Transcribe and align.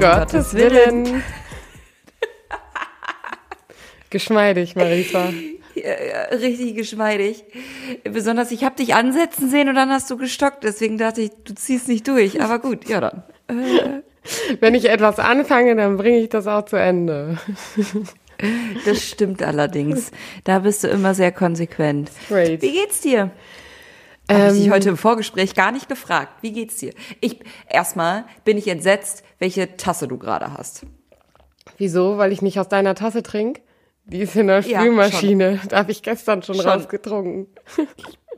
Um, 0.00 0.06
Gottes, 0.06 0.32
Gottes 0.32 0.54
Willen. 0.54 1.06
Willen. 1.06 1.22
Geschmeidig, 4.10 4.74
Marisa. 4.74 5.28
Ja, 5.74 5.82
ja, 5.82 6.36
richtig 6.38 6.74
geschmeidig. 6.74 7.44
Besonders, 8.04 8.50
ich 8.50 8.64
habe 8.64 8.76
dich 8.76 8.94
ansetzen 8.94 9.50
sehen 9.50 9.68
und 9.68 9.74
dann 9.74 9.90
hast 9.90 10.10
du 10.10 10.16
gestockt. 10.16 10.64
Deswegen 10.64 10.96
dachte 10.96 11.20
ich, 11.20 11.30
du 11.44 11.54
ziehst 11.54 11.86
nicht 11.86 12.08
durch. 12.08 12.40
Aber 12.40 12.58
gut, 12.58 12.88
ja 12.88 13.00
dann. 13.00 13.22
Äh. 13.48 14.00
Wenn 14.60 14.74
ich 14.74 14.88
etwas 14.88 15.18
anfange, 15.18 15.76
dann 15.76 15.96
bringe 15.96 16.18
ich 16.18 16.30
das 16.30 16.46
auch 16.46 16.64
zu 16.64 16.76
Ende. 16.76 17.38
Das 18.86 19.06
stimmt 19.06 19.42
allerdings. 19.42 20.12
Da 20.44 20.60
bist 20.60 20.82
du 20.82 20.88
immer 20.88 21.14
sehr 21.14 21.30
konsequent. 21.30 22.10
Great. 22.28 22.62
Wie 22.62 22.72
geht's 22.72 23.02
dir? 23.02 23.30
Habe 24.30 24.52
ich 24.52 24.58
dich 24.58 24.66
ähm, 24.66 24.72
heute 24.72 24.88
im 24.90 24.96
Vorgespräch 24.96 25.54
gar 25.54 25.72
nicht 25.72 25.88
gefragt. 25.88 26.32
Wie 26.42 26.52
geht's 26.52 26.76
dir? 26.76 26.92
Ich 27.20 27.40
erstmal 27.68 28.24
bin 28.44 28.56
ich 28.58 28.68
entsetzt, 28.68 29.24
welche 29.38 29.76
Tasse 29.76 30.06
du 30.06 30.18
gerade 30.18 30.52
hast. 30.56 30.86
Wieso? 31.78 32.18
Weil 32.18 32.32
ich 32.32 32.42
nicht 32.42 32.60
aus 32.60 32.68
deiner 32.68 32.94
Tasse 32.94 33.22
trinke? 33.22 33.60
Die 34.04 34.20
ist 34.20 34.36
in 34.36 34.48
der 34.48 34.62
Spülmaschine. 34.62 35.52
Ja, 35.62 35.68
da 35.68 35.78
habe 35.78 35.92
ich 35.92 36.02
gestern 36.02 36.42
schon, 36.42 36.56
schon. 36.56 36.66
rausgetrunken. 36.66 37.48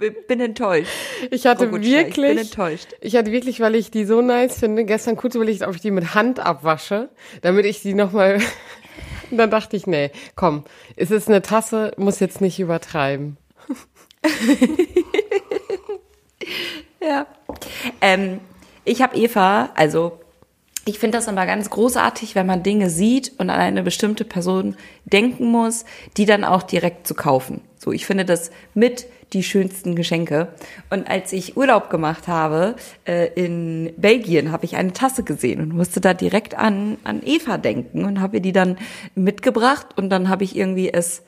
Ich 0.01 0.27
bin 0.27 0.41
enttäuscht. 0.41 0.91
Ich 1.31 1.47
hatte 1.47 1.71
wirklich, 1.71 1.95
ich 1.95 2.15
bin 2.15 2.39
enttäuscht. 2.39 2.89
Ich 3.01 3.15
hatte 3.15 3.31
wirklich, 3.31 3.61
weil 3.61 3.75
ich 3.75 3.91
die 3.91 4.05
so 4.05 4.21
nice 4.21 4.59
finde, 4.59 4.85
gestern 4.85 5.17
kurz 5.17 5.35
überlegt, 5.35 5.63
ob 5.63 5.75
ich 5.75 5.81
die 5.81 5.91
mit 5.91 6.15
Hand 6.15 6.41
abwasche, 6.41 7.11
damit 7.41 7.67
ich 7.67 7.83
die 7.83 7.95
nochmal. 7.95 8.41
dann 9.31 9.51
dachte 9.51 9.77
ich, 9.77 9.87
nee, 9.87 10.11
komm, 10.35 10.65
es 10.97 11.11
ist 11.11 11.29
eine 11.29 11.43
Tasse, 11.43 11.93
muss 11.97 12.21
jetzt 12.21 12.41
nicht 12.41 12.59
übertreiben. 12.59 13.37
ja. 17.13 17.27
Ähm, 18.01 18.41
ich 18.85 19.03
habe 19.03 19.17
Eva, 19.17 19.71
also 19.75 20.19
ich 20.85 20.99
finde 20.99 21.19
das 21.19 21.29
immer 21.29 21.47
ganz 21.47 21.71
großartig, 21.71 22.35
wenn 22.35 22.47
man 22.47 22.65
Dinge 22.65 22.91
sieht 22.91 23.33
und 23.39 23.51
an 23.51 23.61
eine 23.61 23.83
bestimmte 23.83 24.25
Person 24.25 24.77
denken 25.05 25.47
muss, 25.47 25.85
die 26.17 26.27
dann 26.27 26.43
auch 26.45 26.65
direkt 26.65 27.07
zu 27.07 27.15
kaufen. 27.15 27.61
So, 27.79 27.93
ich 27.93 28.05
finde 28.05 28.25
das 28.25 28.51
mit 28.75 29.07
die 29.33 29.43
schönsten 29.43 29.95
Geschenke. 29.95 30.49
Und 30.91 31.09
als 31.09 31.33
ich 31.33 31.57
Urlaub 31.57 31.89
gemacht 31.89 32.29
habe 32.29 32.75
äh, 33.07 33.29
in 33.35 33.93
Belgien, 33.97 34.53
habe 34.53 34.65
ich 34.65 34.77
eine 34.77 34.93
Tasse 34.93 35.23
gesehen 35.23 35.61
und 35.61 35.73
musste 35.73 36.01
da 36.01 36.15
direkt 36.15 36.57
an, 36.57 36.99
an 37.05 37.23
Eva 37.25 37.59
denken 37.59 38.05
und 38.05 38.21
habe 38.21 38.39
ihr 38.39 38.43
die 38.43 38.53
dann 38.53 38.77
mitgebracht 39.15 39.87
und 39.97 40.11
dann 40.11 40.29
habe 40.29 40.45
ich 40.45 40.57
irgendwie 40.57 40.93
es 40.93 41.23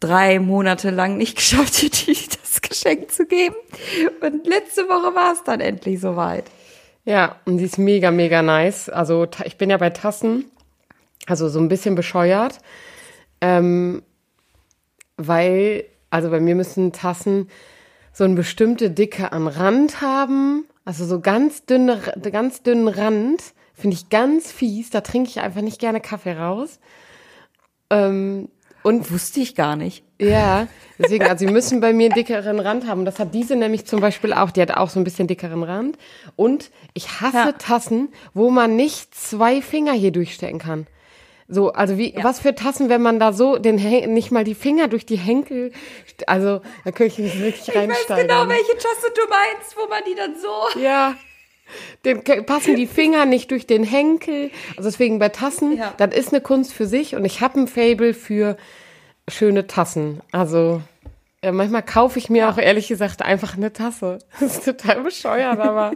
drei 0.00 0.38
Monate 0.38 0.90
lang 0.90 1.16
nicht 1.16 1.36
geschafft, 1.36 1.82
ihr 1.82 1.90
das 1.90 2.60
Geschenk 2.62 3.10
zu 3.10 3.26
geben. 3.26 3.56
Und 4.20 4.46
letzte 4.46 4.82
Woche 4.88 5.14
war 5.14 5.32
es 5.32 5.42
dann 5.44 5.60
endlich 5.60 6.00
soweit. 6.00 6.44
Ja, 7.04 7.36
und 7.44 7.58
die 7.58 7.64
ist 7.64 7.78
mega, 7.78 8.10
mega 8.10 8.42
nice. 8.42 8.88
Also 8.88 9.28
ich 9.44 9.56
bin 9.56 9.70
ja 9.70 9.76
bei 9.76 9.90
Tassen, 9.90 10.50
also 11.26 11.48
so 11.48 11.60
ein 11.60 11.68
bisschen 11.68 11.94
bescheuert, 11.94 12.58
ähm, 13.40 14.02
weil, 15.16 15.84
also 16.10 16.30
bei 16.30 16.40
mir 16.40 16.56
müssen 16.56 16.92
Tassen 16.92 17.48
so 18.12 18.24
eine 18.24 18.34
bestimmte 18.34 18.90
Dicke 18.90 19.30
am 19.30 19.46
Rand 19.46 20.00
haben, 20.00 20.64
also 20.84 21.04
so 21.04 21.20
ganz 21.20 21.64
dünne, 21.64 22.00
ganz 22.32 22.62
dünnen 22.62 22.88
Rand, 22.88 23.42
finde 23.74 23.94
ich 23.94 24.08
ganz 24.08 24.50
fies. 24.50 24.90
Da 24.90 25.00
trinke 25.00 25.28
ich 25.28 25.40
einfach 25.40 25.60
nicht 25.60 25.78
gerne 25.78 26.00
Kaffee 26.00 26.32
raus. 26.32 26.80
Ähm, 27.90 28.48
und 28.86 29.10
wusste 29.10 29.40
ich 29.40 29.56
gar 29.56 29.74
nicht. 29.74 30.04
Ja, 30.20 30.68
deswegen, 30.96 31.24
also 31.24 31.44
sie 31.44 31.52
müssen 31.52 31.80
bei 31.80 31.92
mir 31.92 32.04
einen 32.04 32.14
dickeren 32.14 32.60
Rand 32.60 32.86
haben. 32.86 33.04
Das 33.04 33.18
hat 33.18 33.34
diese 33.34 33.56
nämlich 33.56 33.84
zum 33.84 34.00
Beispiel 34.00 34.32
auch. 34.32 34.52
Die 34.52 34.62
hat 34.62 34.70
auch 34.70 34.90
so 34.90 35.00
ein 35.00 35.04
bisschen 35.04 35.26
dickeren 35.26 35.64
Rand. 35.64 35.98
Und 36.36 36.70
ich 36.94 37.20
hasse 37.20 37.36
ja. 37.36 37.52
Tassen, 37.52 38.10
wo 38.32 38.48
man 38.48 38.76
nicht 38.76 39.12
zwei 39.12 39.60
Finger 39.60 39.92
hier 39.92 40.12
durchstecken 40.12 40.60
kann. 40.60 40.86
So, 41.48 41.72
also 41.72 41.98
wie, 41.98 42.14
ja. 42.14 42.22
was 42.22 42.38
für 42.38 42.54
Tassen, 42.54 42.88
wenn 42.88 43.02
man 43.02 43.18
da 43.18 43.32
so 43.32 43.58
den 43.58 43.74
nicht 44.14 44.30
mal 44.30 44.44
die 44.44 44.54
Finger 44.54 44.86
durch 44.86 45.04
die 45.04 45.16
Henkel, 45.16 45.72
also 46.28 46.60
da 46.84 46.92
könnte 46.92 47.14
ich 47.14 47.18
nicht 47.18 47.40
wirklich 47.40 47.74
reinsteigen. 47.74 47.90
Ich 47.90 48.08
weiß 48.08 48.20
genau, 48.22 48.48
welche 48.48 48.76
Tasse 48.76 49.12
du 49.16 49.28
meinst, 49.28 49.76
wo 49.76 49.88
man 49.88 50.02
die 50.08 50.14
dann 50.14 50.36
so. 50.36 50.80
Ja. 50.80 51.16
Den 52.04 52.22
passen 52.22 52.76
die 52.76 52.86
Finger 52.86 53.26
nicht 53.26 53.50
durch 53.50 53.66
den 53.66 53.82
Henkel. 53.82 54.50
Also 54.76 54.88
deswegen 54.88 55.18
bei 55.18 55.28
Tassen, 55.28 55.76
ja. 55.76 55.92
das 55.96 56.14
ist 56.14 56.32
eine 56.32 56.40
Kunst 56.40 56.72
für 56.72 56.86
sich 56.86 57.16
und 57.16 57.24
ich 57.24 57.40
habe 57.40 57.60
ein 57.60 57.68
Fable 57.68 58.14
für 58.14 58.56
schöne 59.28 59.66
Tassen. 59.66 60.20
Also 60.32 60.82
ja, 61.42 61.52
manchmal 61.52 61.82
kaufe 61.82 62.18
ich 62.18 62.30
mir 62.30 62.38
ja. 62.38 62.50
auch 62.50 62.58
ehrlich 62.58 62.88
gesagt 62.88 63.22
einfach 63.22 63.56
eine 63.56 63.72
Tasse. 63.72 64.18
Das 64.40 64.58
ist 64.58 64.64
total 64.64 65.02
bescheuert, 65.02 65.58
aber 65.58 65.92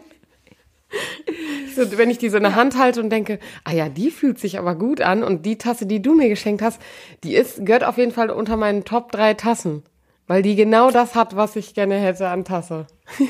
so, 1.76 1.98
wenn 1.98 2.10
ich 2.10 2.18
die 2.18 2.28
so 2.28 2.36
in 2.36 2.42
der 2.42 2.54
Hand 2.54 2.76
halte 2.78 3.00
und 3.00 3.10
denke, 3.10 3.38
ah 3.64 3.72
ja, 3.72 3.88
die 3.88 4.10
fühlt 4.10 4.38
sich 4.38 4.58
aber 4.58 4.74
gut 4.74 5.00
an 5.00 5.22
und 5.22 5.46
die 5.46 5.58
Tasse, 5.58 5.86
die 5.86 6.02
du 6.02 6.14
mir 6.14 6.28
geschenkt 6.28 6.62
hast, 6.62 6.80
die 7.24 7.34
ist 7.34 7.64
gehört 7.64 7.84
auf 7.84 7.98
jeden 7.98 8.12
Fall 8.12 8.30
unter 8.30 8.56
meinen 8.56 8.84
Top 8.84 9.12
drei 9.12 9.34
Tassen, 9.34 9.84
weil 10.26 10.42
die 10.42 10.56
genau 10.56 10.90
das 10.90 11.14
hat, 11.14 11.36
was 11.36 11.56
ich 11.56 11.74
gerne 11.74 11.96
hätte 11.96 12.28
an 12.28 12.44
Tasse. 12.44 12.86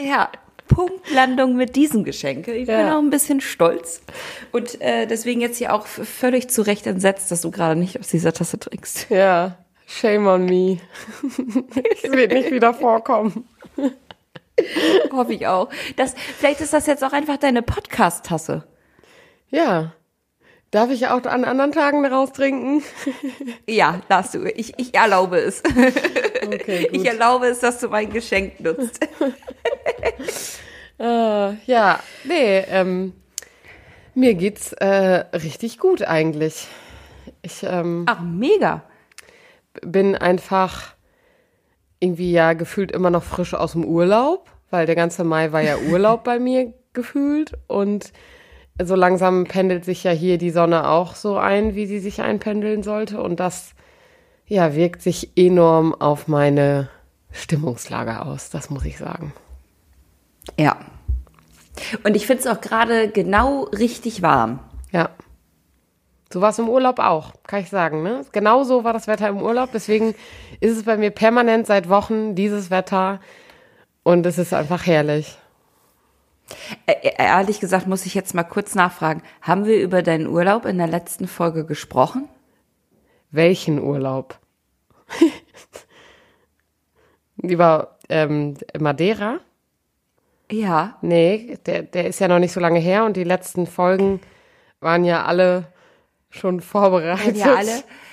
Ja, 0.00 0.30
Punktlandung 0.68 1.56
mit 1.56 1.76
diesem 1.76 2.04
Geschenk. 2.04 2.48
Ich 2.48 2.66
bin 2.66 2.78
ja. 2.78 2.96
auch 2.96 3.02
ein 3.02 3.10
bisschen 3.10 3.40
stolz. 3.40 4.02
Und 4.52 4.80
äh, 4.80 5.06
deswegen 5.06 5.40
jetzt 5.40 5.58
hier 5.58 5.74
auch 5.74 5.86
völlig 5.86 6.48
zu 6.48 6.62
Recht 6.62 6.86
entsetzt, 6.86 7.30
dass 7.30 7.42
du 7.42 7.50
gerade 7.50 7.78
nicht 7.78 7.98
aus 7.98 8.08
dieser 8.08 8.32
Tasse 8.32 8.58
trinkst. 8.58 9.10
Ja, 9.10 9.58
shame 9.86 10.26
on 10.26 10.44
me. 10.46 10.78
Es 12.02 12.02
wird 12.10 12.32
nicht 12.32 12.50
wieder 12.50 12.74
vorkommen. 12.74 13.46
Hoffe 15.12 15.34
ich 15.34 15.46
auch. 15.46 15.68
Das, 15.96 16.14
vielleicht 16.38 16.60
ist 16.60 16.72
das 16.72 16.86
jetzt 16.86 17.02
auch 17.04 17.12
einfach 17.12 17.36
deine 17.36 17.62
Podcast-Tasse. 17.62 18.64
Ja. 19.50 19.92
Darf 20.72 20.90
ich 20.90 21.06
auch 21.06 21.22
an 21.24 21.44
anderen 21.44 21.70
Tagen 21.70 22.02
daraus 22.02 22.32
trinken? 22.32 22.82
Ja, 23.68 24.00
darfst 24.08 24.34
du. 24.34 24.44
Ich, 24.46 24.72
ich 24.78 24.94
erlaube 24.94 25.36
es. 25.36 25.62
Okay. 26.44 26.88
Ich 26.92 27.04
erlaube 27.04 27.46
es, 27.46 27.60
dass 27.60 27.78
du 27.78 27.88
mein 27.88 28.10
Geschenk 28.10 28.58
nutzt. 28.58 28.98
äh, 30.98 31.54
ja, 31.66 32.00
nee, 32.24 32.58
ähm, 32.68 33.12
mir 34.14 34.34
geht's 34.34 34.72
äh, 34.72 35.24
richtig 35.36 35.78
gut 35.78 36.02
eigentlich. 36.02 36.66
Ich, 37.42 37.62
ähm, 37.62 38.04
Ach, 38.08 38.20
mega. 38.20 38.82
Bin 39.82 40.16
einfach 40.16 40.94
irgendwie 42.00 42.32
ja 42.32 42.54
gefühlt 42.54 42.92
immer 42.92 43.10
noch 43.10 43.24
frisch 43.24 43.52
aus 43.52 43.72
dem 43.72 43.84
Urlaub, 43.84 44.50
weil 44.70 44.86
der 44.86 44.96
ganze 44.96 45.22
Mai 45.22 45.52
war 45.52 45.60
ja 45.60 45.76
Urlaub 45.76 46.24
bei 46.24 46.38
mir 46.38 46.72
gefühlt 46.94 47.52
und 47.68 48.12
so 48.80 48.94
langsam 48.94 49.44
pendelt 49.44 49.84
sich 49.84 50.04
ja 50.04 50.10
hier 50.10 50.38
die 50.38 50.50
Sonne 50.50 50.88
auch 50.88 51.14
so 51.14 51.36
ein, 51.36 51.74
wie 51.74 51.86
sie 51.86 51.98
sich 51.98 52.22
einpendeln 52.22 52.82
sollte 52.82 53.22
und 53.22 53.40
das 53.40 53.74
ja 54.46 54.74
wirkt 54.74 55.02
sich 55.02 55.30
enorm 55.36 55.94
auf 55.94 56.28
meine 56.28 56.88
Stimmungslage 57.32 58.22
aus, 58.22 58.50
das 58.50 58.70
muss 58.70 58.84
ich 58.84 58.98
sagen. 58.98 59.32
Ja. 60.58 60.76
Und 62.04 62.16
ich 62.16 62.26
finde 62.26 62.42
es 62.42 62.46
auch 62.46 62.60
gerade 62.60 63.08
genau 63.08 63.62
richtig 63.64 64.22
warm. 64.22 64.60
Ja. 64.90 65.10
So 66.32 66.40
war 66.40 66.50
es 66.50 66.58
im 66.58 66.68
Urlaub 66.68 66.98
auch, 66.98 67.32
kann 67.46 67.60
ich 67.60 67.68
sagen. 67.68 68.02
Ne? 68.02 68.24
Genau 68.32 68.64
so 68.64 68.84
war 68.84 68.92
das 68.92 69.06
Wetter 69.06 69.28
im 69.28 69.40
Urlaub. 69.42 69.70
Deswegen 69.72 70.14
ist 70.60 70.76
es 70.76 70.84
bei 70.84 70.96
mir 70.96 71.10
permanent 71.10 71.66
seit 71.66 71.88
Wochen 71.88 72.34
dieses 72.34 72.70
Wetter. 72.70 73.20
Und 74.02 74.24
es 74.26 74.38
ist 74.38 74.54
einfach 74.54 74.86
herrlich. 74.86 75.36
Ehrlich 76.86 77.60
gesagt 77.60 77.86
muss 77.86 78.06
ich 78.06 78.14
jetzt 78.14 78.34
mal 78.34 78.44
kurz 78.44 78.74
nachfragen. 78.74 79.22
Haben 79.40 79.66
wir 79.66 79.80
über 79.80 80.02
deinen 80.02 80.26
Urlaub 80.26 80.64
in 80.64 80.78
der 80.78 80.86
letzten 80.86 81.26
Folge 81.26 81.64
gesprochen? 81.64 82.28
Welchen 83.30 83.80
Urlaub? 83.80 84.38
Lieber 87.36 87.96
ähm, 88.08 88.54
Madeira? 88.78 89.40
Ja. 90.50 90.98
Nee, 91.00 91.58
der, 91.66 91.82
der 91.82 92.06
ist 92.06 92.20
ja 92.20 92.28
noch 92.28 92.38
nicht 92.38 92.52
so 92.52 92.60
lange 92.60 92.78
her 92.78 93.04
und 93.04 93.16
die 93.16 93.24
letzten 93.24 93.66
Folgen 93.66 94.20
waren 94.80 95.04
ja 95.04 95.24
alle 95.24 95.64
schon 96.30 96.60
vorbereitet. 96.60 97.36
Ja, 97.36 97.54
alle. 97.54 97.82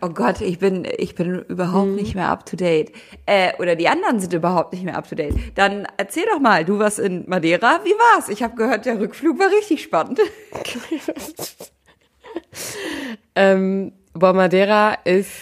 Oh 0.00 0.08
Gott, 0.08 0.40
ich 0.40 0.58
bin, 0.58 0.88
ich 0.96 1.14
bin 1.14 1.42
überhaupt 1.42 1.88
hm. 1.88 1.96
nicht 1.96 2.14
mehr 2.14 2.28
up 2.28 2.46
to 2.46 2.56
date. 2.56 2.92
Äh, 3.26 3.52
oder 3.58 3.76
die 3.76 3.88
anderen 3.88 4.18
sind 4.18 4.32
überhaupt 4.32 4.72
nicht 4.72 4.82
mehr 4.82 4.96
up 4.96 5.08
to 5.08 5.14
date. 5.14 5.34
Dann 5.56 5.86
erzähl 5.98 6.24
doch 6.32 6.40
mal, 6.40 6.64
du 6.64 6.78
warst 6.78 6.98
in 6.98 7.28
Madeira. 7.28 7.80
Wie 7.84 7.90
war's? 7.90 8.30
Ich 8.30 8.42
habe 8.42 8.56
gehört, 8.56 8.86
der 8.86 8.98
Rückflug 8.98 9.38
war 9.38 9.48
richtig 9.48 9.82
spannend. 9.82 10.20
ähm, 13.34 13.92
boah, 14.14 14.32
Madeira 14.32 14.94
ist, 15.04 15.32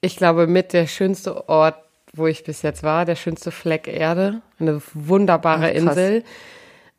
ich 0.00 0.16
glaube, 0.16 0.48
mit 0.48 0.72
der 0.72 0.88
schönste 0.88 1.48
Ort 1.48 1.76
wo 2.12 2.26
ich 2.26 2.44
bis 2.44 2.62
jetzt 2.62 2.82
war, 2.82 3.04
der 3.04 3.16
schönste 3.16 3.50
Fleck 3.50 3.86
Erde, 3.86 4.42
eine 4.58 4.80
wunderbare 4.94 5.70
Ach, 5.70 5.74
Insel. 5.74 6.24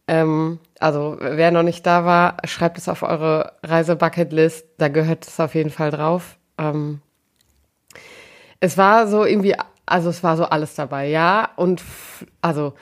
Ähm, 0.08 0.60
also 0.80 1.18
wer 1.20 1.52
noch 1.52 1.64
nicht 1.64 1.86
da 1.86 2.06
war, 2.06 2.38
schreibt 2.46 2.78
es 2.78 2.90
auf 2.90 3.04
eure 3.04 3.54
Reisebucketlist, 3.64 4.66
da 4.78 4.88
gehört 4.88 5.28
es 5.28 5.40
auf 5.40 5.56
jeden 5.56 5.70
Fall 5.70 5.92
drauf. 5.92 6.38
Ähm, 6.58 7.02
es 8.60 8.78
war 8.78 9.08
so 9.08 9.26
irgendwie, 9.26 9.56
also 9.86 10.10
es 10.10 10.24
war 10.24 10.38
so 10.38 10.46
alles 10.46 10.76
dabei, 10.76 11.08
ja. 11.08 11.50
Und 11.56 11.84
also 12.42 12.74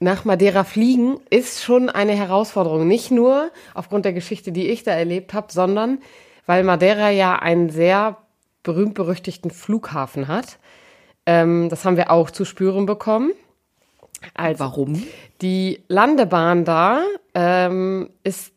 nach 0.00 0.24
Madeira 0.24 0.64
fliegen 0.64 1.20
ist 1.30 1.62
schon 1.62 1.90
eine 1.90 2.12
Herausforderung. 2.12 2.86
Nicht 2.86 3.10
nur 3.10 3.50
aufgrund 3.74 4.04
der 4.04 4.12
Geschichte, 4.12 4.52
die 4.52 4.68
ich 4.68 4.84
da 4.84 4.92
erlebt 4.92 5.34
habe, 5.34 5.52
sondern 5.52 5.98
weil 6.46 6.64
Madeira 6.64 7.10
ja 7.10 7.36
einen 7.36 7.70
sehr 7.70 8.16
berühmt-berüchtigten 8.62 9.50
Flughafen 9.50 10.28
hat. 10.28 10.58
Ähm, 11.26 11.68
das 11.68 11.84
haben 11.84 11.96
wir 11.96 12.10
auch 12.10 12.30
zu 12.30 12.44
spüren 12.44 12.86
bekommen. 12.86 13.32
Also, 14.34 14.60
Warum? 14.60 15.02
Die 15.42 15.82
Landebahn 15.88 16.64
da 16.64 17.02
ähm, 17.34 18.10
ist 18.24 18.52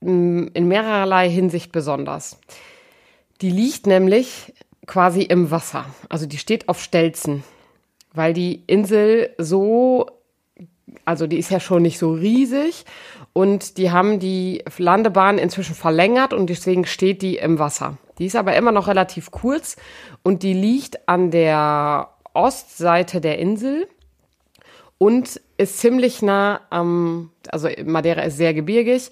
mm, 0.00 0.48
in 0.54 0.68
mehrerlei 0.68 1.28
Hinsicht 1.28 1.72
besonders. 1.72 2.38
Die 3.40 3.50
liegt 3.50 3.86
nämlich 3.86 4.54
quasi 4.86 5.22
im 5.22 5.50
Wasser. 5.50 5.86
Also 6.08 6.26
die 6.26 6.38
steht 6.38 6.68
auf 6.68 6.80
Stelzen, 6.80 7.44
weil 8.12 8.32
die 8.32 8.62
Insel 8.66 9.30
so, 9.38 10.06
also 11.04 11.26
die 11.26 11.38
ist 11.38 11.50
ja 11.50 11.60
schon 11.60 11.82
nicht 11.82 11.98
so 11.98 12.12
riesig 12.12 12.84
und 13.32 13.78
die 13.78 13.90
haben 13.90 14.18
die 14.18 14.62
Landebahn 14.78 15.38
inzwischen 15.38 15.74
verlängert 15.74 16.32
und 16.32 16.48
deswegen 16.50 16.86
steht 16.86 17.22
die 17.22 17.36
im 17.36 17.58
Wasser. 17.58 17.98
Die 18.18 18.26
ist 18.26 18.36
aber 18.36 18.56
immer 18.56 18.72
noch 18.72 18.88
relativ 18.88 19.30
kurz 19.30 19.76
und 20.22 20.42
die 20.42 20.54
liegt 20.54 21.08
an 21.08 21.30
der 21.30 22.10
Ostseite 22.34 23.20
der 23.20 23.38
Insel 23.38 23.88
und 25.02 25.40
ist 25.56 25.80
ziemlich 25.80 26.22
nah 26.22 26.60
am, 26.70 27.30
also 27.48 27.68
Madeira 27.84 28.22
ist 28.22 28.36
sehr 28.36 28.54
gebirgig, 28.54 29.10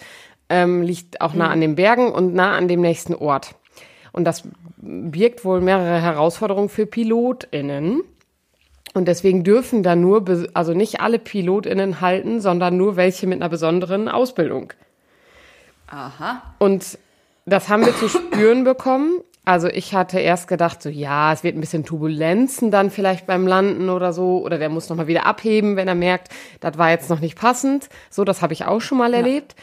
ähm, 0.49 0.83
liegt 0.83 1.21
auch 1.21 1.35
nah 1.35 1.47
mhm. 1.47 1.53
an 1.53 1.61
den 1.61 1.75
Bergen 1.75 2.13
und 2.13 2.33
nah 2.33 2.57
an 2.57 2.69
dem 2.69 2.81
nächsten 2.81 3.13
Ort. 3.13 3.57
Und 4.13 4.23
das 4.23 4.45
birgt 4.77 5.45
wohl 5.45 5.61
mehrere 5.61 6.01
Herausforderungen 6.01 6.69
für 6.69 6.87
PilotInnen. 6.87 8.03
Und 8.95 9.09
deswegen 9.09 9.43
dürfen 9.43 9.83
da 9.83 9.97
nur, 9.97 10.25
also 10.55 10.75
nicht 10.75 11.01
alle 11.01 11.19
PilotInnen 11.19 12.01
halten, 12.01 12.41
sondern 12.41 12.77
nur 12.77 12.95
welche 12.95 13.27
mit 13.27 13.41
einer 13.41 13.49
besonderen 13.49 14.09
Ausbildung. 14.09 14.73
Aha. 15.89 16.55
Und 16.61 16.99
das 17.47 17.69
haben 17.69 17.85
wir 17.85 17.97
zu 17.97 18.09
spüren 18.09 18.63
bekommen. 18.63 19.23
Also 19.45 19.69
ich 19.69 19.95
hatte 19.95 20.21
erst 20.21 20.49
gedacht, 20.49 20.83
so 20.83 20.91
ja, 20.91 21.33
es 21.33 21.43
wird 21.43 21.57
ein 21.57 21.61
bisschen 21.61 21.85
Turbulenzen 21.85 22.71
dann 22.71 22.91
vielleicht 22.91 23.27
beim 23.27 23.47
Landen 23.47 23.89
oder 23.89 24.13
so, 24.13 24.43
oder 24.45 24.59
der 24.59 24.69
muss 24.69 24.89
nochmal 24.89 25.07
wieder 25.07 25.27
abheben, 25.27 25.77
wenn 25.77 25.89
er 25.89 25.95
merkt, 25.95 26.29
das 26.61 26.77
war 26.77 26.91
jetzt 26.91 27.09
noch 27.09 27.21
nicht 27.21 27.39
passend. 27.39 27.89
So, 28.11 28.25
das 28.25 28.43
habe 28.43 28.53
ich 28.53 28.67
auch 28.67 28.81
schon 28.81 28.99
mal 28.99 29.13
ja. 29.13 29.19
erlebt. 29.19 29.57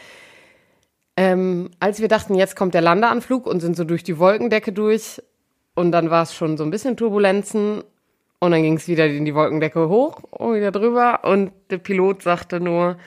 Ähm, 1.16 1.70
als 1.80 2.00
wir 2.00 2.08
dachten, 2.08 2.34
jetzt 2.34 2.56
kommt 2.56 2.74
der 2.74 2.80
Landeanflug 2.80 3.46
und 3.46 3.60
sind 3.60 3.76
so 3.76 3.84
durch 3.84 4.02
die 4.02 4.18
Wolkendecke 4.18 4.72
durch 4.72 5.22
und 5.74 5.92
dann 5.92 6.10
war 6.10 6.22
es 6.22 6.34
schon 6.34 6.56
so 6.56 6.64
ein 6.64 6.70
bisschen 6.70 6.96
Turbulenzen 6.96 7.82
und 8.40 8.50
dann 8.50 8.62
ging 8.62 8.76
es 8.76 8.88
wieder 8.88 9.06
in 9.06 9.24
die 9.24 9.34
Wolkendecke 9.34 9.88
hoch 9.88 10.22
und 10.30 10.56
wieder 10.56 10.70
drüber 10.70 11.20
und 11.24 11.52
der 11.70 11.78
Pilot 11.78 12.22
sagte 12.22 12.60
nur, 12.60 12.98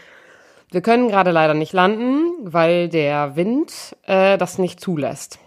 wir 0.71 0.81
können 0.81 1.09
gerade 1.09 1.31
leider 1.31 1.53
nicht 1.53 1.73
landen, 1.73 2.31
weil 2.41 2.87
der 2.89 3.35
Wind 3.35 3.95
äh, 4.03 4.37
das 4.37 4.57
nicht 4.57 4.79
zulässt. 4.79 5.39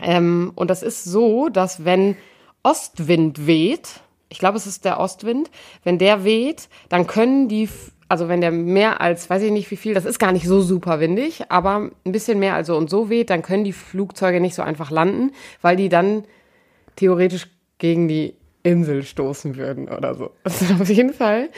Ähm, 0.00 0.52
und 0.54 0.70
das 0.70 0.82
ist 0.82 1.04
so, 1.04 1.48
dass 1.48 1.84
wenn 1.84 2.16
Ostwind 2.62 3.46
weht, 3.46 4.00
ich 4.28 4.38
glaube, 4.38 4.56
es 4.56 4.66
ist 4.66 4.84
der 4.84 4.98
Ostwind, 4.98 5.50
wenn 5.84 5.98
der 5.98 6.24
weht, 6.24 6.68
dann 6.88 7.06
können 7.06 7.48
die 7.48 7.68
also 8.08 8.28
wenn 8.28 8.40
der 8.40 8.50
mehr 8.50 9.00
als, 9.00 9.30
weiß 9.30 9.42
ich 9.42 9.50
nicht 9.50 9.70
wie 9.70 9.76
viel, 9.76 9.94
das 9.94 10.04
ist 10.04 10.18
gar 10.18 10.32
nicht 10.32 10.46
so 10.46 10.60
super 10.60 11.00
windig, 11.00 11.50
aber 11.50 11.90
ein 12.04 12.12
bisschen 12.12 12.38
mehr 12.38 12.54
also 12.54 12.76
und 12.76 12.90
so 12.90 13.08
weht, 13.08 13.30
dann 13.30 13.42
können 13.42 13.64
die 13.64 13.72
Flugzeuge 13.72 14.40
nicht 14.40 14.54
so 14.54 14.62
einfach 14.62 14.90
landen, 14.90 15.32
weil 15.62 15.76
die 15.76 15.88
dann 15.88 16.24
theoretisch 16.96 17.48
gegen 17.78 18.06
die 18.06 18.34
Insel 18.62 19.02
stoßen 19.02 19.56
würden 19.56 19.88
oder 19.88 20.14
so. 20.14 20.30
Also 20.44 20.74
auf 20.74 20.88
jeden 20.88 21.12
Fall. 21.12 21.48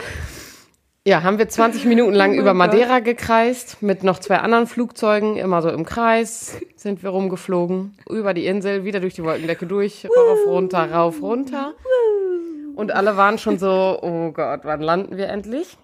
Ja, 1.07 1.23
haben 1.23 1.37
wir 1.37 1.47
20 1.47 1.85
Minuten 1.85 2.13
lang 2.13 2.33
oh 2.33 2.41
über 2.41 2.53
Madeira 2.53 2.97
Gott. 2.97 3.05
gekreist 3.05 3.81
mit 3.81 4.03
noch 4.03 4.19
zwei 4.19 4.39
anderen 4.39 4.67
Flugzeugen, 4.67 5.37
immer 5.37 5.61
so 5.61 5.69
im 5.69 5.85
Kreis 5.85 6.59
sind 6.75 7.01
wir 7.01 7.11
rumgeflogen, 7.11 7.97
über 8.09 8.33
die 8.33 8.45
Insel, 8.45 8.83
wieder 8.83 8.99
durch 8.99 9.13
die 9.13 9.23
Wolkendecke 9.23 9.67
durch, 9.67 10.05
rauf, 10.05 10.39
runter, 10.47 10.91
rauf, 10.91 11.21
runter. 11.21 11.75
Und 12.75 12.91
alle 12.91 13.15
waren 13.15 13.37
schon 13.37 13.57
so, 13.57 13.97
oh 14.01 14.31
Gott, 14.33 14.61
wann 14.63 14.81
landen 14.81 15.15
wir 15.15 15.29
endlich? 15.29 15.77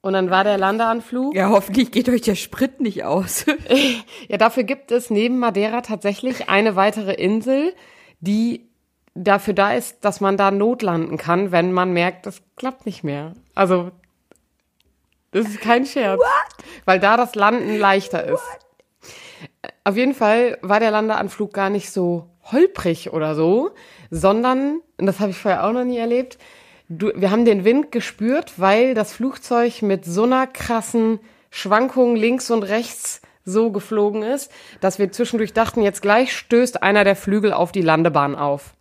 Und 0.00 0.14
dann 0.14 0.30
war 0.30 0.42
der 0.42 0.56
Landeanflug. 0.56 1.34
Ja, 1.34 1.50
hoffentlich 1.50 1.90
geht 1.90 2.08
euch 2.08 2.22
der 2.22 2.34
Sprit 2.34 2.80
nicht 2.80 3.04
aus. 3.04 3.44
ja, 4.28 4.38
dafür 4.38 4.62
gibt 4.62 4.90
es 4.90 5.10
neben 5.10 5.38
Madeira 5.38 5.82
tatsächlich 5.82 6.48
eine 6.48 6.76
weitere 6.76 7.12
Insel, 7.12 7.74
die 8.20 8.70
dafür 9.14 9.52
da 9.52 9.74
ist, 9.74 10.02
dass 10.02 10.22
man 10.22 10.38
da 10.38 10.50
notlanden 10.50 11.18
kann, 11.18 11.52
wenn 11.52 11.72
man 11.72 11.92
merkt, 11.92 12.24
das 12.24 12.40
klappt 12.56 12.86
nicht 12.86 13.04
mehr. 13.04 13.34
Also, 13.54 13.90
das 15.32 15.46
ist 15.46 15.60
kein 15.60 15.86
Scherz. 15.86 16.18
What? 16.18 16.64
Weil 16.84 17.00
da 17.00 17.16
das 17.16 17.34
Landen 17.34 17.78
leichter 17.78 18.24
ist. 18.24 18.42
What? 18.42 19.70
Auf 19.84 19.96
jeden 19.96 20.14
Fall 20.14 20.58
war 20.62 20.80
der 20.80 20.90
Landeanflug 20.90 21.52
gar 21.52 21.70
nicht 21.70 21.90
so 21.90 22.28
holprig 22.50 23.12
oder 23.12 23.34
so, 23.34 23.72
sondern, 24.10 24.80
und 24.98 25.06
das 25.06 25.20
habe 25.20 25.30
ich 25.30 25.36
vorher 25.36 25.64
auch 25.64 25.72
noch 25.72 25.84
nie 25.84 25.98
erlebt, 25.98 26.38
du, 26.88 27.12
wir 27.14 27.30
haben 27.30 27.44
den 27.44 27.64
Wind 27.64 27.92
gespürt, 27.92 28.58
weil 28.58 28.94
das 28.94 29.12
Flugzeug 29.12 29.82
mit 29.82 30.04
so 30.04 30.24
einer 30.24 30.46
krassen 30.46 31.20
Schwankung 31.50 32.16
links 32.16 32.50
und 32.50 32.62
rechts 32.62 33.20
so 33.44 33.72
geflogen 33.72 34.22
ist, 34.22 34.50
dass 34.80 34.98
wir 34.98 35.12
zwischendurch 35.12 35.52
dachten, 35.52 35.82
jetzt 35.82 36.02
gleich 36.02 36.36
stößt 36.36 36.82
einer 36.82 37.04
der 37.04 37.16
Flügel 37.16 37.52
auf 37.52 37.72
die 37.72 37.82
Landebahn 37.82 38.34
auf. 38.34 38.74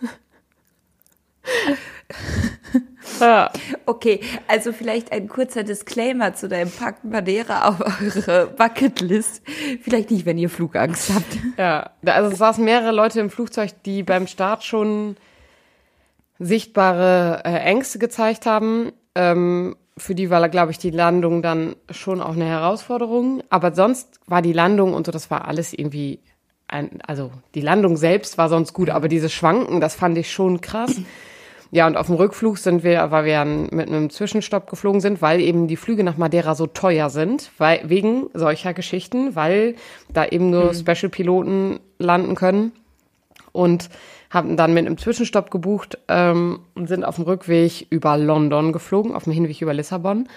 ja. 3.20 3.50
Okay, 3.86 4.20
also 4.46 4.72
vielleicht 4.72 5.12
ein 5.12 5.28
kurzer 5.28 5.62
Disclaimer 5.62 6.34
zu 6.34 6.48
deinem 6.48 6.70
Pakt 6.70 7.04
Madeira 7.04 7.68
auf 7.68 7.80
eure 7.80 8.46
Bucketlist. 8.46 9.42
Vielleicht 9.82 10.10
nicht, 10.10 10.26
wenn 10.26 10.38
ihr 10.38 10.50
Flugangst 10.50 11.12
habt. 11.14 11.38
Ja, 11.56 11.90
also 12.04 12.30
es 12.32 12.38
saßen 12.38 12.64
mehrere 12.64 12.92
Leute 12.92 13.20
im 13.20 13.30
Flugzeug, 13.30 13.70
die 13.84 14.02
beim 14.02 14.26
Start 14.26 14.64
schon 14.64 15.16
sichtbare 16.38 17.42
äh, 17.44 17.58
Ängste 17.58 17.98
gezeigt 17.98 18.46
haben. 18.46 18.92
Ähm, 19.14 19.76
für 19.96 20.14
die 20.14 20.30
war, 20.30 20.48
glaube 20.48 20.70
ich, 20.70 20.78
die 20.78 20.90
Landung 20.90 21.42
dann 21.42 21.76
schon 21.90 22.20
auch 22.20 22.34
eine 22.34 22.46
Herausforderung. 22.46 23.42
Aber 23.50 23.74
sonst 23.74 24.20
war 24.26 24.42
die 24.42 24.52
Landung 24.52 24.94
und 24.94 25.06
so, 25.06 25.12
das 25.12 25.30
war 25.30 25.48
alles 25.48 25.72
irgendwie, 25.72 26.20
ein, 26.68 27.00
also 27.06 27.32
die 27.54 27.60
Landung 27.60 27.96
selbst 27.96 28.38
war 28.38 28.48
sonst 28.48 28.72
gut, 28.72 28.90
aber 28.90 29.08
diese 29.08 29.28
Schwanken, 29.28 29.80
das 29.80 29.94
fand 29.94 30.16
ich 30.18 30.32
schon 30.32 30.60
krass. 30.60 31.00
Ja, 31.70 31.86
und 31.86 31.96
auf 31.96 32.06
dem 32.06 32.14
Rückflug 32.14 32.56
sind 32.56 32.82
wir, 32.82 33.10
weil 33.10 33.24
wir 33.26 33.44
mit 33.44 33.88
einem 33.88 34.08
Zwischenstopp 34.08 34.70
geflogen 34.70 35.00
sind, 35.00 35.20
weil 35.20 35.40
eben 35.40 35.68
die 35.68 35.76
Flüge 35.76 36.02
nach 36.02 36.16
Madeira 36.16 36.54
so 36.54 36.66
teuer 36.66 37.10
sind, 37.10 37.50
weil, 37.58 37.80
wegen 37.84 38.30
solcher 38.32 38.72
Geschichten, 38.72 39.36
weil 39.36 39.74
da 40.12 40.24
eben 40.24 40.50
nur 40.50 40.72
mhm. 40.72 40.74
Special-Piloten 40.74 41.80
landen 41.98 42.34
können. 42.34 42.72
Und 43.52 43.90
haben 44.30 44.56
dann 44.56 44.74
mit 44.74 44.86
einem 44.86 44.98
Zwischenstopp 44.98 45.50
gebucht 45.50 45.98
ähm, 46.08 46.60
und 46.74 46.86
sind 46.86 47.04
auf 47.04 47.16
dem 47.16 47.24
Rückweg 47.24 47.86
über 47.90 48.16
London 48.16 48.72
geflogen, 48.72 49.14
auf 49.14 49.24
dem 49.24 49.32
Hinweg 49.32 49.60
über 49.60 49.74
Lissabon. 49.74 50.28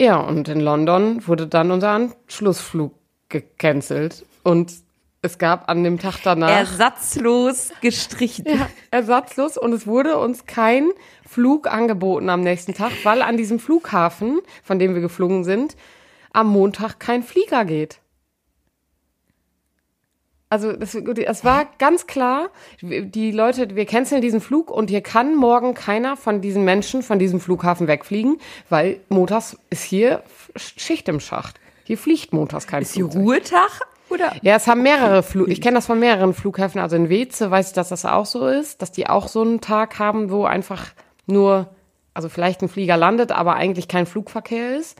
Ja, 0.00 0.18
und 0.18 0.48
in 0.48 0.60
London 0.60 1.26
wurde 1.26 1.46
dann 1.46 1.70
unser 1.70 1.90
Anschlussflug 1.90 2.92
gecancelt 3.28 4.24
und 4.44 4.72
es 5.22 5.38
gab 5.38 5.68
an 5.68 5.82
dem 5.82 5.98
Tag 5.98 6.18
danach 6.22 6.48
ersatzlos 6.48 7.72
gestrichen. 7.80 8.44
Ja, 8.46 8.68
ersatzlos 8.90 9.58
und 9.58 9.72
es 9.72 9.86
wurde 9.86 10.18
uns 10.18 10.46
kein 10.46 10.90
Flug 11.26 11.66
angeboten 11.66 12.30
am 12.30 12.40
nächsten 12.40 12.74
Tag, 12.74 12.92
weil 13.02 13.22
an 13.22 13.36
diesem 13.36 13.58
Flughafen, 13.58 14.40
von 14.62 14.78
dem 14.78 14.94
wir 14.94 15.00
geflogen 15.00 15.44
sind, 15.44 15.76
am 16.32 16.48
Montag 16.48 17.00
kein 17.00 17.22
Flieger 17.22 17.64
geht. 17.64 18.00
Also 20.50 20.72
das, 20.72 20.94
es 20.94 21.44
war 21.44 21.66
ganz 21.78 22.06
klar, 22.06 22.48
die 22.80 23.32
Leute, 23.32 23.76
wir 23.76 23.84
canceln 23.84 24.22
diesen 24.22 24.40
Flug 24.40 24.70
und 24.70 24.88
hier 24.88 25.02
kann 25.02 25.34
morgen 25.34 25.74
keiner 25.74 26.16
von 26.16 26.40
diesen 26.40 26.64
Menschen 26.64 27.02
von 27.02 27.18
diesem 27.18 27.38
Flughafen 27.38 27.86
wegfliegen, 27.86 28.40
weil 28.70 29.00
montags 29.10 29.58
ist 29.68 29.82
hier 29.82 30.22
Schicht 30.56 31.06
im 31.08 31.20
Schacht. 31.20 31.60
Hier 31.84 31.98
fliegt 31.98 32.32
montags 32.32 32.66
kein 32.66 32.82
Ist 32.82 32.94
hier 32.94 33.04
Ruhetag? 33.04 33.82
Oder? 34.10 34.32
Ja, 34.42 34.56
es 34.56 34.66
haben 34.66 34.82
mehrere 34.82 35.22
Flug. 35.22 35.48
Ich 35.48 35.60
kenne 35.60 35.76
das 35.76 35.86
von 35.86 35.98
mehreren 35.98 36.34
Flughäfen. 36.34 36.80
Also 36.80 36.96
in 36.96 37.08
Weze 37.08 37.50
weiß 37.50 37.68
ich, 37.68 37.72
dass 37.74 37.90
das 37.90 38.04
auch 38.04 38.26
so 38.26 38.46
ist, 38.46 38.82
dass 38.82 38.92
die 38.92 39.08
auch 39.08 39.28
so 39.28 39.42
einen 39.42 39.60
Tag 39.60 39.98
haben, 39.98 40.30
wo 40.30 40.44
einfach 40.44 40.86
nur, 41.26 41.68
also 42.14 42.28
vielleicht 42.28 42.62
ein 42.62 42.68
Flieger 42.68 42.96
landet, 42.96 43.32
aber 43.32 43.54
eigentlich 43.54 43.88
kein 43.88 44.06
Flugverkehr 44.06 44.76
ist. 44.76 44.98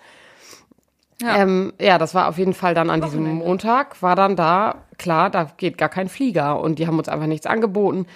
Ja. 1.21 1.39
Ähm, 1.39 1.73
ja, 1.81 1.99
das 1.99 2.15
war 2.15 2.29
auf 2.29 2.39
jeden 2.39 2.55
Fall 2.55 2.75
dann 2.75 2.91
an 2.91 3.01
diesem 3.01 3.25
Montag, 3.25 4.03
war 4.03 4.15
dann 4.15 4.37
da, 4.37 4.77
klar, 4.99 5.31
da 5.31 5.51
geht 5.57 5.77
gar 5.77 5.89
kein 5.89 6.09
Flieger 6.09 6.61
und 6.61 6.79
die 6.79 6.87
haben 6.87 6.99
uns 6.99 7.09
einfach 7.09 7.27
nichts 7.27 7.47
angeboten. 7.47 8.07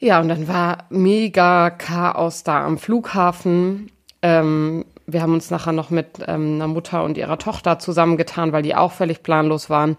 Ja, 0.00 0.20
und 0.20 0.28
dann 0.28 0.48
war 0.48 0.86
mega 0.90 1.70
Chaos 1.70 2.42
da 2.44 2.64
am 2.64 2.78
Flughafen. 2.78 3.90
Ähm, 4.22 4.84
wir 5.08 5.22
haben 5.22 5.32
uns 5.32 5.50
nachher 5.50 5.72
noch 5.72 5.90
mit 5.90 6.18
ähm, 6.26 6.56
einer 6.56 6.68
Mutter 6.68 7.02
und 7.02 7.16
ihrer 7.16 7.38
Tochter 7.38 7.78
zusammengetan, 7.78 8.52
weil 8.52 8.62
die 8.62 8.74
auch 8.74 8.92
völlig 8.92 9.22
planlos 9.22 9.70
waren, 9.70 9.96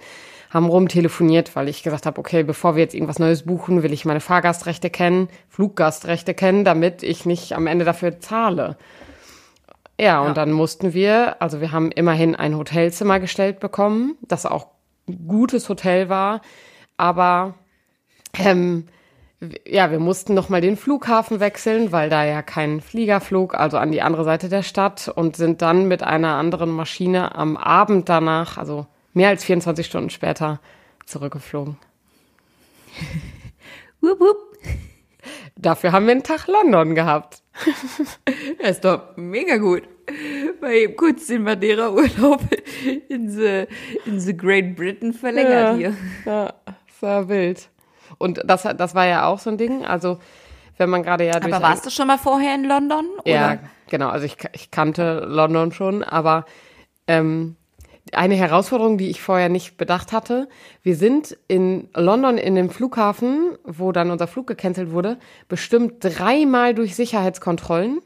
haben 0.52 0.68
rumtelefoniert, 0.68 1.56
weil 1.56 1.68
ich 1.68 1.84
gesagt 1.84 2.06
habe, 2.06 2.20
okay, 2.20 2.44
bevor 2.44 2.76
wir 2.76 2.84
jetzt 2.84 2.94
irgendwas 2.94 3.20
Neues 3.20 3.44
buchen, 3.44 3.84
will 3.84 3.92
ich 3.92 4.06
meine 4.06 4.20
Fahrgastrechte 4.20 4.90
kennen, 4.90 5.28
Fluggastrechte 5.50 6.34
kennen, 6.34 6.64
damit 6.64 7.04
ich 7.04 7.26
nicht 7.26 7.54
am 7.54 7.68
Ende 7.68 7.86
dafür 7.86 8.20
zahle. 8.20 8.78
Ja, 10.00 10.22
und 10.22 10.38
dann 10.38 10.52
mussten 10.52 10.94
wir, 10.94 11.42
also 11.42 11.60
wir 11.60 11.72
haben 11.72 11.92
immerhin 11.92 12.36
ein 12.36 12.56
Hotelzimmer 12.56 13.20
gestellt 13.20 13.60
bekommen, 13.60 14.16
das 14.22 14.46
auch 14.46 14.68
ein 15.08 15.28
gutes 15.28 15.68
Hotel 15.68 16.08
war, 16.08 16.42
aber 16.96 17.56
ähm, 18.38 18.86
ja, 19.66 19.90
wir 19.90 20.00
mussten 20.00 20.34
noch 20.34 20.50
mal 20.50 20.60
den 20.60 20.76
Flughafen 20.76 21.40
wechseln, 21.40 21.92
weil 21.92 22.10
da 22.10 22.26
ja 22.26 22.42
kein 22.42 22.82
Flieger 22.82 23.22
flog, 23.22 23.56
also 23.56 23.78
an 23.78 23.92
die 23.92 24.02
andere 24.02 24.26
Seite 24.26 24.50
der 24.50 24.64
Stadt 24.64 25.08
und 25.08 25.38
sind 25.38 25.62
dann 25.62 25.88
mit 25.88 26.04
einer 26.04 26.36
anderen 26.36 26.70
Maschine 26.70 27.36
am 27.36 27.56
Abend 27.56 28.10
danach, 28.10 28.58
also 28.58 28.86
mehr 29.14 29.30
als 29.30 29.46
24 29.46 29.86
Stunden 29.86 30.10
später, 30.10 30.60
zurückgeflogen. 31.06 31.78
wup, 34.02 34.20
wup. 34.20 34.38
Dafür 35.56 35.92
haben 35.92 36.06
wir 36.06 36.12
einen 36.12 36.24
Tag 36.24 36.48
London 36.48 36.96
gehabt. 36.96 37.42
Das 38.62 38.72
ist 38.72 38.86
doch 38.86 39.16
mega 39.16 39.58
gut. 39.58 39.84
Mal 40.62 40.74
eben 40.74 40.96
kurz 40.96 41.28
den 41.28 41.44
Madeira-Urlaub 41.44 42.42
in 43.08 43.30
the, 43.30 43.66
in 44.06 44.20
the 44.20 44.36
Great 44.36 44.76
Britain 44.76 45.14
verlängert 45.14 45.52
ja, 45.52 45.76
hier. 45.76 45.98
Ja, 46.26 46.54
das 46.66 47.02
war 47.02 47.30
wild. 47.30 47.70
Und 48.20 48.42
das, 48.46 48.64
das 48.78 48.94
war 48.94 49.08
ja 49.08 49.26
auch 49.26 49.40
so 49.40 49.50
ein 49.50 49.58
Ding. 49.58 49.84
Also, 49.84 50.20
wenn 50.78 50.90
man 50.90 51.02
gerade 51.02 51.26
ja. 51.26 51.34
Aber 51.36 51.62
warst 51.62 51.88
du 51.88 51.90
schon 51.90 52.06
mal 52.06 52.20
vorher 52.20 52.54
in 52.54 52.66
London? 52.66 53.06
Oder? 53.22 53.32
Ja, 53.32 53.58
genau. 53.90 54.10
Also, 54.10 54.28
ich, 54.28 54.38
ich 54.54 54.70
kannte 54.70 55.26
London 55.28 55.72
schon, 55.72 56.04
aber 56.04 56.46
ähm, 57.08 57.56
eine 58.14 58.36
Herausforderung, 58.36 58.98
die 58.98 59.10
ich 59.10 59.22
vorher 59.22 59.50
nicht 59.50 59.78
bedacht 59.78 60.12
hatte. 60.12 60.50
Wir 60.82 60.96
sind 60.96 61.38
in 61.48 61.90
London 61.96 62.38
in 62.38 62.56
dem 62.56 62.70
Flughafen, 62.70 63.58
wo 63.64 63.92
dann 63.92 64.12
unser 64.12 64.28
Flug 64.28 64.48
gecancelt 64.48 64.92
wurde, 64.92 65.18
bestimmt 65.48 65.96
dreimal 66.00 66.74
durch 66.74 66.96
Sicherheitskontrollen. 66.96 68.02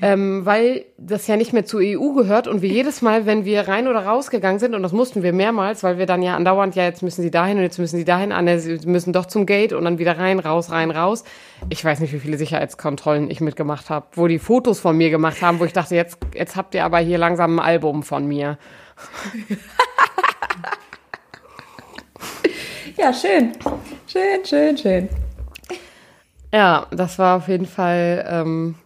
Ähm, 0.00 0.46
weil 0.46 0.84
das 0.96 1.26
ja 1.26 1.36
nicht 1.36 1.52
mehr 1.52 1.64
zur 1.64 1.80
EU 1.82 2.12
gehört 2.12 2.48
und 2.48 2.62
wir 2.62 2.68
jedes 2.68 3.02
Mal, 3.02 3.26
wenn 3.26 3.44
wir 3.44 3.68
rein 3.68 3.88
oder 3.88 4.06
rausgegangen 4.06 4.58
sind, 4.58 4.74
und 4.74 4.82
das 4.82 4.92
mussten 4.92 5.22
wir 5.22 5.32
mehrmals, 5.32 5.82
weil 5.82 5.98
wir 5.98 6.06
dann 6.06 6.22
ja 6.22 6.36
andauernd, 6.36 6.74
ja, 6.74 6.84
jetzt 6.84 7.02
müssen 7.02 7.22
sie 7.22 7.30
dahin 7.30 7.58
und 7.58 7.62
jetzt 7.62 7.78
müssen 7.78 7.96
sie 7.96 8.04
dahin, 8.04 8.32
an, 8.32 8.58
sie 8.58 8.78
müssen 8.86 9.12
doch 9.12 9.26
zum 9.26 9.46
Gate 9.46 9.72
und 9.72 9.84
dann 9.84 9.98
wieder 9.98 10.18
rein, 10.18 10.38
raus, 10.38 10.70
rein, 10.70 10.90
raus. 10.90 11.24
Ich 11.68 11.84
weiß 11.84 12.00
nicht, 12.00 12.12
wie 12.12 12.20
viele 12.20 12.38
Sicherheitskontrollen 12.38 13.30
ich 13.30 13.40
mitgemacht 13.40 13.90
habe, 13.90 14.06
wo 14.14 14.28
die 14.28 14.38
Fotos 14.38 14.80
von 14.80 14.96
mir 14.96 15.10
gemacht 15.10 15.42
haben, 15.42 15.60
wo 15.60 15.64
ich 15.64 15.72
dachte, 15.72 15.94
jetzt, 15.94 16.18
jetzt 16.34 16.56
habt 16.56 16.74
ihr 16.74 16.84
aber 16.84 16.98
hier 16.98 17.18
langsam 17.18 17.58
ein 17.58 17.64
Album 17.64 18.02
von 18.02 18.26
mir. 18.26 18.58
ja, 22.96 23.12
schön. 23.12 23.52
Schön, 24.06 24.44
schön, 24.44 24.78
schön. 24.78 25.08
Ja, 26.52 26.86
das 26.90 27.18
war 27.18 27.36
auf 27.36 27.48
jeden 27.48 27.66
Fall. 27.66 28.24
Ähm, 28.28 28.76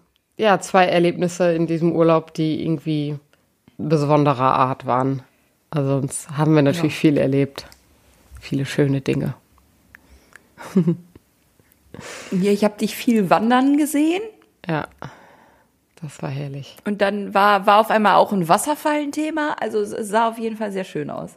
ja, 0.40 0.59
zwei 0.59 0.87
Erlebnisse 0.87 1.52
in 1.52 1.66
diesem 1.66 1.92
Urlaub, 1.92 2.32
die 2.32 2.62
irgendwie 2.62 3.16
besonderer 3.76 4.54
Art 4.54 4.87
waren. 4.87 5.23
Also 5.68 6.00
sonst 6.00 6.30
haben 6.30 6.54
wir 6.54 6.62
natürlich 6.62 6.94
ja. 6.94 7.00
viel 7.00 7.18
erlebt. 7.18 7.66
Viele 8.40 8.64
schöne 8.64 9.02
Dinge. 9.02 9.35
ja, 12.30 12.50
ich 12.50 12.64
habe 12.64 12.78
dich 12.78 12.97
viel 12.97 13.28
wandern 13.28 13.76
gesehen. 13.76 14.23
Ja, 14.66 14.88
das 16.00 16.23
war 16.23 16.30
herrlich. 16.30 16.76
Und 16.87 17.02
dann 17.02 17.35
war, 17.35 17.66
war 17.66 17.78
auf 17.78 17.90
einmal 17.90 18.14
auch 18.14 18.32
ein 18.32 18.49
Wasserfall 18.49 19.02
ein 19.02 19.12
Thema. 19.12 19.56
Also 19.61 19.80
es 19.80 20.09
sah 20.09 20.28
auf 20.30 20.38
jeden 20.38 20.56
Fall 20.56 20.73
sehr 20.73 20.85
schön 20.85 21.11
aus. 21.11 21.37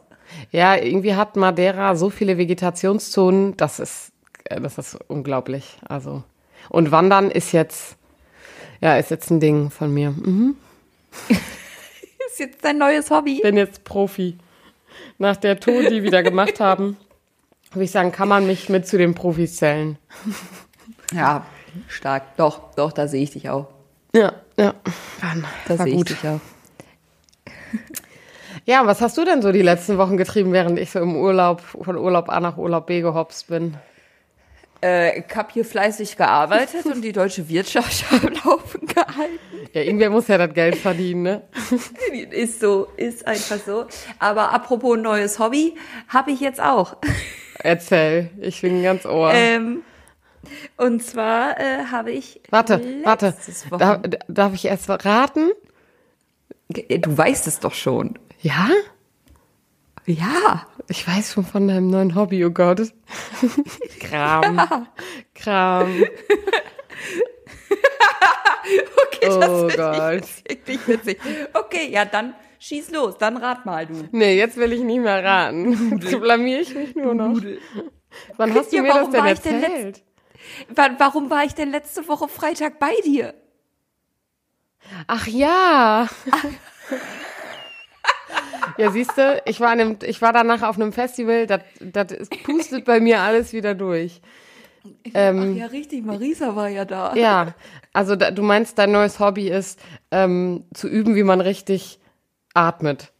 Ja, 0.50 0.76
irgendwie 0.76 1.14
hat 1.14 1.36
Madeira 1.36 1.94
so 1.94 2.08
viele 2.08 2.38
Vegetationszonen, 2.38 3.54
das 3.58 3.80
ist, 3.80 4.12
das 4.44 4.78
ist 4.78 4.98
unglaublich. 5.08 5.76
Also, 5.86 6.24
und 6.70 6.90
Wandern 6.90 7.30
ist 7.30 7.52
jetzt 7.52 7.98
ja, 8.84 8.98
ist 8.98 9.10
jetzt 9.10 9.30
ein 9.30 9.40
Ding 9.40 9.70
von 9.70 9.92
mir. 9.94 10.10
Mhm. 10.10 10.56
ist 11.28 12.38
jetzt 12.38 12.62
dein 12.62 12.76
neues 12.76 13.10
Hobby. 13.10 13.40
Bin 13.42 13.56
jetzt 13.56 13.82
Profi. 13.82 14.36
Nach 15.16 15.36
der 15.36 15.58
Tour, 15.58 15.84
die 15.84 15.90
wir 15.90 16.02
wieder 16.02 16.22
gemacht 16.22 16.60
haben, 16.60 16.98
würde 17.72 17.84
ich 17.84 17.90
sagen, 17.90 18.12
kann 18.12 18.28
man 18.28 18.46
mich 18.46 18.68
mit 18.68 18.86
zu 18.86 18.98
den 18.98 19.14
Profis 19.14 19.56
zählen. 19.56 19.96
Ja, 21.12 21.46
stark. 21.88 22.36
Doch, 22.36 22.74
doch, 22.74 22.92
da 22.92 23.08
sehe 23.08 23.22
ich 23.22 23.30
dich 23.30 23.48
auch. 23.48 23.68
Ja, 24.14 24.34
ja. 24.58 24.74
Dann, 25.22 25.46
da 25.66 25.78
sehe 25.78 25.94
ich 25.94 26.04
dich 26.04 26.28
auch. 26.28 26.40
Ja, 28.66 28.86
was 28.86 29.02
hast 29.02 29.18
du 29.18 29.26
denn 29.26 29.42
so 29.42 29.52
die 29.52 29.60
letzten 29.60 29.98
Wochen 29.98 30.16
getrieben, 30.16 30.54
während 30.54 30.78
ich 30.78 30.90
so 30.90 30.98
im 30.98 31.16
Urlaub, 31.16 31.60
von 31.60 31.98
Urlaub 31.98 32.30
A 32.30 32.40
nach 32.40 32.56
Urlaub 32.56 32.86
B 32.86 33.02
gehopst 33.02 33.48
bin? 33.48 33.76
Äh, 34.84 35.20
ich 35.20 35.34
habe 35.34 35.48
hier 35.50 35.64
fleißig 35.64 36.14
gearbeitet 36.18 36.84
und 36.84 37.00
die 37.00 37.12
deutsche 37.12 37.48
Wirtschaft 37.48 38.04
am 38.12 38.34
Laufen 38.44 38.86
gehalten. 38.86 39.38
Ja, 39.72 39.80
irgendwer 39.80 40.10
muss 40.10 40.28
ja 40.28 40.36
das 40.36 40.52
Geld 40.52 40.76
verdienen, 40.76 41.22
ne? 41.22 41.42
ist 42.30 42.60
so, 42.60 42.88
ist 42.98 43.26
einfach 43.26 43.56
so. 43.64 43.86
Aber 44.18 44.52
apropos 44.52 44.98
neues 44.98 45.38
Hobby, 45.38 45.74
habe 46.08 46.32
ich 46.32 46.40
jetzt 46.40 46.60
auch. 46.60 46.98
Erzähl, 47.60 48.30
ich 48.42 48.60
bin 48.60 48.82
ganz 48.82 49.06
ohr. 49.06 49.32
Ähm, 49.32 49.84
und 50.76 51.02
zwar 51.02 51.58
äh, 51.58 51.86
habe 51.90 52.10
ich. 52.10 52.42
Warte, 52.50 52.78
warte. 53.04 53.34
Darf, 53.70 54.00
darf 54.28 54.52
ich 54.52 54.66
erst 54.66 54.90
raten? 54.90 55.52
Du 56.68 57.16
weißt 57.16 57.46
es 57.46 57.58
doch 57.58 57.72
schon. 57.72 58.18
Ja? 58.42 58.68
Ja. 60.06 60.66
Ich 60.88 61.06
weiß 61.06 61.32
schon 61.32 61.44
von 61.44 61.68
deinem 61.68 61.88
neuen 61.88 62.14
Hobby, 62.14 62.44
oh 62.44 62.50
Gott. 62.50 62.92
Kram. 64.00 64.56
Ja. 64.56 64.86
Kram. 65.34 66.02
okay, 69.06 69.26
das 69.26 69.36
oh 69.36 69.68
Gott. 69.68 70.28
wirklich 70.48 70.88
witzig. 70.88 71.20
Okay, 71.52 71.90
ja, 71.90 72.04
dann 72.04 72.34
schieß 72.58 72.90
los, 72.90 73.18
dann 73.18 73.36
rat 73.36 73.66
mal 73.66 73.86
du. 73.86 74.08
Nee, 74.12 74.36
jetzt 74.36 74.56
will 74.56 74.72
ich 74.72 74.80
nicht 74.82 75.00
mehr 75.00 75.22
raten. 75.24 75.98
Jetzt 75.98 76.20
blamier 76.20 76.60
ich 76.60 76.74
mich 76.74 76.94
nur 76.94 77.14
noch. 77.14 77.40
Wann 78.36 78.54
hast 78.54 78.72
du 78.72 78.76
ja, 78.76 78.82
mir 78.82 78.94
das 78.94 79.10
denn 79.10 79.24
erzählt? 79.24 80.02
Denn 80.76 80.94
warum 80.98 81.30
war 81.30 81.44
ich 81.44 81.54
denn 81.54 81.70
letzte 81.70 82.06
Woche 82.08 82.28
Freitag 82.28 82.78
bei 82.78 82.94
dir? 83.04 83.34
Ach 85.06 85.26
ja. 85.26 86.08
Ja, 88.76 88.90
siehst 88.90 89.16
du, 89.16 89.42
ich 89.46 89.60
war, 89.60 89.70
einem, 89.70 89.98
ich 90.02 90.20
war 90.20 90.32
danach 90.32 90.62
auf 90.62 90.76
einem 90.76 90.92
Festival, 90.92 91.46
das, 91.46 91.60
das 91.80 92.28
pustet 92.42 92.84
bei 92.84 93.00
mir 93.00 93.20
alles 93.20 93.52
wieder 93.52 93.74
durch. 93.74 94.20
Ähm, 95.14 95.52
Ach 95.54 95.58
ja, 95.58 95.66
richtig, 95.66 96.04
Marisa 96.04 96.54
war 96.56 96.68
ja 96.68 96.84
da. 96.84 97.14
Ja, 97.14 97.54
also 97.92 98.16
da, 98.16 98.30
du 98.30 98.42
meinst, 98.42 98.78
dein 98.78 98.92
neues 98.92 99.18
Hobby 99.20 99.48
ist, 99.48 99.80
ähm, 100.10 100.64
zu 100.74 100.88
üben, 100.88 101.14
wie 101.14 101.22
man 101.22 101.40
richtig 101.40 102.00
atmet. 102.52 103.12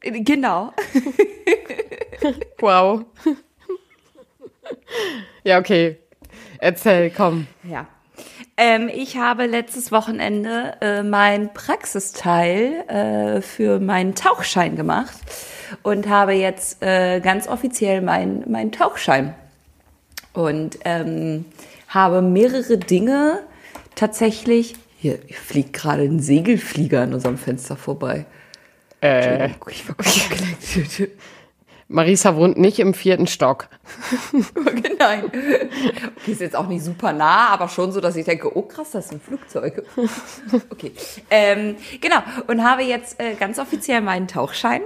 Genau. 0.00 0.72
wow. 2.60 3.04
Ja, 5.42 5.58
okay. 5.58 5.98
Erzähl, 6.58 7.10
komm. 7.10 7.46
Ja. 7.62 7.86
Ähm, 8.56 8.88
ich 8.92 9.16
habe 9.16 9.46
letztes 9.46 9.90
Wochenende 9.90 10.76
äh, 10.80 11.02
mein 11.02 11.52
Praxisteil 11.52 12.84
äh, 12.88 13.40
für 13.40 13.80
meinen 13.80 14.14
Tauchschein 14.14 14.76
gemacht 14.76 15.16
und 15.82 16.08
habe 16.08 16.34
jetzt 16.34 16.82
äh, 16.82 17.20
ganz 17.20 17.48
offiziell 17.48 18.00
meinen 18.00 18.44
mein 18.48 18.70
Tauchschein. 18.70 19.34
Und 20.32 20.78
ähm, 20.84 21.46
habe 21.88 22.22
mehrere 22.22 22.78
Dinge 22.78 23.40
tatsächlich. 23.94 24.76
Hier 24.98 25.18
fliegt 25.32 25.72
gerade 25.72 26.02
ein 26.02 26.20
Segelflieger 26.20 27.02
an 27.02 27.14
unserem 27.14 27.38
Fenster 27.38 27.76
vorbei. 27.76 28.24
Äh. 29.00 29.50
Ich 29.68 29.88
war 29.88 29.96
Marisa 31.88 32.36
wohnt 32.36 32.58
nicht 32.58 32.78
im 32.78 32.94
vierten 32.94 33.26
Stock. 33.26 33.68
Nein. 34.98 35.24
Okay, 35.26 36.32
ist 36.32 36.40
jetzt 36.40 36.56
auch 36.56 36.66
nicht 36.66 36.82
super 36.82 37.12
nah, 37.12 37.48
aber 37.48 37.68
schon 37.68 37.92
so, 37.92 38.00
dass 38.00 38.16
ich 38.16 38.24
denke, 38.24 38.56
oh 38.56 38.62
krass, 38.62 38.92
das 38.92 39.06
ist 39.06 39.12
ein 39.12 39.20
Flugzeug. 39.20 39.84
Okay. 40.70 40.92
Ähm, 41.30 41.76
genau. 42.00 42.18
Und 42.46 42.64
habe 42.64 42.82
jetzt 42.82 43.20
äh, 43.20 43.34
ganz 43.34 43.58
offiziell 43.58 44.00
meinen 44.00 44.28
Tauchschein. 44.28 44.82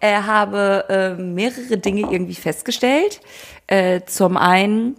Äh, 0.00 0.22
habe 0.22 0.84
äh, 0.88 1.22
mehrere 1.22 1.78
Dinge 1.78 2.02
irgendwie 2.10 2.34
festgestellt. 2.34 3.20
Äh, 3.66 4.02
zum 4.06 4.36
einen, 4.36 4.96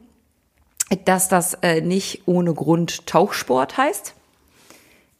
dass 1.05 1.29
das 1.29 1.55
äh, 1.55 1.81
nicht 1.81 2.23
ohne 2.25 2.53
Grund 2.53 3.05
Tauchsport 3.07 3.77
heißt. 3.77 4.13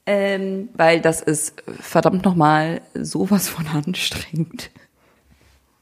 Ähm, 0.06 0.70
weil 0.74 1.00
das 1.00 1.22
ist 1.22 1.63
verdammt 1.80 2.25
nochmal 2.25 2.82
sowas 2.94 3.48
von 3.48 3.68
anstrengend. 3.68 4.70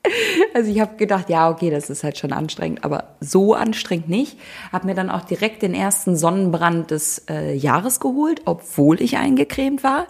Also 0.54 0.70
ich 0.70 0.80
habe 0.82 0.98
gedacht, 0.98 1.30
ja, 1.30 1.50
okay, 1.50 1.70
das 1.70 1.90
ist 1.90 2.04
halt 2.04 2.18
schon 2.18 2.34
anstrengend, 2.34 2.84
aber 2.84 3.16
so 3.20 3.54
anstrengend 3.54 4.10
nicht. 4.10 4.38
Habe 4.72 4.88
mir 4.88 4.96
dann 4.96 5.10
auch 5.10 5.22
direkt 5.22 5.62
den 5.62 5.74
ersten 5.74 6.18
Sonnenbrand 6.18 6.92
des 6.92 7.26
äh, 7.30 7.54
Jahres 7.54 8.00
geholt, 8.00 8.42
obwohl 8.46 9.02
ich 9.02 9.18
eingecremt 9.18 9.84
war. 9.84 10.08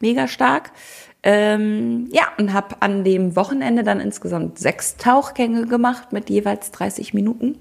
Mega 0.00 0.28
stark. 0.28 0.70
Ähm, 1.22 2.08
ja, 2.10 2.24
und 2.38 2.52
habe 2.52 2.76
an 2.80 3.04
dem 3.04 3.36
Wochenende 3.36 3.84
dann 3.84 4.00
insgesamt 4.00 4.58
sechs 4.58 4.96
Tauchgänge 4.96 5.66
gemacht 5.66 6.12
mit 6.12 6.30
jeweils 6.30 6.70
30 6.72 7.14
Minuten. 7.14 7.58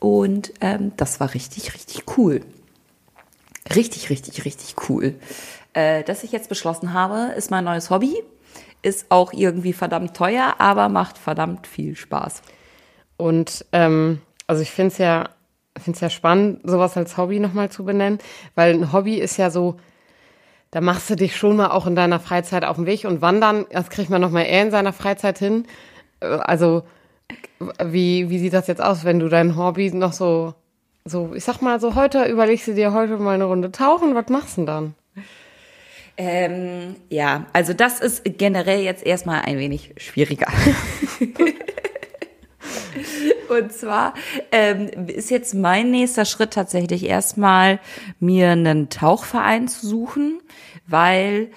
Und 0.00 0.52
ähm, 0.60 0.92
das 0.96 1.20
war 1.20 1.32
richtig, 1.34 1.74
richtig 1.74 2.04
cool. 2.16 2.40
Richtig, 3.74 4.10
richtig, 4.10 4.44
richtig 4.44 4.74
cool. 4.88 5.14
Äh, 5.72 6.02
das 6.04 6.24
ich 6.24 6.32
jetzt 6.32 6.48
beschlossen 6.48 6.92
habe, 6.92 7.32
ist 7.36 7.50
mein 7.50 7.64
neues 7.64 7.90
Hobby. 7.90 8.16
Ist 8.82 9.06
auch 9.10 9.32
irgendwie 9.32 9.72
verdammt 9.72 10.16
teuer, 10.16 10.54
aber 10.58 10.88
macht 10.88 11.18
verdammt 11.18 11.66
viel 11.66 11.96
Spaß. 11.96 12.42
Und 13.16 13.66
ähm, 13.72 14.20
also 14.46 14.62
ich 14.62 14.70
finde 14.70 14.92
es 14.92 14.98
ja, 14.98 15.28
find's 15.78 16.00
ja 16.00 16.10
spannend, 16.10 16.60
sowas 16.64 16.96
als 16.96 17.16
Hobby 17.16 17.38
nochmal 17.38 17.70
zu 17.70 17.84
benennen, 17.84 18.18
weil 18.54 18.74
ein 18.74 18.92
Hobby 18.92 19.16
ist 19.16 19.36
ja 19.36 19.50
so, 19.50 19.76
da 20.70 20.80
machst 20.80 21.10
du 21.10 21.16
dich 21.16 21.36
schon 21.36 21.56
mal 21.56 21.70
auch 21.70 21.86
in 21.86 21.94
deiner 21.94 22.20
Freizeit 22.20 22.64
auf 22.64 22.76
den 22.76 22.86
Weg 22.86 23.04
und 23.04 23.20
wandern, 23.20 23.66
das 23.70 23.90
kriegt 23.90 24.10
man 24.10 24.20
nochmal 24.20 24.46
eher 24.46 24.62
in 24.62 24.70
seiner 24.70 24.92
Freizeit 24.92 25.38
hin. 25.38 25.66
Äh, 26.20 26.26
also 26.26 26.84
wie, 27.82 28.30
wie 28.30 28.38
sieht 28.38 28.52
das 28.52 28.66
jetzt 28.66 28.82
aus, 28.82 29.04
wenn 29.04 29.18
du 29.18 29.28
dein 29.28 29.56
Hobby 29.56 29.90
noch 29.92 30.12
so, 30.12 30.54
so, 31.04 31.32
ich 31.34 31.44
sag 31.44 31.60
mal, 31.60 31.80
so 31.80 31.94
heute 31.94 32.24
überlegst 32.24 32.68
du 32.68 32.74
dir 32.74 32.92
heute 32.92 33.16
mal 33.18 33.34
eine 33.34 33.44
Runde 33.44 33.70
tauchen, 33.72 34.14
was 34.14 34.28
machst 34.28 34.56
du 34.56 34.62
denn 34.62 34.66
dann? 34.66 34.94
Ähm, 36.22 36.96
ja, 37.08 37.46
also 37.54 37.72
das 37.72 37.98
ist 38.00 38.24
generell 38.36 38.82
jetzt 38.82 39.06
erstmal 39.06 39.40
ein 39.40 39.56
wenig 39.56 39.94
schwieriger. 39.96 40.48
Und 43.48 43.72
zwar 43.72 44.12
ähm, 44.52 44.90
ist 45.06 45.30
jetzt 45.30 45.54
mein 45.54 45.90
nächster 45.90 46.26
Schritt 46.26 46.50
tatsächlich 46.52 47.06
erstmal, 47.06 47.80
mir 48.18 48.50
einen 48.50 48.90
Tauchverein 48.90 49.66
zu 49.66 49.86
suchen, 49.86 50.42
weil 50.86 51.50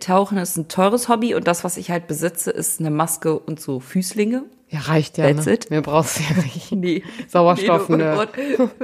Tauchen 0.00 0.36
ist 0.36 0.56
ein 0.56 0.66
teures 0.66 1.08
Hobby 1.08 1.36
und 1.36 1.46
das, 1.46 1.62
was 1.62 1.76
ich 1.76 1.92
halt 1.92 2.08
besitze, 2.08 2.50
ist 2.50 2.80
eine 2.80 2.90
Maske 2.90 3.38
und 3.38 3.60
so 3.60 3.78
Füßlinge. 3.78 4.46
Ja, 4.68 4.80
reicht 4.80 5.16
ja. 5.16 5.32
That's 5.32 5.46
ne? 5.46 5.54
it. 5.54 5.70
Mehr 5.70 5.80
brauchst 5.80 6.18
du 6.18 6.24
ja 6.24 6.42
nicht. 6.42 6.72
Nee. 6.78 7.04
Sauerstoff, 7.28 7.88
nee, 7.88 7.98
ne? 7.98 8.28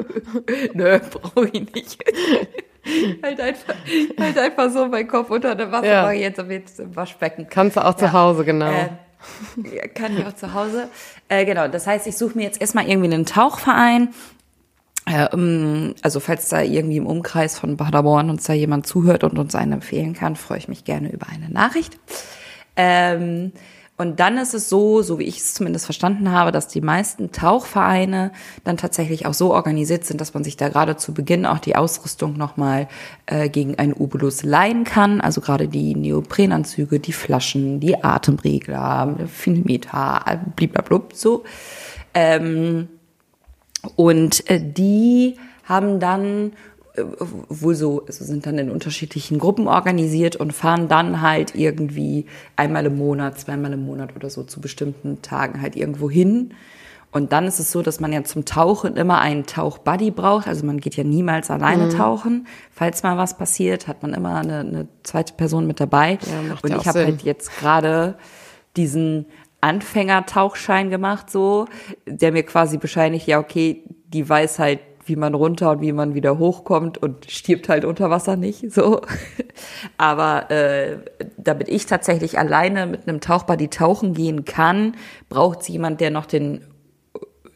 Nö, 0.74 1.00
brauche 1.10 1.48
ich 1.52 1.74
nicht. 1.74 1.98
halt, 3.22 3.40
einfach, 3.40 3.74
halt 4.18 4.38
einfach 4.38 4.70
so 4.70 4.86
mein 4.86 5.08
Kopf 5.08 5.30
unter 5.30 5.54
der 5.54 5.70
Wasser, 5.72 5.86
ja. 5.86 6.10
jetzt 6.12 6.38
aber 6.38 6.52
jetzt 6.52 6.80
im 6.80 6.94
Waschbecken. 6.94 7.46
Kannst 7.48 7.76
du 7.76 7.80
auch 7.80 7.92
ja. 7.92 7.96
zu 7.96 8.12
Hause, 8.12 8.44
genau. 8.44 8.70
Äh, 8.70 9.88
kann 9.88 10.16
ich 10.16 10.26
auch 10.26 10.34
zu 10.34 10.52
Hause. 10.52 10.88
Äh, 11.28 11.44
genau, 11.44 11.68
das 11.68 11.86
heißt, 11.86 12.06
ich 12.06 12.16
suche 12.16 12.36
mir 12.36 12.44
jetzt 12.44 12.60
erstmal 12.60 12.88
irgendwie 12.88 13.12
einen 13.12 13.26
Tauchverein. 13.26 14.10
Äh, 15.06 15.94
also 16.02 16.20
falls 16.20 16.48
da 16.48 16.60
irgendwie 16.60 16.98
im 16.98 17.06
Umkreis 17.06 17.58
von 17.58 17.76
Paderborn 17.76 18.30
uns 18.30 18.44
da 18.44 18.52
jemand 18.52 18.86
zuhört 18.86 19.24
und 19.24 19.38
uns 19.38 19.54
einen 19.54 19.72
empfehlen 19.72 20.14
kann, 20.14 20.36
freue 20.36 20.58
ich 20.58 20.68
mich 20.68 20.84
gerne 20.84 21.10
über 21.10 21.26
eine 21.28 21.50
Nachricht. 21.50 21.98
Ähm, 22.76 23.52
und 23.96 24.18
dann 24.18 24.38
ist 24.38 24.54
es 24.54 24.68
so, 24.68 25.02
so 25.02 25.20
wie 25.20 25.24
ich 25.24 25.38
es 25.38 25.54
zumindest 25.54 25.84
verstanden 25.84 26.32
habe, 26.32 26.50
dass 26.50 26.66
die 26.66 26.80
meisten 26.80 27.30
Tauchvereine 27.30 28.32
dann 28.64 28.76
tatsächlich 28.76 29.24
auch 29.26 29.34
so 29.34 29.54
organisiert 29.54 30.04
sind, 30.04 30.20
dass 30.20 30.34
man 30.34 30.42
sich 30.42 30.56
da 30.56 30.68
gerade 30.68 30.96
zu 30.96 31.14
Beginn 31.14 31.46
auch 31.46 31.60
die 31.60 31.76
Ausrüstung 31.76 32.36
nochmal 32.36 32.88
äh, 33.26 33.48
gegen 33.48 33.78
einen 33.78 33.94
Ubulus 33.96 34.42
leihen 34.42 34.82
kann. 34.82 35.20
Also 35.20 35.40
gerade 35.40 35.68
die 35.68 35.94
Neoprenanzüge, 35.94 36.98
die 36.98 37.12
Flaschen, 37.12 37.78
die 37.78 38.02
Atemregler, 38.02 39.16
Filmeter, 39.32 40.40
bliblablub, 40.56 41.12
so. 41.14 41.44
Ähm, 42.14 42.88
und 43.94 44.50
äh, 44.50 44.60
die 44.60 45.36
haben 45.64 46.00
dann 46.00 46.52
wohl 46.96 47.74
so, 47.74 48.04
also 48.06 48.24
sind 48.24 48.46
dann 48.46 48.58
in 48.58 48.70
unterschiedlichen 48.70 49.38
Gruppen 49.38 49.66
organisiert 49.66 50.36
und 50.36 50.52
fahren 50.52 50.88
dann 50.88 51.20
halt 51.20 51.54
irgendwie 51.54 52.26
einmal 52.56 52.86
im 52.86 52.96
Monat, 52.96 53.38
zweimal 53.40 53.72
im 53.72 53.84
Monat 53.84 54.14
oder 54.14 54.30
so 54.30 54.44
zu 54.44 54.60
bestimmten 54.60 55.20
Tagen 55.20 55.60
halt 55.60 55.74
irgendwo 55.74 56.08
hin. 56.08 56.54
Und 57.10 57.32
dann 57.32 57.46
ist 57.46 57.60
es 57.60 57.70
so, 57.70 57.82
dass 57.82 58.00
man 58.00 58.12
ja 58.12 58.24
zum 58.24 58.44
Tauchen 58.44 58.96
immer 58.96 59.20
einen 59.20 59.46
Tauchbuddy 59.46 60.10
braucht. 60.10 60.48
Also 60.48 60.66
man 60.66 60.80
geht 60.80 60.96
ja 60.96 61.04
niemals 61.04 61.48
alleine 61.48 61.86
mhm. 61.86 61.90
tauchen. 61.90 62.46
Falls 62.72 63.04
mal 63.04 63.16
was 63.16 63.38
passiert, 63.38 63.86
hat 63.86 64.02
man 64.02 64.14
immer 64.14 64.36
eine, 64.36 64.60
eine 64.60 64.88
zweite 65.04 65.34
Person 65.34 65.66
mit 65.68 65.78
dabei. 65.78 66.18
Ja, 66.22 66.56
und 66.60 66.76
ich 66.76 66.86
habe 66.88 67.04
halt 67.04 67.22
jetzt 67.22 67.56
gerade 67.58 68.16
diesen 68.76 69.26
Anfänger-Tauchschein 69.60 70.90
gemacht, 70.90 71.30
so, 71.30 71.66
der 72.06 72.32
mir 72.32 72.42
quasi 72.42 72.78
bescheinigt, 72.78 73.28
ja, 73.28 73.38
okay, 73.38 73.84
die 74.08 74.28
weiß 74.28 74.58
halt, 74.58 74.80
wie 75.06 75.16
man 75.16 75.34
runter 75.34 75.70
und 75.72 75.80
wie 75.80 75.92
man 75.92 76.14
wieder 76.14 76.38
hochkommt 76.38 76.98
und 76.98 77.30
stirbt 77.30 77.68
halt 77.68 77.84
unter 77.84 78.10
Wasser 78.10 78.36
nicht. 78.36 78.72
So. 78.72 79.02
Aber 79.98 80.50
äh, 80.50 80.98
damit 81.36 81.68
ich 81.68 81.86
tatsächlich 81.86 82.38
alleine 82.38 82.86
mit 82.86 83.08
einem 83.08 83.20
Tauchbuddy 83.20 83.68
tauchen 83.68 84.14
gehen 84.14 84.44
kann, 84.44 84.94
braucht 85.28 85.62
es 85.62 85.68
jemand, 85.68 86.00
der 86.00 86.10
noch 86.10 86.26
den 86.26 86.62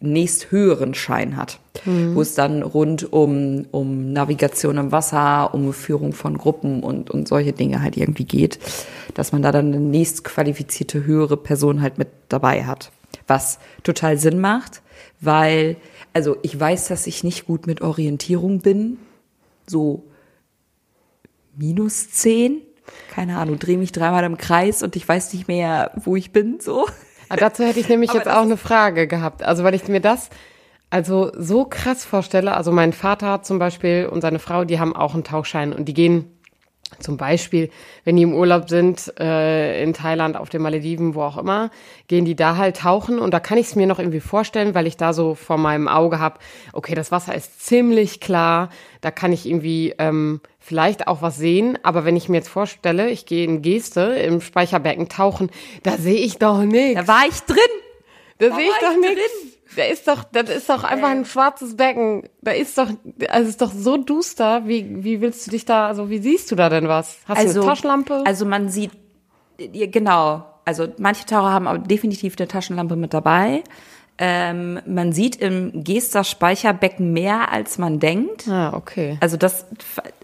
nächst 0.00 0.50
höheren 0.50 0.94
Schein 0.94 1.36
hat, 1.36 1.58
mhm. 1.84 2.14
wo 2.14 2.20
es 2.20 2.34
dann 2.34 2.62
rund 2.62 3.12
um, 3.12 3.66
um 3.70 4.12
Navigation 4.12 4.78
im 4.78 4.92
Wasser, 4.92 5.52
um 5.52 5.72
Führung 5.72 6.12
von 6.12 6.38
Gruppen 6.38 6.82
und, 6.82 7.10
und 7.10 7.26
solche 7.26 7.52
Dinge 7.52 7.82
halt 7.82 7.96
irgendwie 7.96 8.24
geht, 8.24 8.58
dass 9.14 9.32
man 9.32 9.42
da 9.42 9.52
dann 9.52 9.66
eine 9.66 9.80
nächstqualifizierte 9.80 11.04
höhere 11.04 11.36
Person 11.36 11.82
halt 11.82 11.98
mit 11.98 12.08
dabei 12.28 12.64
hat. 12.64 12.92
Was 13.26 13.58
total 13.82 14.18
Sinn 14.18 14.38
macht, 14.38 14.82
weil 15.20 15.76
also 16.12 16.36
ich 16.42 16.58
weiß, 16.58 16.88
dass 16.88 17.06
ich 17.06 17.22
nicht 17.22 17.46
gut 17.46 17.66
mit 17.66 17.80
Orientierung 17.80 18.60
bin. 18.60 18.98
So 19.66 20.04
minus 21.56 22.10
zehn. 22.10 22.62
Keine 23.10 23.36
Ahnung, 23.36 23.58
drehe 23.58 23.78
mich 23.78 23.92
dreimal 23.92 24.24
im 24.24 24.38
Kreis 24.38 24.82
und 24.82 24.96
ich 24.96 25.06
weiß 25.06 25.32
nicht 25.34 25.46
mehr, 25.46 25.92
wo 25.96 26.16
ich 26.16 26.32
bin, 26.32 26.58
so. 26.60 26.86
Aber 27.28 27.42
ah, 27.42 27.48
dazu 27.48 27.64
hätte 27.64 27.78
ich 27.78 27.88
nämlich 27.88 28.12
jetzt 28.14 28.28
auch 28.28 28.42
eine 28.42 28.56
Frage 28.56 29.06
gehabt. 29.06 29.42
Also, 29.42 29.62
weil 29.62 29.74
ich 29.74 29.86
mir 29.88 30.00
das 30.00 30.30
also 30.88 31.30
so 31.36 31.66
krass 31.66 32.04
vorstelle. 32.04 32.56
Also, 32.56 32.72
mein 32.72 32.94
Vater 32.94 33.42
zum 33.42 33.58
Beispiel 33.58 34.08
und 34.10 34.22
seine 34.22 34.38
Frau, 34.38 34.64
die 34.64 34.80
haben 34.80 34.96
auch 34.96 35.12
einen 35.12 35.24
Tauchschein 35.24 35.74
und 35.74 35.84
die 35.84 35.94
gehen 35.94 36.37
zum 37.00 37.16
Beispiel, 37.16 37.70
wenn 38.04 38.16
die 38.16 38.22
im 38.22 38.34
Urlaub 38.34 38.68
sind, 38.68 39.12
äh, 39.20 39.82
in 39.82 39.92
Thailand, 39.92 40.36
auf 40.36 40.48
den 40.48 40.62
Malediven, 40.62 41.14
wo 41.14 41.22
auch 41.22 41.36
immer, 41.36 41.70
gehen 42.08 42.24
die 42.24 42.34
da 42.34 42.56
halt 42.56 42.78
tauchen 42.78 43.18
und 43.18 43.32
da 43.32 43.40
kann 43.40 43.58
ich 43.58 43.66
es 43.66 43.76
mir 43.76 43.86
noch 43.86 43.98
irgendwie 43.98 44.20
vorstellen, 44.20 44.74
weil 44.74 44.86
ich 44.86 44.96
da 44.96 45.12
so 45.12 45.34
vor 45.34 45.58
meinem 45.58 45.86
Auge 45.86 46.18
habe, 46.18 46.38
okay, 46.72 46.94
das 46.94 47.12
Wasser 47.12 47.34
ist 47.34 47.64
ziemlich 47.64 48.20
klar, 48.20 48.70
da 49.00 49.10
kann 49.10 49.32
ich 49.32 49.46
irgendwie 49.46 49.94
ähm, 49.98 50.40
vielleicht 50.58 51.06
auch 51.06 51.22
was 51.22 51.36
sehen, 51.36 51.78
aber 51.82 52.04
wenn 52.04 52.16
ich 52.16 52.28
mir 52.28 52.38
jetzt 52.38 52.48
vorstelle, 52.48 53.10
ich 53.10 53.26
gehe 53.26 53.44
in 53.44 53.62
Geste 53.62 54.00
im 54.00 54.40
Speicherbecken 54.40 55.08
tauchen, 55.08 55.50
da 55.82 55.96
sehe 55.98 56.18
ich 56.18 56.38
doch 56.38 56.62
nichts. 56.62 57.06
Da 57.06 57.08
war 57.08 57.26
ich 57.28 57.40
drin. 57.40 57.58
Da, 58.38 58.48
da 58.48 58.56
sehe 58.56 58.66
ich 58.66 58.78
doch 58.80 58.96
nichts. 58.98 59.57
Da 59.78 59.84
ist 59.84 60.08
doch, 60.08 60.24
das 60.24 60.50
ist 60.50 60.68
doch 60.68 60.82
einfach 60.82 61.10
ein 61.10 61.24
schwarzes 61.24 61.76
Becken. 61.76 62.28
Da 62.42 62.50
ist 62.50 62.76
doch, 62.78 62.88
also 63.28 63.48
ist 63.48 63.62
doch 63.62 63.70
so 63.72 63.96
duster. 63.96 64.66
Wie, 64.66 65.04
wie 65.04 65.20
willst 65.20 65.46
du 65.46 65.52
dich 65.52 65.66
da, 65.66 65.86
also 65.86 66.10
wie 66.10 66.18
siehst 66.18 66.50
du 66.50 66.56
da 66.56 66.68
denn 66.68 66.88
was? 66.88 67.18
Hast 67.26 67.38
also, 67.38 67.54
du 67.54 67.60
eine 67.60 67.68
Taschenlampe? 67.68 68.24
Also 68.26 68.44
man 68.44 68.70
sieht, 68.70 68.90
genau. 69.56 70.44
Also 70.64 70.88
manche 70.98 71.26
Taucher 71.26 71.52
haben 71.52 71.68
aber 71.68 71.78
definitiv 71.78 72.34
eine 72.36 72.48
Taschenlampe 72.48 72.96
mit 72.96 73.14
dabei. 73.14 73.62
Ähm, 74.18 74.80
man 74.84 75.12
sieht 75.12 75.36
im 75.36 75.84
Gester 75.84 76.24
Speicherbecken 76.24 77.12
mehr, 77.12 77.52
als 77.52 77.78
man 77.78 78.00
denkt. 78.00 78.48
Ah, 78.48 78.72
okay. 78.74 79.16
Also 79.20 79.36
das 79.36 79.64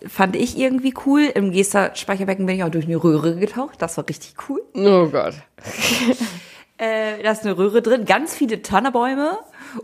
fand 0.05 0.35
ich 0.35 0.59
irgendwie 0.59 0.95
cool. 1.07 1.31
Im 1.33 1.53
Gester 1.53 1.95
Speicherbecken 1.95 2.45
bin 2.45 2.57
ich 2.57 2.65
auch 2.65 2.71
durch 2.71 2.87
eine 2.87 2.97
Röhre 2.97 3.37
getaucht. 3.37 3.81
Das 3.81 3.97
war 3.99 4.09
richtig 4.09 4.35
cool. 4.49 4.61
Oh 4.75 5.07
Gott. 5.07 5.35
Äh, 6.85 7.23
da 7.23 7.31
ist 7.31 7.45
eine 7.45 7.57
Röhre 7.57 7.81
drin, 7.81 8.05
ganz 8.05 8.35
viele 8.35 8.61
Tannebäume 8.61 9.39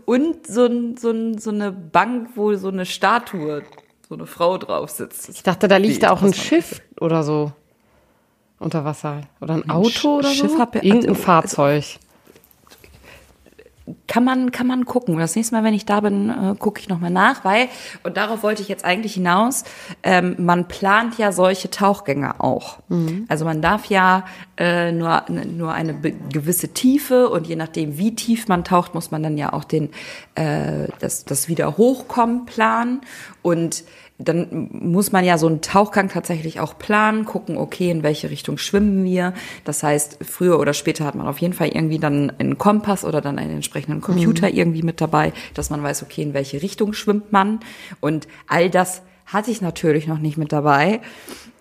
und 0.05 0.45
so, 0.45 0.65
ein, 0.65 0.97
so, 0.97 1.09
ein, 1.09 1.37
so 1.37 1.49
eine 1.49 1.71
Bank, 1.71 2.31
wo 2.35 2.53
so 2.55 2.67
eine 2.67 2.85
Statue, 2.85 3.63
so 4.07 4.15
eine 4.15 4.27
Frau 4.27 4.57
drauf 4.57 4.91
sitzt. 4.91 5.29
Ich 5.29 5.41
dachte, 5.41 5.67
da 5.67 5.77
liegt 5.77 6.03
da 6.03 6.11
auch 6.11 6.21
ein 6.21 6.33
Schiff 6.33 6.81
oder 6.99 7.23
so 7.23 7.51
unter 8.59 8.85
Wasser. 8.85 9.21
Oder 9.39 9.55
ein, 9.55 9.63
ein 9.63 9.71
Auto 9.71 10.17
oder 10.17 10.29
Schiff 10.29 10.51
so? 10.51 10.59
Irgendein 10.59 11.09
also, 11.09 11.15
Fahrzeug 11.15 11.85
kann 14.07 14.23
man, 14.23 14.51
kann 14.51 14.67
man 14.67 14.85
gucken. 14.85 15.17
Das 15.17 15.35
nächste 15.35 15.55
Mal, 15.55 15.63
wenn 15.63 15.73
ich 15.73 15.85
da 15.85 16.01
bin, 16.01 16.29
äh, 16.29 16.55
gucke 16.57 16.79
ich 16.79 16.89
nochmal 16.89 17.11
nach, 17.11 17.43
weil, 17.45 17.67
und 18.03 18.17
darauf 18.17 18.43
wollte 18.43 18.61
ich 18.61 18.67
jetzt 18.67 18.85
eigentlich 18.85 19.13
hinaus, 19.13 19.63
ähm, 20.03 20.35
man 20.37 20.67
plant 20.67 21.17
ja 21.17 21.31
solche 21.31 21.69
Tauchgänge 21.69 22.39
auch. 22.39 22.79
Mhm. 22.89 23.25
Also 23.27 23.45
man 23.45 23.61
darf 23.61 23.85
ja 23.85 24.25
äh, 24.57 24.91
nur, 24.91 25.23
nur 25.29 25.73
eine 25.73 25.93
gewisse 25.93 26.69
Tiefe 26.69 27.29
und 27.29 27.47
je 27.47 27.55
nachdem, 27.55 27.97
wie 27.97 28.15
tief 28.15 28.47
man 28.47 28.63
taucht, 28.63 28.93
muss 28.93 29.11
man 29.11 29.23
dann 29.23 29.37
ja 29.37 29.53
auch 29.53 29.63
den, 29.63 29.89
äh, 30.35 30.87
das, 30.99 31.25
das 31.25 31.47
Wiederhochkommen 31.47 32.45
planen. 32.45 33.01
Und 33.41 33.83
dann 34.23 34.69
muss 34.71 35.11
man 35.11 35.25
ja 35.25 35.37
so 35.37 35.47
einen 35.47 35.61
Tauchgang 35.61 36.09
tatsächlich 36.09 36.59
auch 36.59 36.77
planen, 36.77 37.25
gucken, 37.25 37.57
okay, 37.57 37.89
in 37.89 38.03
welche 38.03 38.29
Richtung 38.29 38.57
schwimmen 38.57 39.03
wir. 39.03 39.33
Das 39.65 39.83
heißt, 39.83 40.19
früher 40.21 40.59
oder 40.59 40.73
später 40.73 41.05
hat 41.05 41.15
man 41.15 41.27
auf 41.27 41.39
jeden 41.39 41.53
Fall 41.53 41.69
irgendwie 41.69 41.99
dann 41.99 42.31
einen 42.37 42.57
Kompass 42.57 43.05
oder 43.05 43.21
dann 43.21 43.39
einen 43.39 43.55
entsprechenden 43.55 44.01
Computer 44.01 44.49
mhm. 44.49 44.57
irgendwie 44.57 44.83
mit 44.83 45.01
dabei, 45.01 45.33
dass 45.53 45.69
man 45.69 45.83
weiß, 45.83 46.03
okay, 46.03 46.21
in 46.21 46.33
welche 46.33 46.61
Richtung 46.61 46.93
schwimmt 46.93 47.31
man. 47.31 47.59
Und 47.99 48.27
all 48.47 48.69
das 48.69 49.01
hatte 49.25 49.51
ich 49.51 49.61
natürlich 49.61 50.07
noch 50.07 50.19
nicht 50.19 50.37
mit 50.37 50.51
dabei. 50.51 51.01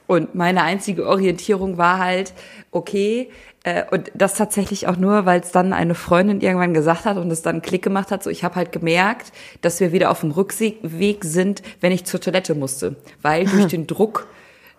Und 0.06 0.34
meine 0.34 0.62
einzige 0.64 1.06
Orientierung 1.06 1.78
war 1.78 1.98
halt, 1.98 2.34
okay, 2.72 3.30
äh, 3.62 3.84
und 3.90 4.10
das 4.14 4.34
tatsächlich 4.34 4.86
auch 4.86 4.96
nur, 4.96 5.26
weil 5.26 5.40
es 5.40 5.52
dann 5.52 5.72
eine 5.72 5.94
Freundin 5.94 6.40
irgendwann 6.40 6.72
gesagt 6.72 7.04
hat 7.04 7.18
und 7.18 7.30
es 7.30 7.42
dann 7.42 7.60
Klick 7.62 7.82
gemacht 7.82 8.10
hat. 8.10 8.22
So, 8.22 8.30
ich 8.30 8.42
habe 8.42 8.54
halt 8.54 8.72
gemerkt, 8.72 9.32
dass 9.60 9.80
wir 9.80 9.92
wieder 9.92 10.10
auf 10.10 10.20
dem 10.20 10.30
Rückweg 10.30 11.24
sind, 11.24 11.62
wenn 11.80 11.92
ich 11.92 12.04
zur 12.04 12.20
Toilette 12.20 12.54
musste, 12.54 12.96
weil 13.20 13.44
durch 13.44 13.66
den 13.68 13.86
Druck 13.86 14.28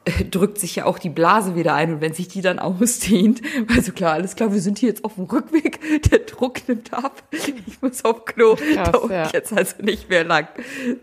äh, 0.06 0.26
drückt 0.26 0.58
sich 0.58 0.78
ja 0.78 0.86
auch 0.86 0.98
die 0.98 1.10
Blase 1.10 1.56
wieder 1.56 1.76
ein 1.76 1.94
und 1.94 2.02
wenn 2.02 2.14
sich 2.14 2.28
die 2.28 2.42
dann 2.42 2.58
ausdehnt, 2.58 3.42
also 3.76 3.92
klar, 3.92 4.14
alles 4.14 4.36
klar, 4.36 4.52
wir 4.52 4.62
sind 4.62 4.80
hier 4.80 4.90
jetzt 4.90 5.06
auf 5.06 5.14
dem 5.14 5.26
Rückweg, 5.26 5.80
der 6.10 6.20
Druck 6.20 6.68
nimmt 6.68 6.92
ab, 6.92 7.22
ich 7.32 7.82
muss 7.82 8.04
auf 8.04 8.26
Klo, 8.26 8.56
Krass, 8.56 8.92
dauert 8.92 9.12
ja. 9.12 9.30
jetzt 9.32 9.54
also 9.54 9.76
nicht 9.84 10.10
mehr 10.10 10.24
lang. 10.24 10.48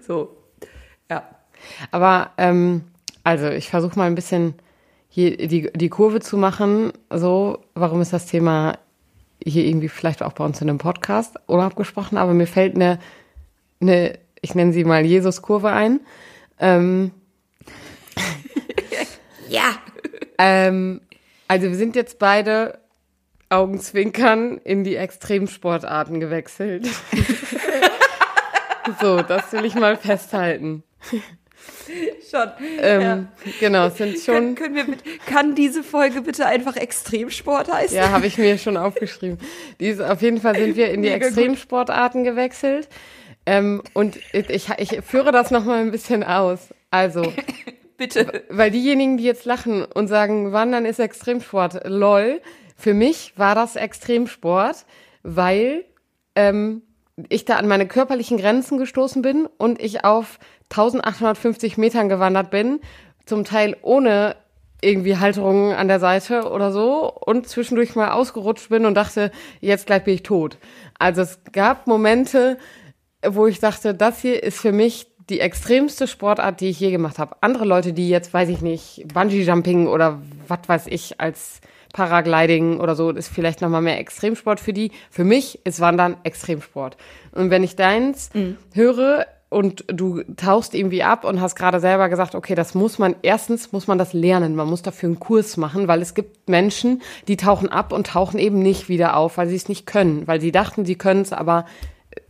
So, 0.04 0.36
ja. 1.08 1.28
Aber 1.92 2.32
ähm, 2.38 2.82
also 3.22 3.48
ich 3.48 3.70
versuche 3.70 3.96
mal 3.96 4.06
ein 4.06 4.14
bisschen 4.16 4.54
hier 5.18 5.48
die, 5.48 5.72
die 5.72 5.88
Kurve 5.88 6.20
zu 6.20 6.36
machen. 6.36 6.92
So, 7.10 7.64
warum 7.74 8.00
ist 8.00 8.12
das 8.12 8.26
Thema 8.26 8.78
hier 9.44 9.64
irgendwie 9.64 9.88
vielleicht 9.88 10.22
auch 10.22 10.32
bei 10.32 10.44
uns 10.44 10.60
in 10.60 10.70
einem 10.70 10.78
Podcast 10.78 11.34
unabgesprochen? 11.46 12.16
Aber 12.16 12.34
mir 12.34 12.46
fällt 12.46 12.76
eine, 12.76 13.00
eine 13.80 14.16
ich 14.40 14.54
nenne 14.54 14.72
sie 14.72 14.84
mal 14.84 15.04
Jesus-Kurve 15.04 15.70
ein. 15.70 15.98
Ähm, 16.60 17.10
ja. 19.48 19.74
Ähm, 20.38 21.00
also 21.48 21.66
wir 21.66 21.76
sind 21.76 21.96
jetzt 21.96 22.20
beide 22.20 22.78
Augenzwinkern 23.48 24.58
in 24.58 24.84
die 24.84 24.94
Extremsportarten 24.94 26.20
gewechselt. 26.20 26.86
so, 29.00 29.20
das 29.22 29.52
will 29.52 29.64
ich 29.64 29.74
mal 29.74 29.96
festhalten. 29.96 30.84
schon. 32.30 32.50
Ähm, 32.80 33.00
ja. 33.00 33.24
Genau, 33.60 33.88
sind 33.90 34.18
schon. 34.18 34.34
Können, 34.34 34.54
können 34.54 34.74
wir 34.74 34.84
mit, 34.84 35.02
kann 35.26 35.54
diese 35.54 35.82
Folge 35.82 36.22
bitte 36.22 36.46
einfach 36.46 36.76
Extremsport 36.76 37.72
heißen? 37.72 37.96
Ja, 37.96 38.10
habe 38.10 38.26
ich 38.26 38.38
mir 38.38 38.58
schon 38.58 38.76
aufgeschrieben. 38.76 39.38
Dies, 39.80 40.00
auf 40.00 40.22
jeden 40.22 40.40
Fall 40.40 40.56
sind 40.56 40.76
wir 40.76 40.90
in 40.90 41.02
die 41.02 41.08
Extremsportarten 41.08 42.24
gewechselt. 42.24 42.88
Ähm, 43.46 43.82
und 43.94 44.18
ich, 44.32 44.68
ich 44.76 45.00
führe 45.02 45.32
das 45.32 45.50
nochmal 45.50 45.80
ein 45.80 45.90
bisschen 45.90 46.22
aus. 46.22 46.68
Also. 46.90 47.32
bitte. 47.96 48.44
Weil 48.48 48.70
diejenigen, 48.70 49.18
die 49.18 49.24
jetzt 49.24 49.44
lachen 49.44 49.84
und 49.84 50.08
sagen, 50.08 50.52
Wandern 50.52 50.86
ist 50.86 50.98
Extremsport, 50.98 51.86
lol. 51.86 52.40
Für 52.76 52.94
mich 52.94 53.34
war 53.36 53.54
das 53.54 53.76
Extremsport, 53.76 54.86
weil 55.22 55.84
ähm, 56.34 56.82
ich 57.28 57.44
da 57.44 57.56
an 57.56 57.68
meine 57.68 57.86
körperlichen 57.86 58.38
Grenzen 58.38 58.78
gestoßen 58.78 59.22
bin 59.22 59.46
und 59.58 59.80
ich 59.80 60.04
auf 60.04 60.38
1850 60.70 61.78
Metern 61.78 62.08
gewandert 62.08 62.50
bin, 62.50 62.80
zum 63.26 63.44
Teil 63.44 63.76
ohne 63.82 64.36
irgendwie 64.80 65.16
Halterungen 65.16 65.74
an 65.74 65.88
der 65.88 65.98
Seite 65.98 66.50
oder 66.50 66.70
so 66.70 67.12
und 67.12 67.48
zwischendurch 67.48 67.96
mal 67.96 68.12
ausgerutscht 68.12 68.68
bin 68.68 68.86
und 68.86 68.94
dachte, 68.94 69.32
jetzt 69.60 69.86
gleich 69.86 70.04
bin 70.04 70.14
ich 70.14 70.22
tot. 70.22 70.58
Also 70.98 71.22
es 71.22 71.40
gab 71.52 71.86
Momente, 71.86 72.58
wo 73.26 73.46
ich 73.46 73.58
dachte, 73.58 73.94
das 73.94 74.20
hier 74.20 74.42
ist 74.42 74.60
für 74.60 74.72
mich 74.72 75.08
die 75.28 75.40
extremste 75.40 76.06
Sportart, 76.06 76.60
die 76.60 76.68
ich 76.68 76.80
je 76.80 76.90
gemacht 76.90 77.18
habe. 77.18 77.36
Andere 77.40 77.64
Leute, 77.64 77.92
die 77.92 78.08
jetzt, 78.08 78.32
weiß 78.32 78.48
ich 78.48 78.62
nicht, 78.62 79.04
Bungee 79.12 79.42
Jumping 79.42 79.88
oder 79.88 80.22
was 80.46 80.60
weiß 80.66 80.86
ich 80.86 81.20
als 81.20 81.60
Paragliding 81.98 82.78
oder 82.78 82.94
so, 82.94 83.10
ist 83.10 83.26
vielleicht 83.26 83.60
nochmal 83.60 83.82
mehr 83.82 83.98
Extremsport 83.98 84.60
für 84.60 84.72
die. 84.72 84.92
Für 85.10 85.24
mich 85.24 85.58
ist 85.64 85.80
Wandern 85.80 86.16
Extremsport. 86.22 86.96
Und 87.32 87.50
wenn 87.50 87.64
ich 87.64 87.74
deins 87.74 88.30
mhm. 88.34 88.56
höre, 88.72 89.26
und 89.50 89.84
du 89.88 90.22
tauchst 90.36 90.74
irgendwie 90.74 91.02
ab 91.02 91.24
und 91.24 91.40
hast 91.40 91.56
gerade 91.56 91.80
selber 91.80 92.10
gesagt, 92.10 92.34
okay, 92.34 92.54
das 92.54 92.74
muss 92.74 92.98
man, 92.98 93.16
erstens 93.22 93.72
muss 93.72 93.86
man 93.86 93.96
das 93.96 94.12
lernen, 94.12 94.54
man 94.54 94.68
muss 94.68 94.82
dafür 94.82 95.08
einen 95.08 95.18
Kurs 95.18 95.56
machen, 95.56 95.88
weil 95.88 96.02
es 96.02 96.12
gibt 96.12 96.50
Menschen, 96.50 97.00
die 97.28 97.38
tauchen 97.38 97.70
ab 97.70 97.94
und 97.94 98.08
tauchen 98.08 98.38
eben 98.38 98.58
nicht 98.58 98.90
wieder 98.90 99.16
auf, 99.16 99.38
weil 99.38 99.48
sie 99.48 99.56
es 99.56 99.70
nicht 99.70 99.86
können, 99.86 100.26
weil 100.26 100.42
sie 100.42 100.52
dachten, 100.52 100.84
sie 100.84 100.96
können 100.96 101.22
es, 101.22 101.32
aber 101.32 101.64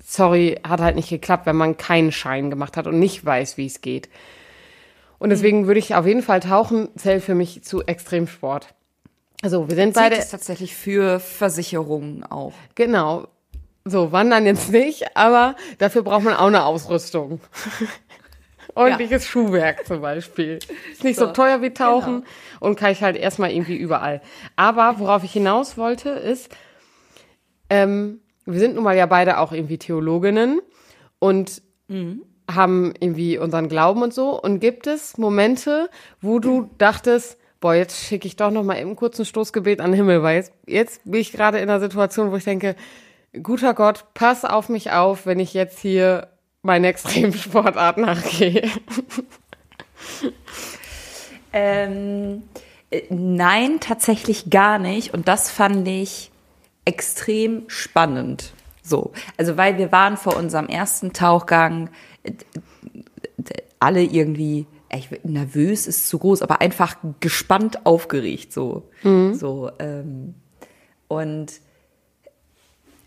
sorry, 0.02 0.60
hat 0.66 0.80
halt 0.80 0.94
nicht 0.94 1.10
geklappt, 1.10 1.44
wenn 1.46 1.56
man 1.56 1.76
keinen 1.76 2.12
Schein 2.12 2.50
gemacht 2.50 2.76
hat 2.76 2.86
und 2.86 3.00
nicht 3.00 3.24
weiß, 3.24 3.56
wie 3.56 3.66
es 3.66 3.80
geht. 3.80 4.08
Und 5.18 5.30
deswegen 5.30 5.66
würde 5.66 5.80
ich 5.80 5.96
auf 5.96 6.06
jeden 6.06 6.22
Fall 6.22 6.38
tauchen, 6.38 6.88
zählt 6.96 7.24
für 7.24 7.34
mich 7.34 7.64
zu 7.64 7.82
Extremsport. 7.82 8.74
Also 9.42 9.68
wir 9.68 9.76
sind 9.76 9.94
beide. 9.94 10.16
Das 10.16 10.30
tatsächlich 10.30 10.74
für 10.74 11.20
Versicherungen 11.20 12.24
auch. 12.24 12.54
Genau. 12.74 13.28
So, 13.84 14.12
wandern 14.12 14.44
jetzt 14.44 14.70
nicht, 14.70 15.16
aber 15.16 15.56
dafür 15.78 16.02
braucht 16.02 16.24
man 16.24 16.34
auch 16.34 16.48
eine 16.48 16.64
Ausrüstung. 16.64 17.40
Ordentliches 18.74 19.24
ja. 19.24 19.30
Schuhwerk 19.30 19.86
zum 19.86 20.02
Beispiel. 20.02 20.58
Ist 20.92 21.04
nicht 21.04 21.18
so, 21.18 21.26
so 21.26 21.32
teuer 21.32 21.62
wie 21.62 21.70
Tauchen 21.70 22.20
genau. 22.20 22.26
und 22.60 22.76
kann 22.76 22.92
ich 22.92 23.02
halt 23.02 23.16
erstmal 23.16 23.50
irgendwie 23.50 23.76
überall. 23.76 24.20
Aber 24.56 24.98
worauf 24.98 25.24
ich 25.24 25.32
hinaus 25.32 25.78
wollte, 25.78 26.10
ist, 26.10 26.54
ähm, 27.70 28.20
wir 28.44 28.58
sind 28.58 28.74
nun 28.74 28.84
mal 28.84 28.96
ja 28.96 29.06
beide 29.06 29.38
auch 29.38 29.52
irgendwie 29.52 29.78
Theologinnen 29.78 30.60
und 31.18 31.62
mhm. 31.88 32.22
haben 32.50 32.92
irgendwie 33.00 33.38
unseren 33.38 33.68
Glauben 33.68 34.02
und 34.02 34.12
so. 34.12 34.40
Und 34.40 34.60
gibt 34.60 34.86
es 34.86 35.16
Momente, 35.16 35.88
wo 36.20 36.38
du 36.38 36.70
dachtest, 36.78 37.37
boah, 37.60 37.74
jetzt 37.74 38.04
schicke 38.04 38.26
ich 38.26 38.36
doch 38.36 38.50
noch 38.50 38.62
mal 38.62 38.78
eben 38.78 38.96
kurz 38.96 39.18
ein 39.18 39.24
Stoßgebet 39.24 39.80
an 39.80 39.90
den 39.90 39.96
Himmel, 39.96 40.22
weil 40.22 40.36
jetzt, 40.36 40.52
jetzt 40.66 41.00
bin 41.04 41.20
ich 41.20 41.32
gerade 41.32 41.58
in 41.58 41.68
einer 41.68 41.80
Situation, 41.80 42.30
wo 42.30 42.36
ich 42.36 42.44
denke, 42.44 42.76
guter 43.42 43.74
Gott, 43.74 44.04
pass 44.14 44.44
auf 44.44 44.68
mich 44.68 44.92
auf, 44.92 45.26
wenn 45.26 45.40
ich 45.40 45.54
jetzt 45.54 45.78
hier 45.78 46.28
meine 46.62 46.88
Extremsportart 46.88 47.96
nachgehe. 47.98 48.68
ähm, 51.52 52.42
äh, 52.90 53.02
nein, 53.10 53.80
tatsächlich 53.80 54.50
gar 54.50 54.78
nicht. 54.78 55.14
Und 55.14 55.28
das 55.28 55.50
fand 55.50 55.86
ich 55.88 56.30
extrem 56.84 57.64
spannend. 57.68 58.52
So, 58.82 59.12
also 59.36 59.56
weil 59.56 59.76
wir 59.76 59.92
waren 59.92 60.16
vor 60.16 60.36
unserem 60.36 60.68
ersten 60.68 61.12
Tauchgang 61.12 61.90
äh, 62.22 62.32
alle 63.78 64.02
irgendwie 64.02 64.66
ich, 64.94 65.10
nervös 65.24 65.86
ist 65.86 66.08
zu 66.08 66.18
groß, 66.18 66.42
aber 66.42 66.60
einfach 66.60 66.96
gespannt 67.20 67.86
aufgeregt 67.86 68.52
so, 68.52 68.88
mhm. 69.02 69.34
so 69.34 69.70
ähm, 69.78 70.34
und 71.08 71.60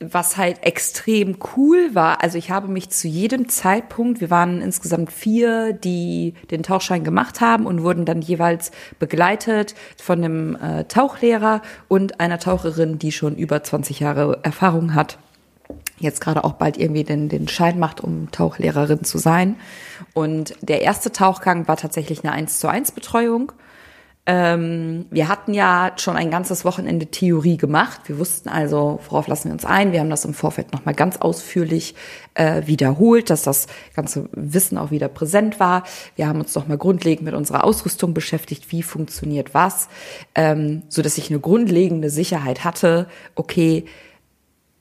was 0.02 0.36
halt 0.36 0.64
extrem 0.64 1.38
cool 1.56 1.94
war, 1.94 2.24
also 2.24 2.38
ich 2.38 2.50
habe 2.50 2.68
mich 2.68 2.90
zu 2.90 3.08
jedem 3.08 3.48
Zeitpunkt, 3.50 4.20
wir 4.20 4.32
waren 4.32 4.62
insgesamt 4.62 5.12
vier, 5.12 5.74
die 5.74 6.34
den 6.50 6.64
Tauchschein 6.64 7.04
gemacht 7.04 7.40
haben 7.40 7.68
und 7.68 7.84
wurden 7.84 8.06
dann 8.06 8.22
jeweils 8.22 8.72
begleitet 8.98 9.76
von 9.98 10.24
einem 10.24 10.56
äh, 10.56 10.86
Tauchlehrer 10.86 11.62
und 11.88 12.20
einer 12.20 12.40
Taucherin, 12.40 12.98
die 12.98 13.12
schon 13.12 13.36
über 13.36 13.64
20 13.64 14.00
Jahre 14.00 14.40
Erfahrung 14.42 14.96
hat. 14.96 15.20
Jetzt 16.02 16.22
gerade 16.22 16.44
auch 16.44 16.54
bald 16.54 16.78
irgendwie 16.78 17.04
den, 17.04 17.30
den 17.30 17.48
Schein 17.48 17.80
macht, 17.80 18.02
um 18.02 18.32
Tauchlehrerin 18.32 19.04
zu 19.04 19.18
sein. 19.18 19.56
Und 20.14 20.56
der 20.62 20.82
erste 20.82 21.12
Tauchgang 21.12 21.68
war 21.68 21.78
tatsächlich 21.78 22.24
eine 22.24 22.34
1 22.34 22.60
zu 22.60 22.68
1 22.68 22.92
Betreuung. 22.92 23.52
Ähm, 24.28 25.08
wir 25.10 25.28
hatten 25.28 25.54
ja 25.56 25.94
schon 25.98 26.16
ein 26.16 26.30
ganzes 26.30 26.64
Wochenende 26.64 27.08
Theorie 27.08 27.58
gemacht. 27.58 28.02
Wir 28.06 28.20
wussten 28.20 28.50
also, 28.50 29.00
worauf 29.10 29.28
lassen 29.28 29.46
wir 29.46 29.54
uns 29.54 29.66
ein. 29.66 29.94
Wir 29.94 30.00
haben 30.00 30.12
das 30.12 30.26
im 30.26 30.36
Vorfeld 30.36 30.72
nochmal 30.74 30.94
ganz 30.94 31.18
ausführlich 31.18 31.96
äh, 32.36 32.68
wiederholt, 32.68 33.32
dass 33.32 33.42
das 33.42 33.66
ganze 33.96 34.30
Wissen 34.34 34.78
auch 34.78 34.92
wieder 34.92 35.08
präsent 35.08 35.60
war. 35.60 35.84
Wir 36.16 36.28
haben 36.28 36.40
uns 36.40 36.54
nochmal 36.54 36.78
grundlegend 36.78 37.26
mit 37.26 37.34
unserer 37.34 37.64
Ausrüstung 37.64 38.14
beschäftigt, 38.14 38.72
wie 38.72 38.84
funktioniert 38.84 39.56
was, 39.56 39.90
ähm, 40.36 40.84
so 40.88 41.02
dass 41.02 41.18
ich 41.18 41.32
eine 41.32 41.40
grundlegende 41.40 42.12
Sicherheit 42.12 42.64
hatte. 42.64 43.08
Okay, 43.34 43.86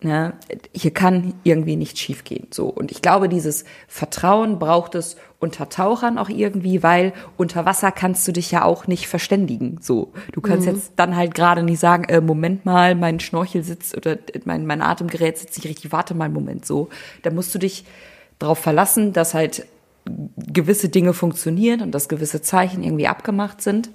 Ne, 0.02 0.32
hier 0.72 0.92
kann 0.92 1.34
irgendwie 1.44 1.76
nichts 1.76 2.00
schiefgehen. 2.00 2.46
So. 2.50 2.68
Und 2.68 2.90
ich 2.90 3.02
glaube, 3.02 3.28
dieses 3.28 3.66
Vertrauen 3.86 4.58
braucht 4.58 4.94
es 4.94 5.16
unter 5.40 5.68
Tauchern 5.68 6.16
auch 6.16 6.30
irgendwie, 6.30 6.82
weil 6.82 7.12
unter 7.36 7.66
Wasser 7.66 7.92
kannst 7.92 8.26
du 8.26 8.32
dich 8.32 8.50
ja 8.50 8.64
auch 8.64 8.86
nicht 8.86 9.08
verständigen. 9.08 9.76
So. 9.82 10.12
Du 10.32 10.40
kannst 10.40 10.66
mhm. 10.66 10.74
jetzt 10.74 10.92
dann 10.96 11.16
halt 11.16 11.34
gerade 11.34 11.62
nicht 11.62 11.80
sagen, 11.80 12.04
äh, 12.04 12.22
Moment 12.22 12.64
mal, 12.64 12.94
mein 12.94 13.20
Schnorchel 13.20 13.62
sitzt 13.62 13.94
oder 13.94 14.16
mein, 14.46 14.64
mein 14.64 14.80
Atemgerät 14.80 15.36
sitzt 15.36 15.58
nicht 15.58 15.68
richtig, 15.68 15.92
warte 15.92 16.14
mal 16.14 16.26
einen 16.26 16.34
Moment. 16.34 16.64
So. 16.64 16.88
Da 17.22 17.30
musst 17.30 17.54
du 17.54 17.58
dich 17.58 17.84
darauf 18.38 18.58
verlassen, 18.58 19.12
dass 19.12 19.34
halt 19.34 19.66
gewisse 20.36 20.88
Dinge 20.88 21.12
funktionieren 21.12 21.82
und 21.82 21.92
dass 21.94 22.08
gewisse 22.08 22.40
Zeichen 22.40 22.82
irgendwie 22.82 23.06
abgemacht 23.06 23.60
sind. 23.60 23.90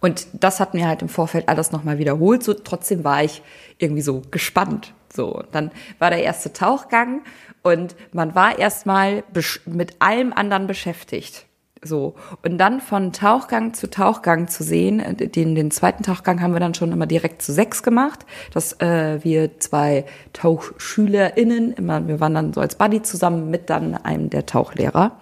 Und 0.00 0.26
das 0.32 0.60
hat 0.60 0.74
mir 0.74 0.86
halt 0.86 1.02
im 1.02 1.08
Vorfeld 1.08 1.48
alles 1.48 1.72
nochmal 1.72 1.98
wiederholt. 1.98 2.42
So, 2.42 2.54
trotzdem 2.54 3.04
war 3.04 3.22
ich 3.22 3.42
irgendwie 3.78 4.02
so 4.02 4.22
gespannt. 4.30 4.94
So, 5.12 5.42
dann 5.52 5.70
war 5.98 6.10
der 6.10 6.22
erste 6.22 6.52
Tauchgang 6.52 7.22
und 7.62 7.96
man 8.12 8.34
war 8.34 8.58
erstmal 8.58 9.24
mit 9.64 9.96
allem 10.00 10.32
anderen 10.32 10.66
beschäftigt. 10.66 11.46
So. 11.82 12.14
Und 12.42 12.58
dann 12.58 12.80
von 12.80 13.12
Tauchgang 13.12 13.74
zu 13.74 13.88
Tauchgang 13.88 14.48
zu 14.48 14.62
sehen, 14.62 15.00
äh, 15.00 15.14
den, 15.14 15.54
den 15.54 15.70
zweiten 15.70 16.02
Tauchgang 16.02 16.40
haben 16.40 16.52
wir 16.52 16.60
dann 16.60 16.74
schon 16.74 16.92
immer 16.92 17.06
direkt 17.06 17.42
zu 17.42 17.52
sechs 17.52 17.82
gemacht, 17.82 18.26
dass 18.52 18.80
äh, 18.80 19.22
wir 19.22 19.58
zwei 19.58 20.04
TauchschülerInnen, 20.32 21.72
immer, 21.72 22.06
wir 22.08 22.20
waren 22.20 22.34
dann 22.34 22.52
so 22.52 22.60
als 22.60 22.76
Buddy 22.76 23.02
zusammen 23.02 23.50
mit 23.50 23.70
dann 23.70 23.94
einem 23.94 24.30
der 24.30 24.46
Tauchlehrer. 24.46 25.12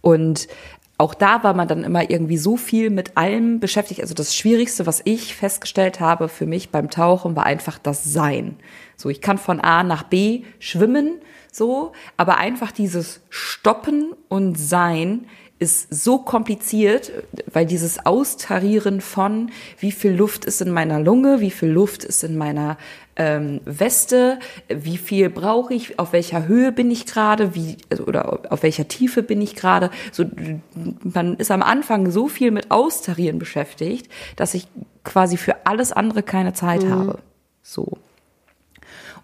Und 0.00 0.48
auch 1.02 1.14
da 1.14 1.42
war 1.42 1.52
man 1.52 1.66
dann 1.66 1.82
immer 1.82 2.08
irgendwie 2.08 2.38
so 2.38 2.56
viel 2.56 2.88
mit 2.88 3.16
allem 3.16 3.58
beschäftigt. 3.58 4.00
Also 4.00 4.14
das 4.14 4.36
Schwierigste, 4.36 4.86
was 4.86 5.02
ich 5.04 5.34
festgestellt 5.34 5.98
habe 5.98 6.28
für 6.28 6.46
mich 6.46 6.70
beim 6.70 6.90
Tauchen, 6.90 7.34
war 7.34 7.44
einfach 7.44 7.78
das 7.78 8.04
Sein. 8.04 8.56
So, 8.96 9.08
ich 9.08 9.20
kann 9.20 9.36
von 9.36 9.58
A 9.58 9.82
nach 9.82 10.04
B 10.04 10.44
schwimmen, 10.60 11.20
so, 11.50 11.90
aber 12.16 12.38
einfach 12.38 12.70
dieses 12.70 13.20
Stoppen 13.30 14.12
und 14.28 14.56
Sein 14.56 15.26
ist 15.58 15.92
so 15.92 16.18
kompliziert, 16.18 17.10
weil 17.52 17.66
dieses 17.66 18.06
Austarieren 18.06 19.00
von, 19.00 19.50
wie 19.78 19.92
viel 19.92 20.12
Luft 20.12 20.44
ist 20.44 20.60
in 20.60 20.70
meiner 20.70 21.00
Lunge, 21.00 21.40
wie 21.40 21.50
viel 21.50 21.68
Luft 21.68 22.04
ist 22.04 22.22
in 22.22 22.36
meiner 22.36 22.78
ähm, 23.16 23.60
Weste, 23.64 24.38
wie 24.68 24.96
viel 24.96 25.28
brauche 25.30 25.74
ich, 25.74 25.98
auf 25.98 26.12
welcher 26.12 26.46
Höhe 26.46 26.72
bin 26.72 26.90
ich 26.90 27.06
gerade, 27.06 27.54
wie 27.54 27.76
also, 27.90 28.04
oder 28.04 28.40
auf 28.50 28.62
welcher 28.62 28.88
Tiefe 28.88 29.22
bin 29.22 29.40
ich 29.40 29.54
gerade. 29.54 29.90
So, 30.12 30.24
man 31.02 31.36
ist 31.36 31.50
am 31.50 31.62
Anfang 31.62 32.10
so 32.10 32.28
viel 32.28 32.50
mit 32.50 32.70
Austarieren 32.70 33.38
beschäftigt, 33.38 34.10
dass 34.36 34.54
ich 34.54 34.66
quasi 35.04 35.36
für 35.36 35.66
alles 35.66 35.92
andere 35.92 36.22
keine 36.22 36.52
Zeit 36.52 36.82
mhm. 36.84 36.90
habe. 36.90 37.18
So. 37.62 37.98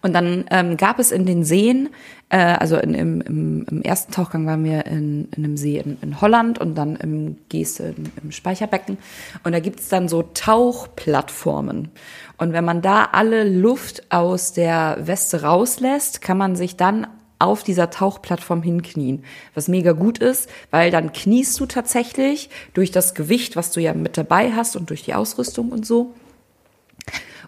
Und 0.00 0.12
dann 0.12 0.44
ähm, 0.50 0.76
gab 0.76 0.98
es 0.98 1.10
in 1.10 1.26
den 1.26 1.44
Seen, 1.44 1.88
äh, 2.30 2.36
also 2.36 2.76
in, 2.76 2.94
im, 2.94 3.20
im, 3.20 3.66
im 3.70 3.82
ersten 3.82 4.12
Tauchgang 4.12 4.46
waren 4.46 4.64
wir 4.64 4.86
in, 4.86 5.28
in 5.36 5.44
einem 5.44 5.56
See 5.56 5.78
in, 5.78 5.98
in 6.02 6.20
Holland 6.20 6.58
und 6.58 6.74
dann 6.74 6.96
im 6.96 7.36
im, 7.52 8.04
im 8.22 8.32
Speicherbecken. 8.32 8.98
Und 9.44 9.52
da 9.52 9.60
gibt's 9.60 9.88
dann 9.88 10.08
so 10.08 10.22
Tauchplattformen. 10.34 11.88
Und 12.36 12.52
wenn 12.52 12.64
man 12.64 12.82
da 12.82 13.08
alle 13.12 13.44
Luft 13.44 14.12
aus 14.12 14.52
der 14.52 14.98
Weste 15.00 15.42
rauslässt, 15.42 16.20
kann 16.20 16.38
man 16.38 16.56
sich 16.56 16.76
dann 16.76 17.06
auf 17.38 17.62
dieser 17.62 17.90
Tauchplattform 17.90 18.62
hinknien, 18.62 19.24
was 19.54 19.68
mega 19.68 19.92
gut 19.92 20.18
ist, 20.18 20.48
weil 20.70 20.90
dann 20.90 21.12
kniest 21.12 21.58
du 21.60 21.66
tatsächlich 21.66 22.50
durch 22.74 22.90
das 22.90 23.14
Gewicht, 23.14 23.54
was 23.54 23.70
du 23.70 23.80
ja 23.80 23.94
mit 23.94 24.16
dabei 24.16 24.52
hast 24.52 24.76
und 24.76 24.90
durch 24.90 25.02
die 25.04 25.14
Ausrüstung 25.14 25.70
und 25.70 25.86
so 25.86 26.14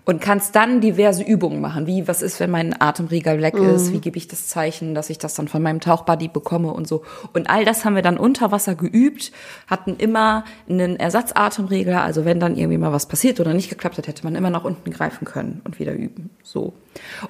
und 0.05 0.21
kannst 0.21 0.57
dann 0.57 0.81
diverse 0.81 1.23
Übungen 1.23 1.61
machen, 1.61 1.87
wie 1.87 2.09
was 2.09 2.23
ist, 2.23 2.41
wenn 2.41 2.51
mein 2.51 2.81
Atemrieger 2.81 3.41
weg 3.41 3.55
ist, 3.55 3.89
mhm. 3.89 3.95
wie 3.95 4.01
gebe 4.01 4.17
ich 4.17 4.29
das 4.29 4.49
Zeichen, 4.49 4.95
dass 4.95 5.11
ich 5.11 5.19
das 5.19 5.35
dann 5.35 5.49
von 5.49 5.63
meinem 5.63 5.81
Tauchbuddy 5.81 6.29
bekomme 6.29 6.73
und 6.73 6.89
so. 6.89 7.03
Und 7.33 7.51
all 7.51 7.65
das 7.65 7.85
haben 7.85 7.95
wir 7.95 8.03
dann 8.03 8.19
unter 8.19 8.51
Wasser 8.51 8.75
geübt, 8.75 9.33
hatten 9.67 9.97
immer 9.97 10.45
einen 10.69 10.97
Ersatzatemregler, 10.97 12.03
also 12.03 12.25
wenn 12.25 12.41
dann 12.41 12.57
irgendwie 12.57 12.79
mal 12.79 12.93
was 12.93 13.07
passiert 13.07 13.41
oder 13.41 13.55
nicht 13.55 13.71
geklappt 13.71 13.99
hat, 13.99 14.07
hätte 14.07 14.25
man 14.25 14.35
immer 14.35 14.51
nach 14.51 14.65
unten 14.65 14.91
greifen 14.91 15.25
können 15.25 15.61
und 15.65 15.79
wieder 15.79 15.93
üben. 15.93 16.31
So. 16.43 16.73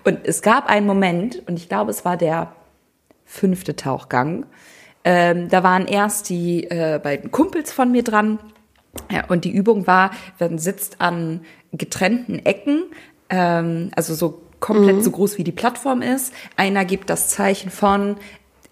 Und 0.04 0.20
es 0.24 0.42
gab 0.42 0.68
einen 0.68 0.86
Moment, 0.86 1.42
und 1.46 1.58
ich 1.58 1.68
glaube, 1.68 1.90
es 1.90 2.04
war 2.04 2.16
der 2.16 2.52
fünfte 3.24 3.76
Tauchgang, 3.76 4.46
ähm, 5.04 5.48
da 5.48 5.62
waren 5.62 5.86
erst 5.86 6.28
die 6.28 6.64
äh, 6.64 7.00
beiden 7.02 7.30
Kumpels 7.30 7.72
von 7.72 7.90
mir 7.90 8.02
dran. 8.02 8.38
Ja, 9.10 9.26
und 9.28 9.44
die 9.44 9.50
Übung 9.52 9.86
war, 9.86 10.10
man 10.38 10.58
sitzt 10.58 11.00
an 11.00 11.42
getrennten 11.72 12.44
Ecken, 12.44 12.84
ähm, 13.28 13.90
also 13.94 14.14
so 14.14 14.42
komplett 14.60 14.96
mhm. 14.96 15.02
so 15.02 15.10
groß 15.10 15.38
wie 15.38 15.44
die 15.44 15.52
Plattform 15.52 16.02
ist. 16.02 16.32
Einer 16.56 16.84
gibt 16.84 17.10
das 17.10 17.28
Zeichen 17.28 17.70
von 17.70 18.16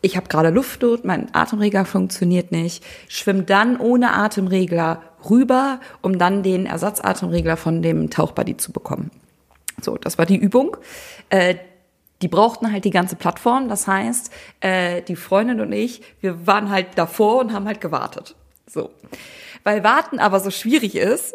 ich 0.00 0.16
habe 0.16 0.28
gerade 0.28 0.50
Luftnot, 0.50 1.04
mein 1.04 1.34
Atemregler 1.34 1.84
funktioniert 1.84 2.52
nicht, 2.52 2.84
schwimmt 3.08 3.50
dann 3.50 3.78
ohne 3.78 4.12
Atemregler 4.14 5.02
rüber, 5.28 5.80
um 6.02 6.18
dann 6.18 6.44
den 6.44 6.66
Ersatzatemregler 6.66 7.56
von 7.56 7.82
dem 7.82 8.08
Tauchbuddy 8.08 8.56
zu 8.56 8.70
bekommen. 8.70 9.10
So, 9.80 9.96
das 9.96 10.16
war 10.18 10.26
die 10.26 10.36
Übung. 10.36 10.76
Äh, 11.30 11.56
die 12.22 12.28
brauchten 12.28 12.72
halt 12.72 12.84
die 12.84 12.90
ganze 12.90 13.16
Plattform. 13.16 13.68
Das 13.68 13.86
heißt, 13.86 14.32
äh, 14.60 15.02
die 15.02 15.16
Freundin 15.16 15.60
und 15.60 15.72
ich, 15.72 16.02
wir 16.20 16.46
waren 16.46 16.70
halt 16.70 16.86
davor 16.96 17.40
und 17.40 17.52
haben 17.52 17.66
halt 17.66 17.80
gewartet. 17.80 18.34
So. 18.66 18.90
Weil 19.64 19.84
Warten 19.84 20.18
aber 20.18 20.40
so 20.40 20.50
schwierig 20.50 20.96
ist, 20.96 21.34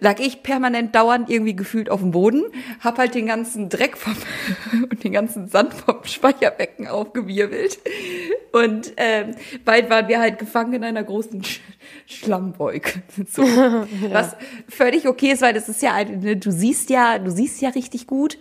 lag 0.00 0.20
ich 0.20 0.42
permanent 0.42 0.94
dauernd 0.94 1.30
irgendwie 1.30 1.56
gefühlt 1.56 1.90
auf 1.90 2.00
dem 2.00 2.10
Boden, 2.10 2.44
hab 2.80 2.98
halt 2.98 3.14
den 3.14 3.26
ganzen 3.26 3.68
Dreck 3.68 3.96
vom 3.96 4.16
und 4.90 5.04
den 5.04 5.12
ganzen 5.12 5.48
Sand 5.48 5.74
vom 5.74 6.04
Speicherbecken 6.04 6.86
aufgewirbelt. 6.86 7.78
Und 8.52 8.92
ähm, 8.96 9.34
bald 9.64 9.90
waren 9.90 10.06
wir 10.08 10.20
halt 10.20 10.38
gefangen 10.38 10.74
in 10.74 10.84
einer 10.84 11.02
großen 11.02 11.42
Sch 11.42 11.60
Schlammbeuge. 12.06 13.02
So. 13.28 13.42
ja. 13.42 13.86
Was 14.10 14.36
völlig 14.68 15.08
okay 15.08 15.32
ist, 15.32 15.42
weil 15.42 15.54
das 15.54 15.68
ist 15.68 15.82
ja, 15.82 16.04
du 16.04 16.50
siehst 16.50 16.90
ja, 16.90 17.18
du 17.18 17.30
siehst 17.30 17.60
ja 17.62 17.70
richtig 17.70 18.06
gut. 18.06 18.38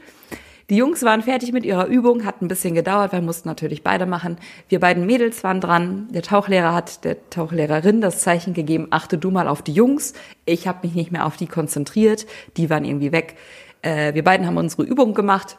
Die 0.70 0.78
Jungs 0.78 1.04
waren 1.04 1.22
fertig 1.22 1.52
mit 1.52 1.66
ihrer 1.66 1.88
Übung, 1.88 2.26
hat 2.26 2.42
ein 2.42 2.48
bisschen 2.48 2.74
gedauert, 2.74 3.12
weil 3.12 3.22
mussten 3.22 3.50
natürlich 3.50 3.84
beide 3.84 4.06
machen. 4.06 4.38
Wir 4.70 4.80
beiden 4.80 5.06
Mädels 5.06 5.44
waren 5.44 5.60
dran. 5.60 6.08
Der 6.12 6.22
Tauchlehrer 6.22 6.74
hat 6.74 7.04
der 7.04 7.30
Tauchlehrerin 7.30 8.00
das 8.00 8.22
Zeichen 8.22 8.54
gegeben, 8.54 8.88
achte 8.90 9.18
du 9.18 9.30
mal 9.30 9.50
auf 9.50 9.62
die 9.62 9.74
Jungs. 9.74 10.14
Ich 10.46 10.68
habe 10.68 10.88
mich 10.88 10.96
nicht 10.96 11.12
mehr 11.12 11.26
auf 11.26 11.36
die 11.36 11.48
konzentriert, 11.48 12.26
die 12.56 12.70
waren 12.70 12.86
irgendwie 12.86 13.12
weg. 13.12 13.36
Äh, 13.82 14.14
wir 14.14 14.24
beiden 14.24 14.48
haben 14.48 14.58
unsere 14.58 14.84
Übung 14.84 15.14
gemacht, 15.14 15.58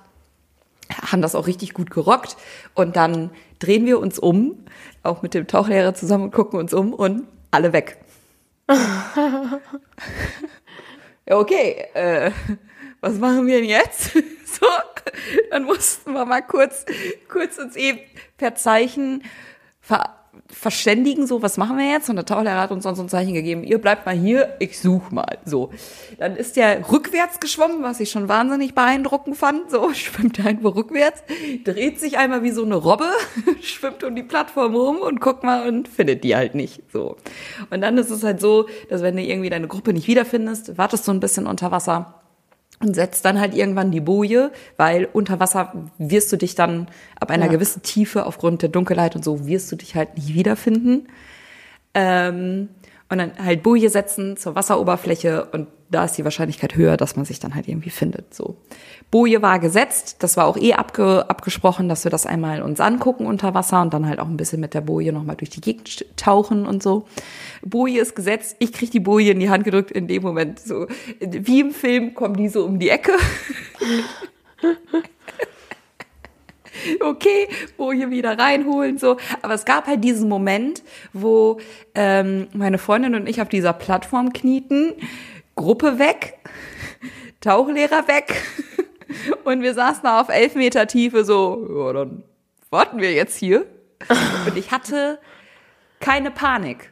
haben 1.02 1.20
das 1.20 1.34
auch 1.34 1.46
richtig 1.46 1.74
gut 1.74 1.90
gerockt 1.90 2.36
und 2.74 2.96
dann 2.96 3.30
drehen 3.58 3.84
wir 3.84 4.00
uns 4.00 4.18
um, 4.18 4.64
auch 5.02 5.20
mit 5.22 5.34
dem 5.34 5.46
Tauchlehrer 5.46 5.94
zusammen 5.94 6.24
und 6.24 6.32
gucken 6.32 6.58
uns 6.58 6.72
um 6.72 6.94
und 6.94 7.24
alle 7.50 7.74
weg. 7.74 7.98
okay, 11.30 11.84
äh, 11.92 12.30
was 13.04 13.18
machen 13.18 13.46
wir 13.46 13.60
denn 13.60 13.68
jetzt? 13.68 14.12
so, 14.14 14.66
dann 15.50 15.64
mussten 15.64 16.12
wir 16.12 16.24
mal 16.24 16.40
kurz, 16.40 16.86
kurz 17.28 17.58
uns 17.58 17.76
eben 17.76 17.98
per 18.38 18.54
Zeichen 18.54 19.22
ver 19.80 20.24
verständigen, 20.48 21.26
so, 21.26 21.42
was 21.42 21.56
machen 21.56 21.78
wir 21.78 21.90
jetzt? 21.90 22.08
Und 22.10 22.16
der 22.16 22.24
Tauchlehrer 22.24 22.60
hat 22.60 22.70
uns 22.70 22.84
dann 22.84 22.94
so 22.94 23.02
ein 23.02 23.08
Zeichen 23.08 23.34
gegeben, 23.34 23.62
ihr 23.64 23.78
bleibt 23.80 24.04
mal 24.06 24.14
hier, 24.14 24.56
ich 24.58 24.78
such 24.78 25.10
mal, 25.10 25.38
so. 25.44 25.70
Dann 26.18 26.36
ist 26.36 26.56
der 26.56 26.90
rückwärts 26.90 27.40
geschwommen, 27.40 27.82
was 27.82 28.00
ich 28.00 28.10
schon 28.10 28.28
wahnsinnig 28.28 28.74
beeindruckend 28.74 29.36
fand, 29.36 29.70
so, 29.70 29.92
schwimmt 29.94 30.38
er 30.38 30.46
einfach 30.46 30.74
rückwärts, 30.74 31.22
dreht 31.64 32.00
sich 32.00 32.18
einmal 32.18 32.42
wie 32.42 32.50
so 32.50 32.64
eine 32.64 32.76
Robbe, 32.76 33.08
schwimmt 33.62 34.04
um 34.04 34.14
die 34.14 34.22
Plattform 34.22 34.74
rum 34.74 34.98
und 34.98 35.20
guckt 35.20 35.44
mal 35.44 35.68
und 35.68 35.88
findet 35.88 36.24
die 36.24 36.36
halt 36.36 36.54
nicht, 36.54 36.82
so. 36.92 37.16
Und 37.70 37.80
dann 37.80 37.96
ist 37.96 38.10
es 38.10 38.22
halt 38.22 38.40
so, 38.40 38.66
dass 38.88 39.02
wenn 39.02 39.16
du 39.16 39.22
irgendwie 39.22 39.50
deine 39.50 39.68
Gruppe 39.68 39.92
nicht 39.92 40.08
wiederfindest, 40.08 40.78
wartest 40.78 41.06
du 41.06 41.12
ein 41.12 41.20
bisschen 41.20 41.46
unter 41.46 41.70
Wasser, 41.70 42.23
und 42.80 42.94
setzt 42.94 43.24
dann 43.24 43.40
halt 43.40 43.54
irgendwann 43.54 43.90
die 43.90 44.00
Boje, 44.00 44.50
weil 44.76 45.08
unter 45.12 45.40
Wasser 45.40 45.72
wirst 45.98 46.32
du 46.32 46.36
dich 46.36 46.54
dann 46.54 46.88
ab 47.20 47.30
einer 47.30 47.46
ja. 47.46 47.52
gewissen 47.52 47.82
Tiefe 47.82 48.26
aufgrund 48.26 48.62
der 48.62 48.68
Dunkelheit 48.68 49.16
und 49.16 49.24
so 49.24 49.46
wirst 49.46 49.70
du 49.72 49.76
dich 49.76 49.94
halt 49.94 50.16
nicht 50.16 50.34
wiederfinden. 50.34 51.08
Ähm, 51.94 52.68
und 53.08 53.18
dann 53.18 53.32
halt 53.38 53.62
Boje 53.62 53.90
setzen 53.90 54.36
zur 54.36 54.54
Wasseroberfläche 54.54 55.44
und 55.52 55.68
da 55.90 56.04
ist 56.04 56.18
die 56.18 56.24
Wahrscheinlichkeit 56.24 56.74
höher, 56.74 56.96
dass 56.96 57.16
man 57.16 57.24
sich 57.24 57.38
dann 57.38 57.54
halt 57.54 57.68
irgendwie 57.68 57.90
findet. 57.90 58.34
So. 58.34 58.56
Boje 59.14 59.42
war 59.42 59.60
gesetzt, 59.60 60.16
das 60.24 60.36
war 60.36 60.44
auch 60.44 60.56
eh 60.56 60.72
abge, 60.72 61.30
abgesprochen, 61.30 61.88
dass 61.88 62.02
wir 62.02 62.10
das 62.10 62.26
einmal 62.26 62.62
uns 62.62 62.80
angucken 62.80 63.26
unter 63.26 63.54
Wasser 63.54 63.80
und 63.80 63.94
dann 63.94 64.08
halt 64.08 64.18
auch 64.18 64.26
ein 64.26 64.36
bisschen 64.36 64.60
mit 64.60 64.74
der 64.74 64.80
Boje 64.80 65.12
nochmal 65.12 65.36
durch 65.36 65.50
die 65.50 65.60
Gegend 65.60 66.04
tauchen 66.16 66.66
und 66.66 66.82
so. 66.82 67.06
Boje 67.62 68.00
ist 68.00 68.16
gesetzt, 68.16 68.56
ich 68.58 68.72
krieg 68.72 68.90
die 68.90 68.98
Boje 68.98 69.30
in 69.30 69.38
die 69.38 69.50
Hand 69.50 69.62
gedrückt 69.62 69.92
in 69.92 70.08
dem 70.08 70.24
Moment. 70.24 70.58
So, 70.58 70.88
wie 71.20 71.60
im 71.60 71.70
Film 71.70 72.14
kommen 72.14 72.34
die 72.34 72.48
so 72.48 72.64
um 72.64 72.80
die 72.80 72.88
Ecke. 72.88 73.12
okay, 77.00 77.46
Boje 77.76 78.10
wieder 78.10 78.36
reinholen, 78.36 78.98
so. 78.98 79.18
Aber 79.42 79.54
es 79.54 79.64
gab 79.64 79.86
halt 79.86 80.02
diesen 80.02 80.28
Moment, 80.28 80.82
wo 81.12 81.60
ähm, 81.94 82.48
meine 82.52 82.78
Freundin 82.78 83.14
und 83.14 83.28
ich 83.28 83.40
auf 83.40 83.48
dieser 83.48 83.74
Plattform 83.74 84.32
knieten, 84.32 84.92
Gruppe 85.54 86.00
weg, 86.00 86.34
Tauchlehrer 87.40 88.08
weg 88.08 88.42
und 89.44 89.62
wir 89.62 89.74
saßen 89.74 90.02
da 90.02 90.20
auf 90.20 90.28
elf 90.28 90.54
Meter 90.54 90.86
Tiefe 90.86 91.24
so, 91.24 91.66
ja, 91.70 91.92
dann 91.92 92.24
warten 92.70 92.98
wir 92.98 93.12
jetzt 93.12 93.36
hier. 93.36 93.66
Und 94.46 94.56
ich 94.56 94.70
hatte 94.70 95.18
keine 96.00 96.30
Panik. 96.30 96.90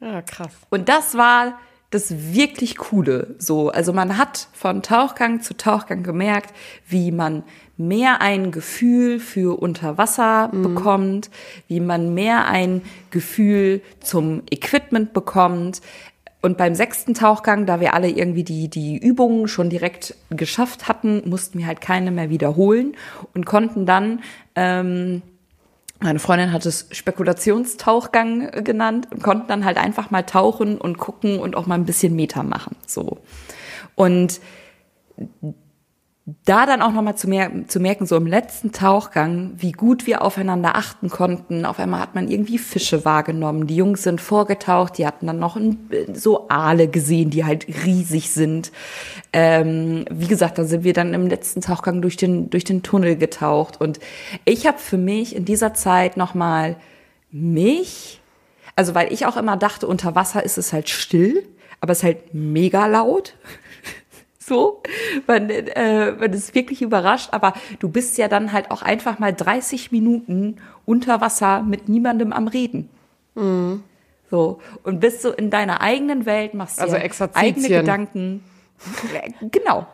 Ja, 0.00 0.22
krass. 0.22 0.52
Und 0.70 0.88
das 0.88 1.16
war 1.16 1.58
das 1.90 2.34
wirklich 2.34 2.76
Coole. 2.76 3.36
So, 3.38 3.70
also 3.70 3.92
man 3.92 4.18
hat 4.18 4.48
von 4.52 4.82
Tauchgang 4.82 5.40
zu 5.40 5.56
Tauchgang 5.56 6.02
gemerkt, 6.02 6.52
wie 6.88 7.12
man 7.12 7.44
mehr 7.76 8.20
ein 8.20 8.50
Gefühl 8.50 9.20
für 9.20 9.60
Unterwasser 9.60 10.50
mhm. 10.52 10.62
bekommt, 10.62 11.30
wie 11.68 11.80
man 11.80 12.12
mehr 12.12 12.46
ein 12.46 12.82
Gefühl 13.10 13.80
zum 14.00 14.42
Equipment 14.50 15.12
bekommt. 15.12 15.80
Und 16.44 16.58
beim 16.58 16.74
sechsten 16.74 17.14
Tauchgang, 17.14 17.64
da 17.64 17.80
wir 17.80 17.94
alle 17.94 18.10
irgendwie 18.10 18.44
die, 18.44 18.68
die 18.68 18.98
Übungen 18.98 19.48
schon 19.48 19.70
direkt 19.70 20.14
geschafft 20.28 20.88
hatten, 20.88 21.22
mussten 21.24 21.58
wir 21.58 21.66
halt 21.66 21.80
keine 21.80 22.10
mehr 22.10 22.28
wiederholen 22.28 22.98
und 23.32 23.46
konnten 23.46 23.86
dann, 23.86 24.20
ähm, 24.54 25.22
meine 26.00 26.18
Freundin 26.18 26.52
hat 26.52 26.66
es 26.66 26.86
Spekulationstauchgang 26.90 28.62
genannt 28.62 29.08
und 29.10 29.22
konnten 29.22 29.48
dann 29.48 29.64
halt 29.64 29.78
einfach 29.78 30.10
mal 30.10 30.24
tauchen 30.24 30.76
und 30.76 30.98
gucken 30.98 31.38
und 31.38 31.56
auch 31.56 31.64
mal 31.64 31.76
ein 31.76 31.86
bisschen 31.86 32.14
Meter 32.14 32.42
machen, 32.42 32.76
so. 32.86 33.16
Und 33.94 34.38
da 36.26 36.64
dann 36.64 36.80
auch 36.80 36.92
nochmal 36.92 37.18
zu, 37.18 37.28
mer 37.28 37.50
zu 37.68 37.80
merken, 37.80 38.06
so 38.06 38.16
im 38.16 38.26
letzten 38.26 38.72
Tauchgang, 38.72 39.52
wie 39.56 39.72
gut 39.72 40.06
wir 40.06 40.22
aufeinander 40.22 40.74
achten 40.74 41.10
konnten. 41.10 41.66
Auf 41.66 41.78
einmal 41.78 42.00
hat 42.00 42.14
man 42.14 42.30
irgendwie 42.30 42.56
Fische 42.56 43.04
wahrgenommen. 43.04 43.66
Die 43.66 43.76
Jungs 43.76 44.04
sind 44.04 44.22
vorgetaucht, 44.22 44.96
die 44.96 45.06
hatten 45.06 45.26
dann 45.26 45.38
noch 45.38 45.56
ein, 45.56 45.90
so 46.14 46.48
Aale 46.48 46.88
gesehen, 46.88 47.28
die 47.28 47.44
halt 47.44 47.66
riesig 47.84 48.30
sind. 48.30 48.72
Ähm, 49.34 50.06
wie 50.10 50.26
gesagt, 50.26 50.56
da 50.56 50.64
sind 50.64 50.82
wir 50.82 50.94
dann 50.94 51.12
im 51.12 51.26
letzten 51.26 51.60
Tauchgang 51.60 52.00
durch 52.00 52.16
den, 52.16 52.48
durch 52.48 52.64
den 52.64 52.82
Tunnel 52.82 53.16
getaucht. 53.16 53.78
Und 53.78 54.00
ich 54.46 54.66
habe 54.66 54.78
für 54.78 54.98
mich 54.98 55.36
in 55.36 55.44
dieser 55.44 55.74
Zeit 55.74 56.16
nochmal 56.16 56.76
mich, 57.30 58.22
also 58.76 58.94
weil 58.94 59.12
ich 59.12 59.26
auch 59.26 59.36
immer 59.36 59.58
dachte, 59.58 59.86
unter 59.86 60.14
Wasser 60.14 60.42
ist 60.42 60.56
es 60.56 60.72
halt 60.72 60.88
still, 60.88 61.46
aber 61.82 61.92
es 61.92 61.98
ist 61.98 62.04
halt 62.04 62.32
mega 62.32 62.86
laut 62.86 63.34
so. 64.46 64.82
Man, 65.26 65.48
äh, 65.50 66.12
man 66.12 66.32
ist 66.32 66.54
wirklich 66.54 66.82
überrascht, 66.82 67.28
aber 67.32 67.54
du 67.78 67.88
bist 67.88 68.18
ja 68.18 68.28
dann 68.28 68.52
halt 68.52 68.70
auch 68.70 68.82
einfach 68.82 69.18
mal 69.18 69.32
30 69.32 69.92
Minuten 69.92 70.56
unter 70.84 71.20
Wasser 71.20 71.62
mit 71.62 71.88
niemandem 71.88 72.32
am 72.32 72.48
Reden. 72.48 72.88
Mhm. 73.34 73.82
So. 74.30 74.60
Und 74.82 75.00
bist 75.00 75.22
so 75.22 75.32
in 75.32 75.50
deiner 75.50 75.80
eigenen 75.80 76.26
Welt, 76.26 76.54
machst 76.54 76.80
also 76.80 76.96
dir 76.96 77.30
eigene 77.34 77.68
Gedanken. 77.68 78.44
genau. 79.50 79.86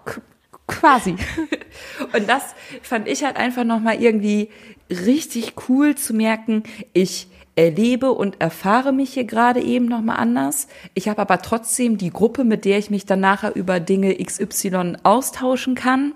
Quasi. 0.66 1.16
Und 2.12 2.28
das 2.28 2.54
fand 2.82 3.08
ich 3.08 3.24
halt 3.24 3.36
einfach 3.36 3.64
nochmal 3.64 4.00
irgendwie 4.00 4.50
richtig 4.88 5.54
cool 5.68 5.94
zu 5.94 6.14
merken. 6.14 6.62
Ich 6.92 7.28
erlebe 7.56 8.12
und 8.12 8.40
erfahre 8.40 8.92
mich 8.92 9.14
hier 9.14 9.24
gerade 9.24 9.60
eben 9.60 9.86
nochmal 9.86 10.16
anders. 10.16 10.68
Ich 10.94 11.08
habe 11.08 11.20
aber 11.20 11.42
trotzdem 11.42 11.98
die 11.98 12.10
Gruppe, 12.10 12.44
mit 12.44 12.64
der 12.64 12.78
ich 12.78 12.90
mich 12.90 13.06
dann 13.06 13.20
nachher 13.20 13.54
über 13.54 13.80
Dinge 13.80 14.14
XY 14.14 14.96
austauschen 15.02 15.74
kann. 15.74 16.14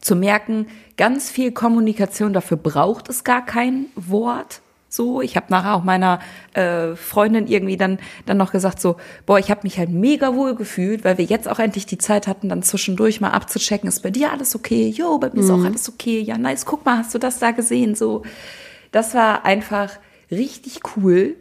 Zu 0.00 0.14
merken, 0.14 0.66
ganz 0.96 1.30
viel 1.30 1.52
Kommunikation, 1.52 2.32
dafür 2.32 2.56
braucht 2.56 3.08
es 3.08 3.24
gar 3.24 3.44
kein 3.44 3.86
Wort. 3.96 4.60
So, 4.94 5.20
ich 5.20 5.34
habe 5.34 5.46
nachher 5.48 5.74
auch 5.74 5.82
meiner 5.82 6.20
äh, 6.52 6.94
Freundin 6.94 7.48
irgendwie 7.48 7.76
dann 7.76 7.98
dann 8.26 8.36
noch 8.36 8.52
gesagt 8.52 8.80
so, 8.80 8.94
boah, 9.26 9.40
ich 9.40 9.50
habe 9.50 9.62
mich 9.64 9.76
halt 9.76 9.90
mega 9.90 10.36
wohl 10.36 10.54
gefühlt, 10.54 11.02
weil 11.02 11.18
wir 11.18 11.24
jetzt 11.24 11.48
auch 11.48 11.58
endlich 11.58 11.86
die 11.86 11.98
Zeit 11.98 12.28
hatten, 12.28 12.48
dann 12.48 12.62
zwischendurch 12.62 13.20
mal 13.20 13.30
abzuchecken, 13.30 13.88
ist 13.88 14.04
bei 14.04 14.10
dir 14.10 14.30
alles 14.30 14.54
okay? 14.54 14.88
Jo, 14.88 15.18
bei 15.18 15.30
mir 15.30 15.34
mhm. 15.34 15.40
ist 15.40 15.50
auch 15.50 15.56
mhm. 15.56 15.66
alles 15.66 15.88
okay. 15.88 16.20
Ja, 16.20 16.38
nice. 16.38 16.64
Guck 16.64 16.84
mal, 16.84 16.98
hast 16.98 17.12
du 17.12 17.18
das 17.18 17.40
da 17.40 17.50
gesehen? 17.50 17.96
So, 17.96 18.22
das 18.94 19.14
war 19.14 19.44
einfach 19.44 19.90
richtig 20.30 20.80
cool, 20.96 21.36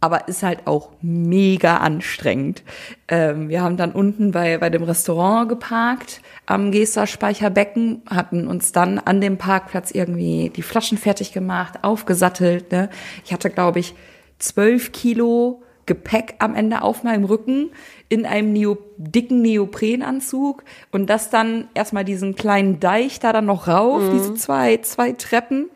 aber 0.00 0.28
ist 0.28 0.42
halt 0.42 0.66
auch 0.66 0.90
mega 1.00 1.78
anstrengend. 1.78 2.62
Ähm, 3.08 3.48
wir 3.48 3.62
haben 3.62 3.76
dann 3.76 3.92
unten 3.92 4.32
bei, 4.32 4.58
bei 4.58 4.70
dem 4.70 4.82
Restaurant 4.82 5.48
geparkt 5.48 6.20
am 6.46 6.70
Gester 6.70 7.06
Speicherbecken, 7.06 8.02
hatten 8.08 8.46
uns 8.46 8.72
dann 8.72 8.98
an 8.98 9.20
dem 9.20 9.38
Parkplatz 9.38 9.90
irgendwie 9.90 10.50
die 10.54 10.62
Flaschen 10.62 10.98
fertig 10.98 11.32
gemacht, 11.32 11.82
aufgesattelt. 11.82 12.70
Ne? 12.70 12.90
Ich 13.24 13.32
hatte, 13.32 13.50
glaube 13.50 13.80
ich, 13.80 13.94
zwölf 14.38 14.92
Kilo 14.92 15.62
Gepäck 15.86 16.34
am 16.38 16.54
Ende 16.54 16.82
auf 16.82 17.02
meinem 17.02 17.24
Rücken 17.24 17.70
in 18.08 18.26
einem 18.26 18.52
Neo 18.52 18.76
dicken 18.98 19.40
Neoprenanzug 19.42 20.62
und 20.92 21.08
das 21.08 21.30
dann 21.30 21.68
erstmal 21.74 22.04
diesen 22.04 22.34
kleinen 22.34 22.78
Deich 22.78 23.20
da 23.20 23.32
dann 23.32 23.46
noch 23.46 23.68
rauf, 23.68 24.02
mhm. 24.02 24.12
diese 24.12 24.34
zwei, 24.34 24.76
zwei 24.78 25.12
Treppen 25.12 25.70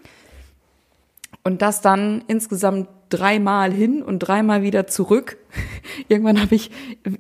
und 1.44 1.62
das 1.62 1.80
dann 1.80 2.22
insgesamt 2.28 2.88
dreimal 3.08 3.72
hin 3.72 4.02
und 4.02 4.20
dreimal 4.20 4.62
wieder 4.62 4.86
zurück. 4.86 5.36
Irgendwann 6.08 6.40
habe 6.40 6.54
ich 6.54 6.70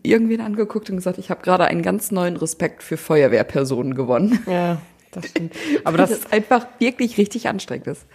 irgendwen 0.02 0.40
angeguckt 0.40 0.88
und 0.90 0.96
gesagt, 0.96 1.18
ich 1.18 1.30
habe 1.30 1.42
gerade 1.42 1.66
einen 1.66 1.82
ganz 1.82 2.10
neuen 2.10 2.36
Respekt 2.36 2.82
für 2.82 2.96
Feuerwehrpersonen 2.96 3.94
gewonnen. 3.94 4.38
Ja, 4.46 4.80
das 5.10 5.28
stimmt. 5.28 5.54
Aber 5.84 5.98
das, 5.98 6.10
das 6.10 6.32
einfach 6.32 6.66
wirklich 6.78 7.18
richtig 7.18 7.48
anstrengend 7.48 7.88
ist. 7.88 8.06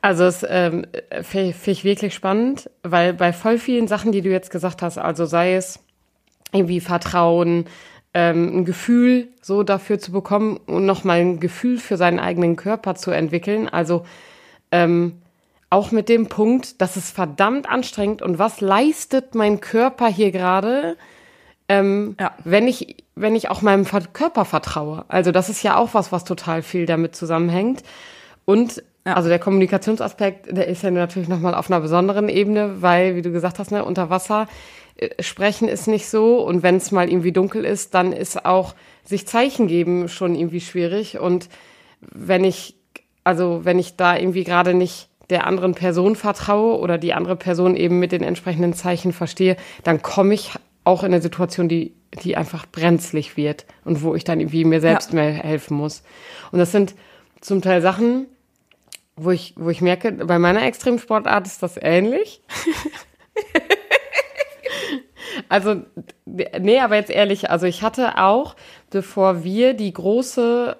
Also 0.00 0.24
es 0.24 0.44
ähm, 0.48 0.86
finde 1.22 1.54
ich 1.64 1.82
wirklich 1.82 2.14
spannend, 2.14 2.70
weil 2.82 3.14
bei 3.14 3.32
voll 3.32 3.58
vielen 3.58 3.88
Sachen, 3.88 4.12
die 4.12 4.20
du 4.20 4.30
jetzt 4.30 4.50
gesagt 4.50 4.82
hast, 4.82 4.98
also 4.98 5.24
sei 5.24 5.54
es 5.54 5.80
irgendwie 6.52 6.80
Vertrauen, 6.80 7.64
ähm, 8.12 8.58
ein 8.58 8.64
Gefühl 8.64 9.28
so 9.40 9.62
dafür 9.62 9.98
zu 9.98 10.12
bekommen 10.12 10.58
und 10.66 10.86
nochmal 10.86 11.20
ein 11.20 11.40
Gefühl 11.40 11.78
für 11.78 11.96
seinen 11.96 12.20
eigenen 12.20 12.54
Körper 12.54 12.94
zu 12.94 13.10
entwickeln. 13.10 13.68
Also 13.68 14.04
ähm, 14.70 15.22
auch 15.70 15.90
mit 15.90 16.08
dem 16.08 16.28
Punkt, 16.28 16.80
das 16.80 16.96
ist 16.96 17.14
verdammt 17.14 17.68
anstrengend 17.68 18.22
und 18.22 18.38
was 18.38 18.60
leistet 18.60 19.34
mein 19.34 19.60
Körper 19.60 20.06
hier 20.06 20.30
gerade, 20.30 20.96
ähm, 21.68 22.16
ja. 22.20 22.32
wenn 22.44 22.68
ich 22.68 23.04
wenn 23.16 23.36
ich 23.36 23.48
auch 23.48 23.62
meinem 23.62 23.84
Körper 23.84 24.44
vertraue. 24.44 25.04
Also 25.08 25.30
das 25.30 25.48
ist 25.48 25.62
ja 25.62 25.76
auch 25.76 25.94
was, 25.94 26.10
was 26.10 26.24
total 26.24 26.62
viel 26.62 26.86
damit 26.86 27.14
zusammenhängt. 27.14 27.82
Und 28.44 28.82
ja. 29.06 29.14
also 29.14 29.28
der 29.28 29.38
Kommunikationsaspekt, 29.38 30.56
der 30.56 30.66
ist 30.66 30.82
ja 30.82 30.90
natürlich 30.90 31.28
nochmal 31.28 31.54
auf 31.54 31.70
einer 31.70 31.80
besonderen 31.80 32.28
Ebene, 32.28 32.82
weil, 32.82 33.14
wie 33.14 33.22
du 33.22 33.30
gesagt 33.30 33.58
hast, 33.58 33.70
ne, 33.70 33.84
unter 33.84 34.10
Wasser 34.10 34.48
äh, 34.96 35.22
sprechen 35.22 35.68
ist 35.68 35.86
nicht 35.86 36.08
so. 36.08 36.44
Und 36.44 36.62
wenn 36.62 36.76
es 36.76 36.90
mal 36.90 37.08
irgendwie 37.08 37.32
dunkel 37.32 37.64
ist, 37.64 37.94
dann 37.94 38.12
ist 38.12 38.44
auch 38.44 38.74
sich 39.04 39.26
Zeichen 39.28 39.68
geben 39.68 40.08
schon 40.08 40.34
irgendwie 40.34 40.60
schwierig. 40.60 41.18
Und 41.18 41.48
wenn 42.00 42.42
ich, 42.42 42.74
also 43.22 43.60
wenn 43.64 43.78
ich 43.78 43.96
da 43.96 44.16
irgendwie 44.16 44.44
gerade 44.44 44.74
nicht 44.74 45.08
der 45.34 45.48
anderen 45.48 45.74
Person 45.74 46.14
vertraue 46.14 46.78
oder 46.78 46.96
die 46.96 47.12
andere 47.12 47.34
Person 47.34 47.74
eben 47.74 47.98
mit 47.98 48.12
den 48.12 48.22
entsprechenden 48.22 48.72
Zeichen 48.72 49.12
verstehe, 49.12 49.56
dann 49.82 50.00
komme 50.00 50.32
ich 50.32 50.52
auch 50.84 51.02
in 51.02 51.12
eine 51.12 51.20
Situation, 51.20 51.68
die, 51.68 51.92
die 52.22 52.36
einfach 52.36 52.66
brenzlig 52.66 53.36
wird 53.36 53.66
und 53.84 54.02
wo 54.02 54.14
ich 54.14 54.22
dann 54.22 54.38
irgendwie 54.38 54.64
mir 54.64 54.80
selbst 54.80 55.12
ja. 55.12 55.16
mehr 55.16 55.32
helfen 55.32 55.76
muss. 55.76 56.04
Und 56.52 56.60
das 56.60 56.70
sind 56.70 56.94
zum 57.40 57.62
Teil 57.62 57.82
Sachen, 57.82 58.26
wo 59.16 59.32
ich, 59.32 59.54
wo 59.56 59.70
ich 59.70 59.80
merke, 59.80 60.12
bei 60.12 60.38
meiner 60.38 60.64
Extremsportart 60.64 61.48
ist 61.48 61.64
das 61.64 61.76
ähnlich. 61.80 62.40
also, 65.48 65.82
nee, 66.24 66.78
aber 66.78 66.94
jetzt 66.94 67.10
ehrlich, 67.10 67.50
also 67.50 67.66
ich 67.66 67.82
hatte 67.82 68.18
auch, 68.18 68.54
bevor 68.90 69.42
wir 69.42 69.74
die 69.74 69.92
große 69.92 70.76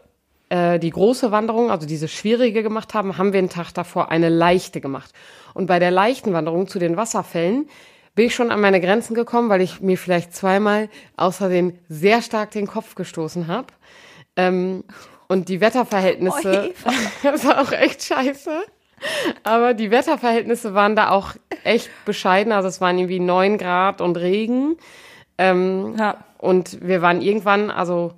äh, 0.54 0.78
die 0.78 0.90
große 0.90 1.32
Wanderung, 1.32 1.72
also 1.72 1.84
diese 1.84 2.06
schwierige 2.06 2.62
gemacht 2.62 2.94
haben, 2.94 3.18
haben 3.18 3.32
wir 3.32 3.38
einen 3.38 3.48
Tag 3.48 3.72
davor 3.72 4.12
eine 4.12 4.28
leichte 4.28 4.80
gemacht. 4.80 5.10
Und 5.52 5.66
bei 5.66 5.80
der 5.80 5.90
leichten 5.90 6.32
Wanderung 6.32 6.68
zu 6.68 6.78
den 6.78 6.96
Wasserfällen 6.96 7.68
bin 8.14 8.26
ich 8.26 8.36
schon 8.36 8.52
an 8.52 8.60
meine 8.60 8.80
Grenzen 8.80 9.14
gekommen, 9.14 9.48
weil 9.48 9.60
ich 9.60 9.80
mir 9.80 9.98
vielleicht 9.98 10.32
zweimal 10.32 10.88
außerdem 11.16 11.76
sehr 11.88 12.22
stark 12.22 12.52
den 12.52 12.68
Kopf 12.68 12.94
gestoßen 12.94 13.48
habe. 13.48 13.66
Ähm, 14.36 14.84
und 15.26 15.48
die 15.48 15.60
Wetterverhältnisse, 15.60 16.72
oh, 16.86 16.90
das 17.24 17.44
war 17.44 17.60
auch 17.60 17.72
echt 17.72 18.04
scheiße. 18.04 18.52
Aber 19.42 19.74
die 19.74 19.90
Wetterverhältnisse 19.90 20.72
waren 20.72 20.94
da 20.94 21.10
auch 21.10 21.32
echt 21.64 21.90
bescheiden. 22.04 22.52
Also 22.52 22.68
es 22.68 22.80
waren 22.80 22.96
irgendwie 22.96 23.18
neun 23.18 23.58
Grad 23.58 24.00
und 24.00 24.16
Regen. 24.16 24.76
Ähm, 25.36 25.96
ja. 25.98 26.18
Und 26.38 26.80
wir 26.86 27.02
waren 27.02 27.20
irgendwann, 27.20 27.72
also 27.72 28.12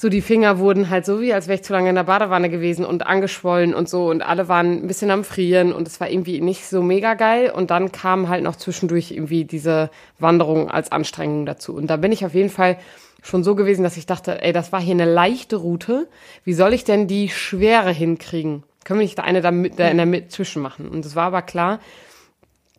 so 0.00 0.08
die 0.08 0.22
Finger 0.22 0.58
wurden 0.58 0.88
halt 0.88 1.04
so 1.04 1.20
wie, 1.20 1.34
als 1.34 1.46
wäre 1.46 1.56
ich 1.56 1.62
zu 1.62 1.74
lange 1.74 1.90
in 1.90 1.94
der 1.94 2.04
Badewanne 2.04 2.48
gewesen 2.48 2.86
und 2.86 3.06
angeschwollen 3.06 3.74
und 3.74 3.86
so 3.86 4.08
und 4.08 4.22
alle 4.22 4.48
waren 4.48 4.82
ein 4.82 4.86
bisschen 4.86 5.10
am 5.10 5.24
Frieren 5.24 5.74
und 5.74 5.86
es 5.86 6.00
war 6.00 6.08
irgendwie 6.08 6.40
nicht 6.40 6.66
so 6.66 6.80
mega 6.82 7.12
geil 7.12 7.50
und 7.50 7.70
dann 7.70 7.92
kam 7.92 8.30
halt 8.30 8.42
noch 8.42 8.56
zwischendurch 8.56 9.10
irgendwie 9.10 9.44
diese 9.44 9.90
Wanderung 10.18 10.70
als 10.70 10.90
Anstrengung 10.90 11.44
dazu 11.44 11.74
und 11.74 11.88
da 11.88 11.98
bin 11.98 12.12
ich 12.12 12.24
auf 12.24 12.32
jeden 12.32 12.48
Fall 12.48 12.78
schon 13.22 13.44
so 13.44 13.54
gewesen, 13.54 13.82
dass 13.82 13.98
ich 13.98 14.06
dachte, 14.06 14.42
ey, 14.42 14.54
das 14.54 14.72
war 14.72 14.80
hier 14.80 14.94
eine 14.94 15.04
leichte 15.04 15.56
Route, 15.56 16.08
wie 16.44 16.54
soll 16.54 16.72
ich 16.72 16.84
denn 16.84 17.06
die 17.06 17.28
schwere 17.28 17.90
hinkriegen? 17.90 18.62
Können 18.84 19.00
wir 19.00 19.04
nicht 19.04 19.18
da 19.18 19.24
eine 19.24 19.42
da, 19.42 19.50
mit, 19.50 19.78
da 19.78 19.88
in 19.88 19.98
der 19.98 20.06
Mitte 20.06 20.28
zwischen 20.28 20.62
machen? 20.62 20.88
Und 20.88 21.04
es 21.04 21.14
war 21.14 21.26
aber 21.26 21.42
klar, 21.42 21.80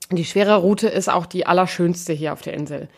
die 0.10 0.26
schwere 0.26 0.56
Route 0.56 0.88
ist 0.88 1.10
auch 1.10 1.28
die 1.28 1.46
allerschönste 1.46 2.14
hier 2.14 2.34
auf 2.34 2.42
der 2.42 2.56
Insel. 2.56 2.90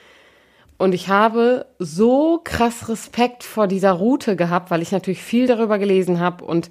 Und 0.84 0.93
ich 0.93 1.08
habe 1.08 1.65
so 1.80 2.41
krass 2.43 2.89
Respekt 2.89 3.46
vor 3.46 3.67
dieser 3.67 3.93
Route 3.93 4.36
gehabt, 4.36 4.69
weil 4.69 4.82
ich 4.82 4.91
natürlich 4.91 5.24
viel 5.24 5.48
darüber 5.48 5.80
gelesen 5.80 6.19
habe 6.19 6.43
und 6.43 6.69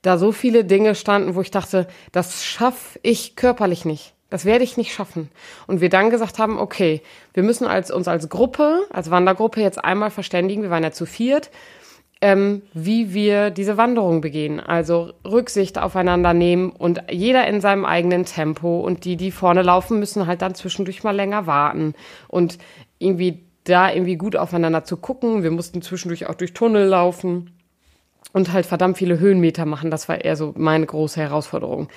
da 0.00 0.16
so 0.16 0.30
viele 0.30 0.64
Dinge 0.64 0.94
standen, 0.94 1.34
wo 1.34 1.40
ich 1.40 1.50
dachte, 1.50 1.88
das 2.12 2.44
schaffe 2.44 3.00
ich 3.02 3.34
körperlich 3.34 3.84
nicht. 3.84 4.14
Das 4.30 4.44
werde 4.44 4.62
ich 4.62 4.76
nicht 4.76 4.94
schaffen. 4.94 5.28
Und 5.66 5.80
wir 5.80 5.88
dann 5.88 6.10
gesagt 6.10 6.38
haben, 6.38 6.56
okay, 6.56 7.02
wir 7.34 7.42
müssen 7.42 7.66
als, 7.66 7.90
uns 7.90 8.06
als 8.06 8.28
Gruppe, 8.28 8.86
als 8.90 9.10
Wandergruppe 9.10 9.60
jetzt 9.60 9.84
einmal 9.84 10.12
verständigen, 10.12 10.62
wir 10.62 10.70
waren 10.70 10.84
ja 10.84 10.92
zu 10.92 11.04
viert, 11.04 11.50
ähm, 12.20 12.62
wie 12.74 13.12
wir 13.12 13.50
diese 13.50 13.76
Wanderung 13.76 14.20
begehen. 14.20 14.60
Also 14.60 15.14
Rücksicht 15.26 15.78
aufeinander 15.78 16.32
nehmen 16.32 16.70
und 16.70 17.02
jeder 17.10 17.44
in 17.48 17.60
seinem 17.60 17.84
eigenen 17.84 18.24
Tempo 18.24 18.78
und 18.78 19.04
die, 19.04 19.16
die 19.16 19.32
vorne 19.32 19.62
laufen, 19.62 19.98
müssen 19.98 20.28
halt 20.28 20.42
dann 20.42 20.54
zwischendurch 20.54 21.02
mal 21.02 21.16
länger 21.16 21.48
warten. 21.48 21.94
Und 22.28 22.58
irgendwie 23.00 23.47
da 23.68 23.92
irgendwie 23.92 24.16
gut 24.16 24.36
aufeinander 24.36 24.84
zu 24.84 24.96
gucken. 24.96 25.42
Wir 25.42 25.50
mussten 25.50 25.82
zwischendurch 25.82 26.26
auch 26.26 26.34
durch 26.34 26.54
Tunnel 26.54 26.86
laufen 26.86 27.52
und 28.32 28.52
halt 28.52 28.66
verdammt 28.66 28.98
viele 28.98 29.18
Höhenmeter 29.18 29.66
machen. 29.66 29.90
Das 29.90 30.08
war 30.08 30.24
eher 30.24 30.36
so 30.36 30.54
meine 30.56 30.86
große 30.86 31.20
Herausforderung. 31.20 31.88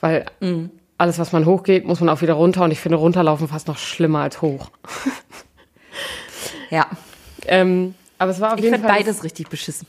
Weil 0.00 0.26
mhm. 0.40 0.70
alles, 0.98 1.18
was 1.18 1.32
man 1.32 1.46
hochgeht, 1.46 1.84
muss 1.84 2.00
man 2.00 2.08
auch 2.08 2.22
wieder 2.22 2.34
runter 2.34 2.64
und 2.64 2.70
ich 2.70 2.80
finde 2.80 2.98
runterlaufen 2.98 3.48
fast 3.48 3.68
noch 3.68 3.78
schlimmer 3.78 4.20
als 4.20 4.42
hoch. 4.42 4.70
ja. 6.70 6.86
Ähm, 7.46 7.94
Aber 8.18 8.30
es 8.30 8.40
war 8.40 8.52
auf 8.52 8.58
ich 8.58 8.64
jeden 8.64 8.80
Fall. 8.80 8.90
beides 8.90 9.24
richtig 9.24 9.48
beschissen. 9.48 9.86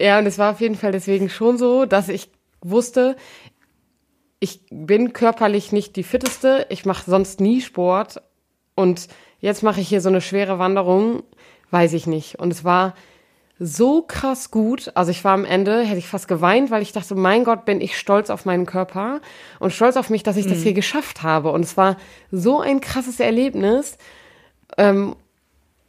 Ja, 0.00 0.18
und 0.18 0.26
es 0.26 0.38
war 0.38 0.52
auf 0.52 0.60
jeden 0.60 0.74
Fall 0.74 0.92
deswegen 0.92 1.30
schon 1.30 1.56
so, 1.56 1.84
dass 1.86 2.08
ich 2.08 2.28
wusste, 2.60 3.16
ich 4.40 4.60
bin 4.70 5.12
körperlich 5.12 5.72
nicht 5.72 5.96
die 5.96 6.02
fitteste, 6.02 6.66
ich 6.68 6.84
mache 6.84 7.08
sonst 7.10 7.40
nie 7.40 7.60
Sport 7.60 8.20
und 8.74 9.08
jetzt 9.44 9.62
mache 9.62 9.82
ich 9.82 9.88
hier 9.88 10.00
so 10.00 10.08
eine 10.08 10.22
schwere 10.22 10.58
Wanderung, 10.58 11.22
weiß 11.70 11.92
ich 11.92 12.06
nicht. 12.06 12.38
Und 12.38 12.50
es 12.50 12.64
war 12.64 12.94
so 13.58 14.00
krass 14.00 14.50
gut. 14.50 14.90
Also 14.94 15.10
ich 15.10 15.22
war 15.22 15.34
am 15.34 15.44
Ende, 15.44 15.82
hätte 15.82 15.98
ich 15.98 16.08
fast 16.08 16.28
geweint, 16.28 16.70
weil 16.70 16.80
ich 16.80 16.92
dachte, 16.92 17.14
mein 17.14 17.44
Gott, 17.44 17.66
bin 17.66 17.82
ich 17.82 17.98
stolz 17.98 18.30
auf 18.30 18.46
meinen 18.46 18.64
Körper 18.64 19.20
und 19.60 19.70
stolz 19.70 19.98
auf 19.98 20.08
mich, 20.08 20.22
dass 20.22 20.38
ich 20.38 20.46
mhm. 20.46 20.50
das 20.50 20.62
hier 20.62 20.72
geschafft 20.72 21.22
habe. 21.22 21.50
Und 21.52 21.60
es 21.60 21.76
war 21.76 21.98
so 22.32 22.60
ein 22.60 22.80
krasses 22.80 23.20
Erlebnis. 23.20 23.98
Ähm, 24.78 25.14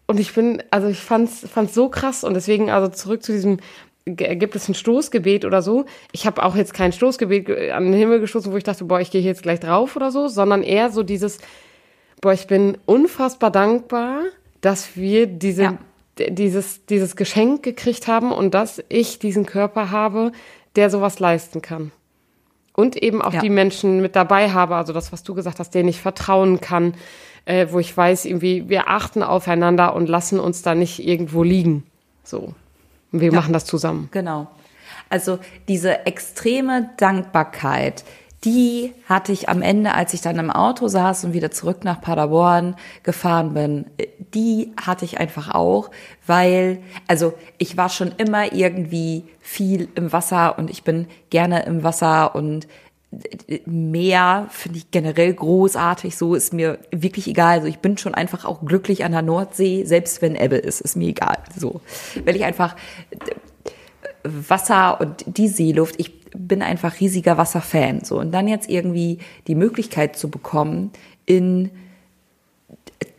und 0.06 0.20
ich 0.20 0.34
bin, 0.34 0.62
also 0.70 0.90
ich 0.90 1.00
fand's, 1.00 1.48
fand's 1.50 1.74
so 1.74 1.88
krass 1.88 2.26
und 2.26 2.34
deswegen, 2.34 2.70
also 2.70 2.90
zurück 2.90 3.24
zu 3.24 3.32
diesem, 3.32 3.60
gibt 4.06 4.56
es 4.56 4.68
ein 4.68 4.76
Stoßgebet 4.76 5.46
oder 5.46 5.62
so? 5.62 5.86
Ich 6.12 6.28
habe 6.28 6.44
auch 6.44 6.58
jetzt 6.58 6.74
kein 6.74 6.92
Stoßgebet 6.92 7.72
an 7.72 7.86
den 7.86 7.94
Himmel 7.94 8.20
gestoßen, 8.20 8.52
wo 8.52 8.58
ich 8.58 8.66
dachte, 8.66 8.84
boah, 8.84 9.00
ich 9.00 9.12
gehe 9.12 9.22
jetzt 9.22 9.44
gleich 9.44 9.62
drauf 9.62 9.96
oder 9.96 10.12
so, 10.12 10.28
sondern 10.28 10.62
eher 10.62 10.92
so 10.92 11.04
dieses, 11.04 11.40
boah, 12.26 12.34
ich 12.34 12.48
bin 12.48 12.76
unfassbar 12.88 13.52
dankbar, 13.52 14.24
dass 14.60 14.96
wir 14.96 15.28
diese, 15.28 15.62
ja. 15.62 15.78
dieses, 16.18 16.84
dieses 16.88 17.16
Geschenk 17.16 17.62
gekriegt 17.62 18.08
haben 18.08 18.32
und 18.32 18.56
dass 18.56 18.84
ich 18.90 19.20
diesen 19.20 19.46
Körper 19.46 19.92
habe, 19.92 20.32
der 20.76 20.90
sowas 20.90 21.20
leisten 21.20 21.62
kann. 21.62 21.92
Und 22.74 22.96
eben 22.96 23.22
auch 23.22 23.34
ja. 23.34 23.42
die 23.42 23.52
Menschen 23.52 24.02
mit 24.02 24.16
dabei 24.16 24.50
habe, 24.50 24.76
also 24.76 24.92
das, 24.92 25.14
was 25.14 25.22
du 25.22 25.36
gesagt 25.36 25.60
hast, 25.60 25.76
denen 25.76 25.88
ich 25.88 26.02
vertrauen 26.02 26.62
kann, 26.62 26.96
äh, 27.46 27.68
wo 27.70 27.78
ich 27.78 27.96
weiß, 27.96 28.26
irgendwie, 28.26 28.70
wir 28.70 28.90
achten 28.90 29.22
aufeinander 29.22 29.96
und 29.96 30.10
lassen 30.10 30.40
uns 30.40 30.64
da 30.64 30.74
nicht 30.74 31.06
irgendwo 31.06 31.44
liegen. 31.44 31.84
So. 32.24 32.56
Und 33.12 33.22
wir 33.22 33.30
ja. 33.30 33.36
machen 33.36 33.54
das 33.54 33.66
zusammen. 33.66 34.10
Genau. 34.12 34.48
Also 35.10 35.38
diese 35.68 36.08
extreme 36.08 36.90
Dankbarkeit, 36.98 38.04
die 38.46 38.94
hatte 39.10 39.32
ich 39.32 39.50
am 39.50 39.62
Ende, 39.62 39.96
als 39.96 40.14
ich 40.14 40.22
dann 40.22 40.38
im 40.38 40.52
Auto 40.52 40.88
saß 40.88 41.26
und 41.26 41.34
wieder 41.34 41.52
zurück 41.52 41.84
nach 41.84 42.00
Paderborn 42.00 42.76
gefahren 43.04 43.54
bin, 43.54 43.86
die 44.34 44.72
hatte 44.80 45.04
ich 45.04 45.20
einfach 45.20 45.54
auch, 45.54 45.90
weil, 46.28 46.80
also 47.08 47.34
ich 47.58 47.76
war 47.76 47.90
schon 47.90 48.14
immer 48.18 48.54
irgendwie 48.54 49.24
viel 49.40 49.90
im 49.96 50.14
Wasser 50.14 50.58
und 50.60 50.70
ich 50.70 50.84
bin 50.84 51.08
gerne 51.32 51.66
im 51.66 51.84
Wasser 51.84 52.36
und 52.36 52.68
Meer 53.66 54.48
finde 54.50 54.80
ich 54.80 54.92
generell 54.92 55.34
großartig, 55.34 56.18
so 56.18 56.36
ist 56.36 56.54
mir 56.54 56.80
wirklich 56.92 57.28
egal. 57.28 57.60
Also 57.60 57.68
ich 57.68 57.80
bin 57.80 57.98
schon 57.98 58.14
einfach 58.14 58.44
auch 58.44 58.66
glücklich 58.66 59.06
an 59.06 59.14
der 59.14 59.22
Nordsee, 59.22 59.86
selbst 59.86 60.22
wenn 60.22 60.36
Ebbe 60.36 60.58
ist, 60.58 60.82
ist 60.82 60.98
mir 60.98 61.08
egal. 61.08 61.38
So, 61.58 61.80
weil 62.26 62.36
ich 62.36 62.44
einfach 62.44 62.76
Wasser 64.24 65.00
und 65.00 65.24
die 65.28 65.48
Seeluft, 65.48 65.96
ich 65.98 66.25
bin 66.38 66.62
einfach 66.62 67.00
riesiger 67.00 67.38
Wasserfan. 67.38 68.04
So 68.04 68.20
und 68.20 68.32
dann 68.32 68.48
jetzt 68.48 68.70
irgendwie 68.70 69.20
die 69.48 69.56
Möglichkeit 69.56 70.18
zu 70.18 70.30
bekommen, 70.30 70.92
in 71.26 71.72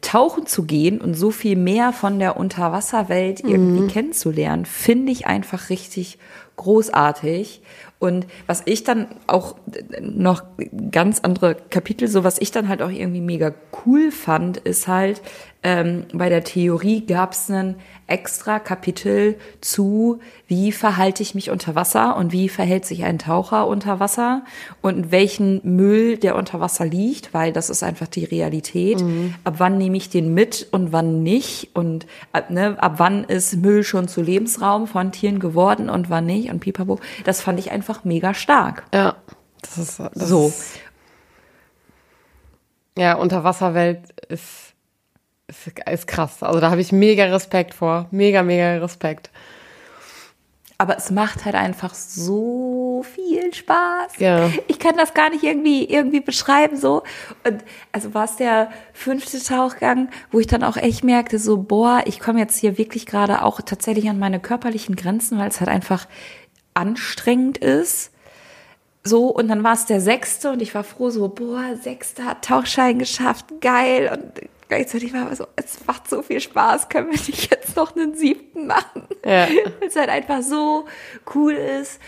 tauchen 0.01 0.47
zu 0.47 0.62
gehen 0.64 1.01
und 1.01 1.14
so 1.14 1.33
viel 1.33 1.57
mehr 1.57 1.93
von 1.93 2.21
der 2.21 2.37
Unterwasserwelt 2.37 3.41
irgendwie 3.41 3.83
mhm. 3.83 3.89
kennenzulernen, 3.89 4.64
finde 4.64 5.11
ich 5.11 5.27
einfach 5.27 5.69
richtig 5.69 6.19
großartig. 6.57 7.62
Und 7.98 8.26
was 8.46 8.62
ich 8.66 8.84
dann 8.84 9.07
auch 9.26 9.57
noch 10.00 10.42
ganz 10.90 11.20
andere 11.20 11.54
Kapitel, 11.54 12.09
so 12.09 12.24
was 12.24 12.38
ich 12.38 12.50
dann 12.50 12.68
halt 12.68 12.82
auch 12.82 12.90
irgendwie 12.90 13.22
mega 13.22 13.54
cool 13.86 14.11
fand, 14.11 14.59
ist 14.59 14.86
halt, 14.86 15.22
ähm, 15.66 16.04
bei 16.12 16.28
der 16.28 16.44
Theorie 16.44 17.04
gab 17.04 17.32
es 17.32 17.50
einen 17.50 17.74
extra 18.07 18.61
Kapitel 18.61 19.36
zu, 19.61 20.20
wie 20.46 20.70
verhalte 20.70 21.24
ich 21.24 21.34
mich 21.34 21.50
unter 21.50 21.74
Wasser 21.74 22.16
und 22.16 22.30
wie 22.30 22.48
verhält 22.48 22.84
sich 22.84 23.02
ein 23.02 23.18
Taucher 23.18 23.66
unter 23.66 23.98
Wasser 23.98 24.44
und 24.80 25.11
welchen 25.11 25.61
Müll 25.64 26.18
der 26.18 26.36
unter 26.36 26.61
Wasser 26.61 26.84
liegt, 26.84 27.34
weil 27.34 27.52
das 27.52 27.68
ist 27.68 27.82
einfach 27.82 28.07
die 28.07 28.24
Realität. 28.24 29.00
Mhm. 29.00 29.34
Ab 29.42 29.54
wann 29.59 29.76
nehme 29.76 29.96
ich 29.96 30.09
den 30.09 30.34
mit 30.34 30.68
und 30.70 30.92
wann 30.92 31.24
nicht 31.24 31.70
und 31.74 32.07
ab, 32.32 32.48
ne, 32.50 32.76
ab 32.80 32.94
wann 32.98 33.24
ist 33.24 33.57
Müll 33.57 33.82
schon 33.82 34.07
zu 34.07 34.22
Lebensraum 34.22 34.86
von 34.86 35.11
Tieren 35.11 35.40
geworden 35.40 35.90
und 35.90 36.11
wann 36.11 36.26
nicht 36.26 36.45
und 36.51 36.61
pipapo. 36.61 36.99
Das 37.24 37.40
fand 37.40 37.59
ich 37.59 37.70
einfach 37.70 38.05
mega 38.05 38.34
stark. 38.34 38.84
Ja, 38.92 39.16
das 39.62 39.78
ist 39.78 40.01
das 40.01 40.11
so. 40.14 40.49
Ist, 40.49 40.80
ja, 42.97 43.14
Unterwasserwelt 43.14 44.20
ist 44.28 44.66
ist, 45.49 45.72
ist 45.90 46.07
krass. 46.07 46.42
Also 46.42 46.61
da 46.61 46.70
habe 46.70 46.80
ich 46.80 46.92
mega 46.92 47.24
Respekt 47.24 47.74
vor. 47.74 48.07
Mega, 48.11 48.42
mega 48.42 48.76
Respekt. 48.76 49.30
Aber 50.79 50.99
es 50.99 51.11
macht 51.11 51.47
halt 51.47 51.55
einfach 51.55 51.95
so 51.95 53.03
viel 53.03 53.55
Spaß. 53.55 54.18
Ja. 54.18 54.51
Ich 54.68 54.79
kann 54.79 54.97
das 54.97 55.14
gar 55.14 55.31
nicht 55.31 55.43
irgendwie, 55.43 55.85
irgendwie 55.85 56.20
beschreiben, 56.20 56.77
so. 56.77 57.03
Und 57.45 57.64
also 57.93 58.12
war 58.12 58.24
es 58.24 58.37
der 58.37 58.70
fünfte 58.93 59.43
Tauchgang, 59.43 60.11
wo 60.31 60.39
ich 60.39 60.47
dann 60.47 60.62
auch 60.62 60.77
echt 60.77 61.03
merkte, 61.03 61.39
so, 61.39 61.57
boah, 61.57 62.03
ich 62.05 62.20
komme 62.20 62.41
jetzt 62.41 62.59
hier 62.59 62.77
wirklich 62.77 63.07
gerade 63.07 63.43
auch 63.43 63.62
tatsächlich 63.62 64.11
an 64.11 64.18
meine 64.18 64.39
körperlichen 64.39 64.97
Grenzen, 64.97 65.39
weil 65.39 65.49
es 65.49 65.61
halt 65.61 65.70
einfach 65.70 66.07
anstrengend 66.74 67.57
ist. 67.57 68.12
So, 69.07 69.28
und 69.28 69.46
dann 69.48 69.62
war 69.62 69.74
es 69.74 69.86
der 69.86 70.00
sechste 70.00 70.50
und 70.50 70.61
ich 70.61 70.74
war 70.74 70.82
froh, 70.82 71.11
so, 71.11 71.28
boah, 71.28 71.76
sechster 71.80 72.40
Tauchschein 72.40 72.98
geschafft, 72.98 73.46
geil. 73.61 74.11
Und 74.12 74.48
gleichzeitig 74.68 75.12
war 75.12 75.22
aber 75.22 75.36
so, 75.36 75.46
es 75.54 75.86
macht 75.86 76.11
so 76.11 76.22
viel 76.22 76.40
Spaß, 76.40 76.88
können 76.88 77.12
wir 77.12 77.18
nicht 77.18 77.50
jetzt 77.50 77.76
noch 77.76 77.94
einen 77.94 78.16
siebten 78.16 78.66
machen? 78.66 79.02
Ja. 79.24 79.46
Weil 79.80 79.88
es 79.88 79.94
halt 79.94 80.09
einfach 80.09 80.42
so 80.42 80.86
cool 81.34 81.52
ist. 81.52 82.00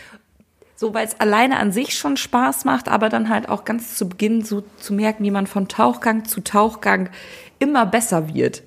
So, 0.75 0.95
weil 0.95 1.05
es 1.05 1.19
alleine 1.19 1.59
an 1.59 1.73
sich 1.73 1.99
schon 1.99 2.17
Spaß 2.17 2.65
macht, 2.65 2.89
aber 2.89 3.09
dann 3.09 3.29
halt 3.29 3.49
auch 3.49 3.65
ganz 3.65 3.97
zu 3.97 4.09
Beginn 4.09 4.45
so 4.45 4.63
zu 4.77 4.93
merken, 4.93 5.25
wie 5.25 5.33
man 5.33 5.49
von 5.49 5.67
Tauchgang 5.67 6.25
zu 6.25 6.41
Tauchgang 6.41 7.11
immer 7.59 7.85
besser 7.85 8.33
wird. 8.33 8.63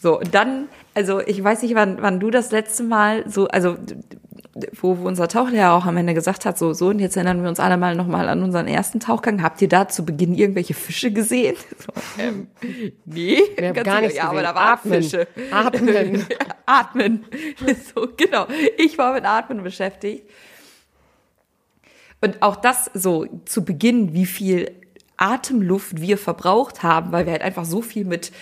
So, 0.00 0.20
und 0.20 0.32
dann, 0.32 0.68
also 0.98 1.20
ich 1.20 1.42
weiß 1.42 1.62
nicht, 1.62 1.76
wann, 1.76 2.02
wann 2.02 2.18
du 2.18 2.28
das 2.28 2.50
letzte 2.50 2.82
Mal 2.82 3.22
so, 3.30 3.46
also 3.46 3.76
wo, 4.72 4.98
wo 4.98 5.06
unser 5.06 5.28
Tauchlehrer 5.28 5.72
auch 5.72 5.86
am 5.86 5.96
Ende 5.96 6.12
gesagt 6.12 6.44
hat, 6.44 6.58
so, 6.58 6.72
so, 6.72 6.88
und 6.88 6.98
jetzt 6.98 7.16
erinnern 7.16 7.40
wir 7.40 7.48
uns 7.48 7.60
alle 7.60 7.76
mal 7.76 7.94
nochmal 7.94 8.28
an 8.28 8.42
unseren 8.42 8.66
ersten 8.66 8.98
Tauchgang. 8.98 9.40
Habt 9.40 9.62
ihr 9.62 9.68
da 9.68 9.86
zu 9.86 10.04
Beginn 10.04 10.34
irgendwelche 10.34 10.74
Fische 10.74 11.12
gesehen? 11.12 11.56
So, 11.78 11.92
ähm, 12.20 12.48
nee, 13.04 13.40
wir 13.56 13.68
haben 13.68 13.84
gar 13.84 14.00
nicht 14.00 14.16
Ja, 14.16 14.30
aber 14.30 14.42
da 14.42 14.56
waren 14.56 14.72
Atmen. 14.72 15.02
Fische. 15.02 15.28
Atmen. 15.52 16.26
Atmen. 16.66 17.24
So, 17.94 18.08
genau. 18.16 18.48
Ich 18.76 18.98
war 18.98 19.12
mit 19.12 19.24
Atmen 19.24 19.62
beschäftigt. 19.62 20.28
Und 22.20 22.42
auch 22.42 22.56
das 22.56 22.90
so 22.94 23.26
zu 23.44 23.64
Beginn, 23.64 24.12
wie 24.12 24.26
viel 24.26 24.72
Atemluft 25.18 26.00
wir 26.00 26.16
verbraucht 26.16 26.82
haben, 26.82 27.12
weil 27.12 27.26
wir 27.26 27.32
halt 27.32 27.42
einfach 27.42 27.64
so 27.64 27.82
viel 27.82 28.04
mit 28.04 28.32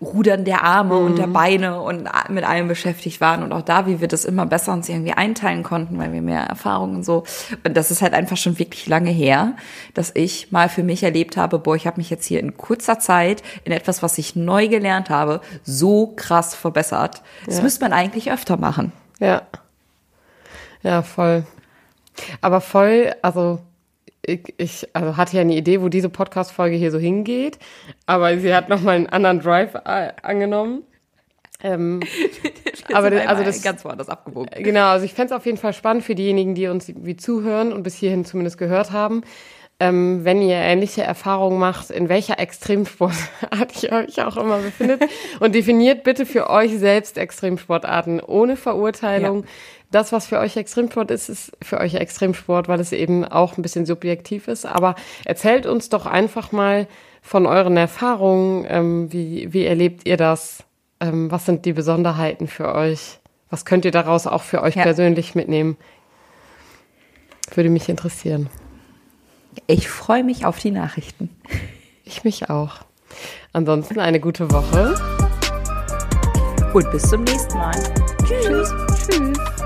Rudern 0.00 0.44
der 0.44 0.62
Arme 0.62 0.94
mhm. 0.94 1.06
und 1.06 1.18
der 1.18 1.26
mhm. 1.26 1.32
Beine 1.32 1.80
und 1.80 2.08
mit 2.28 2.44
allem 2.44 2.68
beschäftigt 2.68 3.20
waren 3.20 3.42
und 3.42 3.52
auch 3.52 3.62
da, 3.62 3.86
wie 3.86 4.00
wir 4.00 4.08
das 4.08 4.24
immer 4.24 4.46
besser 4.46 4.72
uns 4.72 4.88
irgendwie 4.88 5.12
einteilen 5.12 5.62
konnten, 5.62 5.98
weil 5.98 6.12
wir 6.12 6.22
mehr 6.22 6.42
Erfahrung 6.42 6.96
und 6.96 7.04
so. 7.04 7.24
Und 7.64 7.76
das 7.76 7.90
ist 7.90 8.02
halt 8.02 8.12
einfach 8.12 8.36
schon 8.36 8.58
wirklich 8.58 8.86
lange 8.86 9.10
her, 9.10 9.54
dass 9.94 10.12
ich 10.14 10.52
mal 10.52 10.68
für 10.68 10.82
mich 10.82 11.02
erlebt 11.02 11.36
habe, 11.36 11.58
boah, 11.58 11.74
ich 11.74 11.86
habe 11.86 11.96
mich 11.96 12.10
jetzt 12.10 12.26
hier 12.26 12.38
in 12.40 12.56
kurzer 12.56 12.98
Zeit 12.98 13.42
in 13.64 13.72
etwas, 13.72 14.02
was 14.02 14.18
ich 14.18 14.36
neu 14.36 14.68
gelernt 14.68 15.10
habe, 15.10 15.40
so 15.64 16.12
krass 16.16 16.54
verbessert. 16.54 17.22
Das 17.46 17.56
ja. 17.56 17.62
müsste 17.62 17.84
man 17.84 17.92
eigentlich 17.92 18.30
öfter 18.30 18.58
machen. 18.58 18.92
Ja. 19.18 19.42
Ja, 20.82 21.02
voll. 21.02 21.44
Aber 22.40 22.60
voll, 22.60 23.14
also 23.22 23.60
ich, 24.26 24.54
ich 24.58 24.88
also 24.92 25.16
hatte 25.16 25.36
ja 25.36 25.42
eine 25.42 25.54
Idee, 25.54 25.80
wo 25.80 25.88
diese 25.88 26.08
Podcast-Folge 26.08 26.76
hier 26.76 26.90
so 26.90 26.98
hingeht, 26.98 27.58
aber 28.06 28.36
sie 28.38 28.54
hat 28.54 28.68
nochmal 28.68 28.96
einen 28.96 29.06
anderen 29.06 29.40
Drive 29.40 29.74
äh, 29.74 30.12
angenommen. 30.22 30.82
Ähm, 31.62 32.00
aber 32.92 33.10
also 33.28 33.44
das 33.44 33.62
ganz 33.62 33.84
woanders 33.84 34.08
abgewogen. 34.08 34.50
Genau, 34.62 34.88
also 34.88 35.04
ich 35.04 35.14
fände 35.14 35.32
es 35.32 35.38
auf 35.38 35.46
jeden 35.46 35.58
Fall 35.58 35.72
spannend 35.72 36.04
für 36.04 36.14
diejenigen, 36.14 36.54
die 36.54 36.66
uns 36.66 36.92
wie 36.94 37.16
zuhören 37.16 37.72
und 37.72 37.82
bis 37.82 37.94
hierhin 37.94 38.24
zumindest 38.24 38.58
gehört 38.58 38.90
haben. 38.90 39.22
Ähm, 39.78 40.24
wenn 40.24 40.40
ihr 40.40 40.56
ähnliche 40.56 41.02
Erfahrungen 41.02 41.58
macht, 41.58 41.90
in 41.90 42.08
welcher 42.08 42.38
Extremsportart 42.38 43.82
ihr 43.82 43.92
euch 43.92 44.22
auch 44.22 44.36
immer 44.38 44.58
befindet. 44.58 45.04
und 45.40 45.54
definiert 45.54 46.02
bitte 46.02 46.26
für 46.26 46.50
euch 46.50 46.78
selbst 46.78 47.18
Extremsportarten 47.18 48.20
ohne 48.20 48.56
Verurteilung. 48.56 49.42
Ja 49.42 49.48
das, 49.90 50.12
was 50.12 50.26
für 50.26 50.38
euch 50.38 50.56
Extremsport 50.56 51.10
ist, 51.10 51.28
ist 51.28 51.52
für 51.62 51.78
euch 51.78 51.94
Extremsport, 51.94 52.68
weil 52.68 52.80
es 52.80 52.92
eben 52.92 53.24
auch 53.24 53.56
ein 53.56 53.62
bisschen 53.62 53.86
subjektiv 53.86 54.48
ist. 54.48 54.66
Aber 54.66 54.94
erzählt 55.24 55.66
uns 55.66 55.88
doch 55.88 56.06
einfach 56.06 56.52
mal 56.52 56.86
von 57.22 57.46
euren 57.46 57.76
Erfahrungen. 57.76 58.66
Ähm, 58.68 59.12
wie, 59.12 59.52
wie 59.52 59.64
erlebt 59.64 60.06
ihr 60.06 60.16
das? 60.16 60.64
Ähm, 61.00 61.30
was 61.30 61.46
sind 61.46 61.64
die 61.64 61.72
Besonderheiten 61.72 62.48
für 62.48 62.74
euch? 62.74 63.18
Was 63.50 63.64
könnt 63.64 63.84
ihr 63.84 63.90
daraus 63.90 64.26
auch 64.26 64.42
für 64.42 64.62
euch 64.62 64.76
ja. 64.76 64.82
persönlich 64.82 65.34
mitnehmen? 65.34 65.76
Würde 67.54 67.70
mich 67.70 67.88
interessieren. 67.88 68.50
Ich 69.66 69.88
freue 69.88 70.24
mich 70.24 70.44
auf 70.44 70.58
die 70.58 70.72
Nachrichten. 70.72 71.30
Ich 72.04 72.24
mich 72.24 72.50
auch. 72.50 72.80
Ansonsten 73.52 74.00
eine 74.00 74.20
gute 74.20 74.50
Woche 74.50 74.94
und 76.74 76.90
bis 76.90 77.02
zum 77.08 77.24
nächsten 77.24 77.56
Mal. 77.56 77.74
Tschüss. 78.26 78.74
Tschüss. 79.08 79.65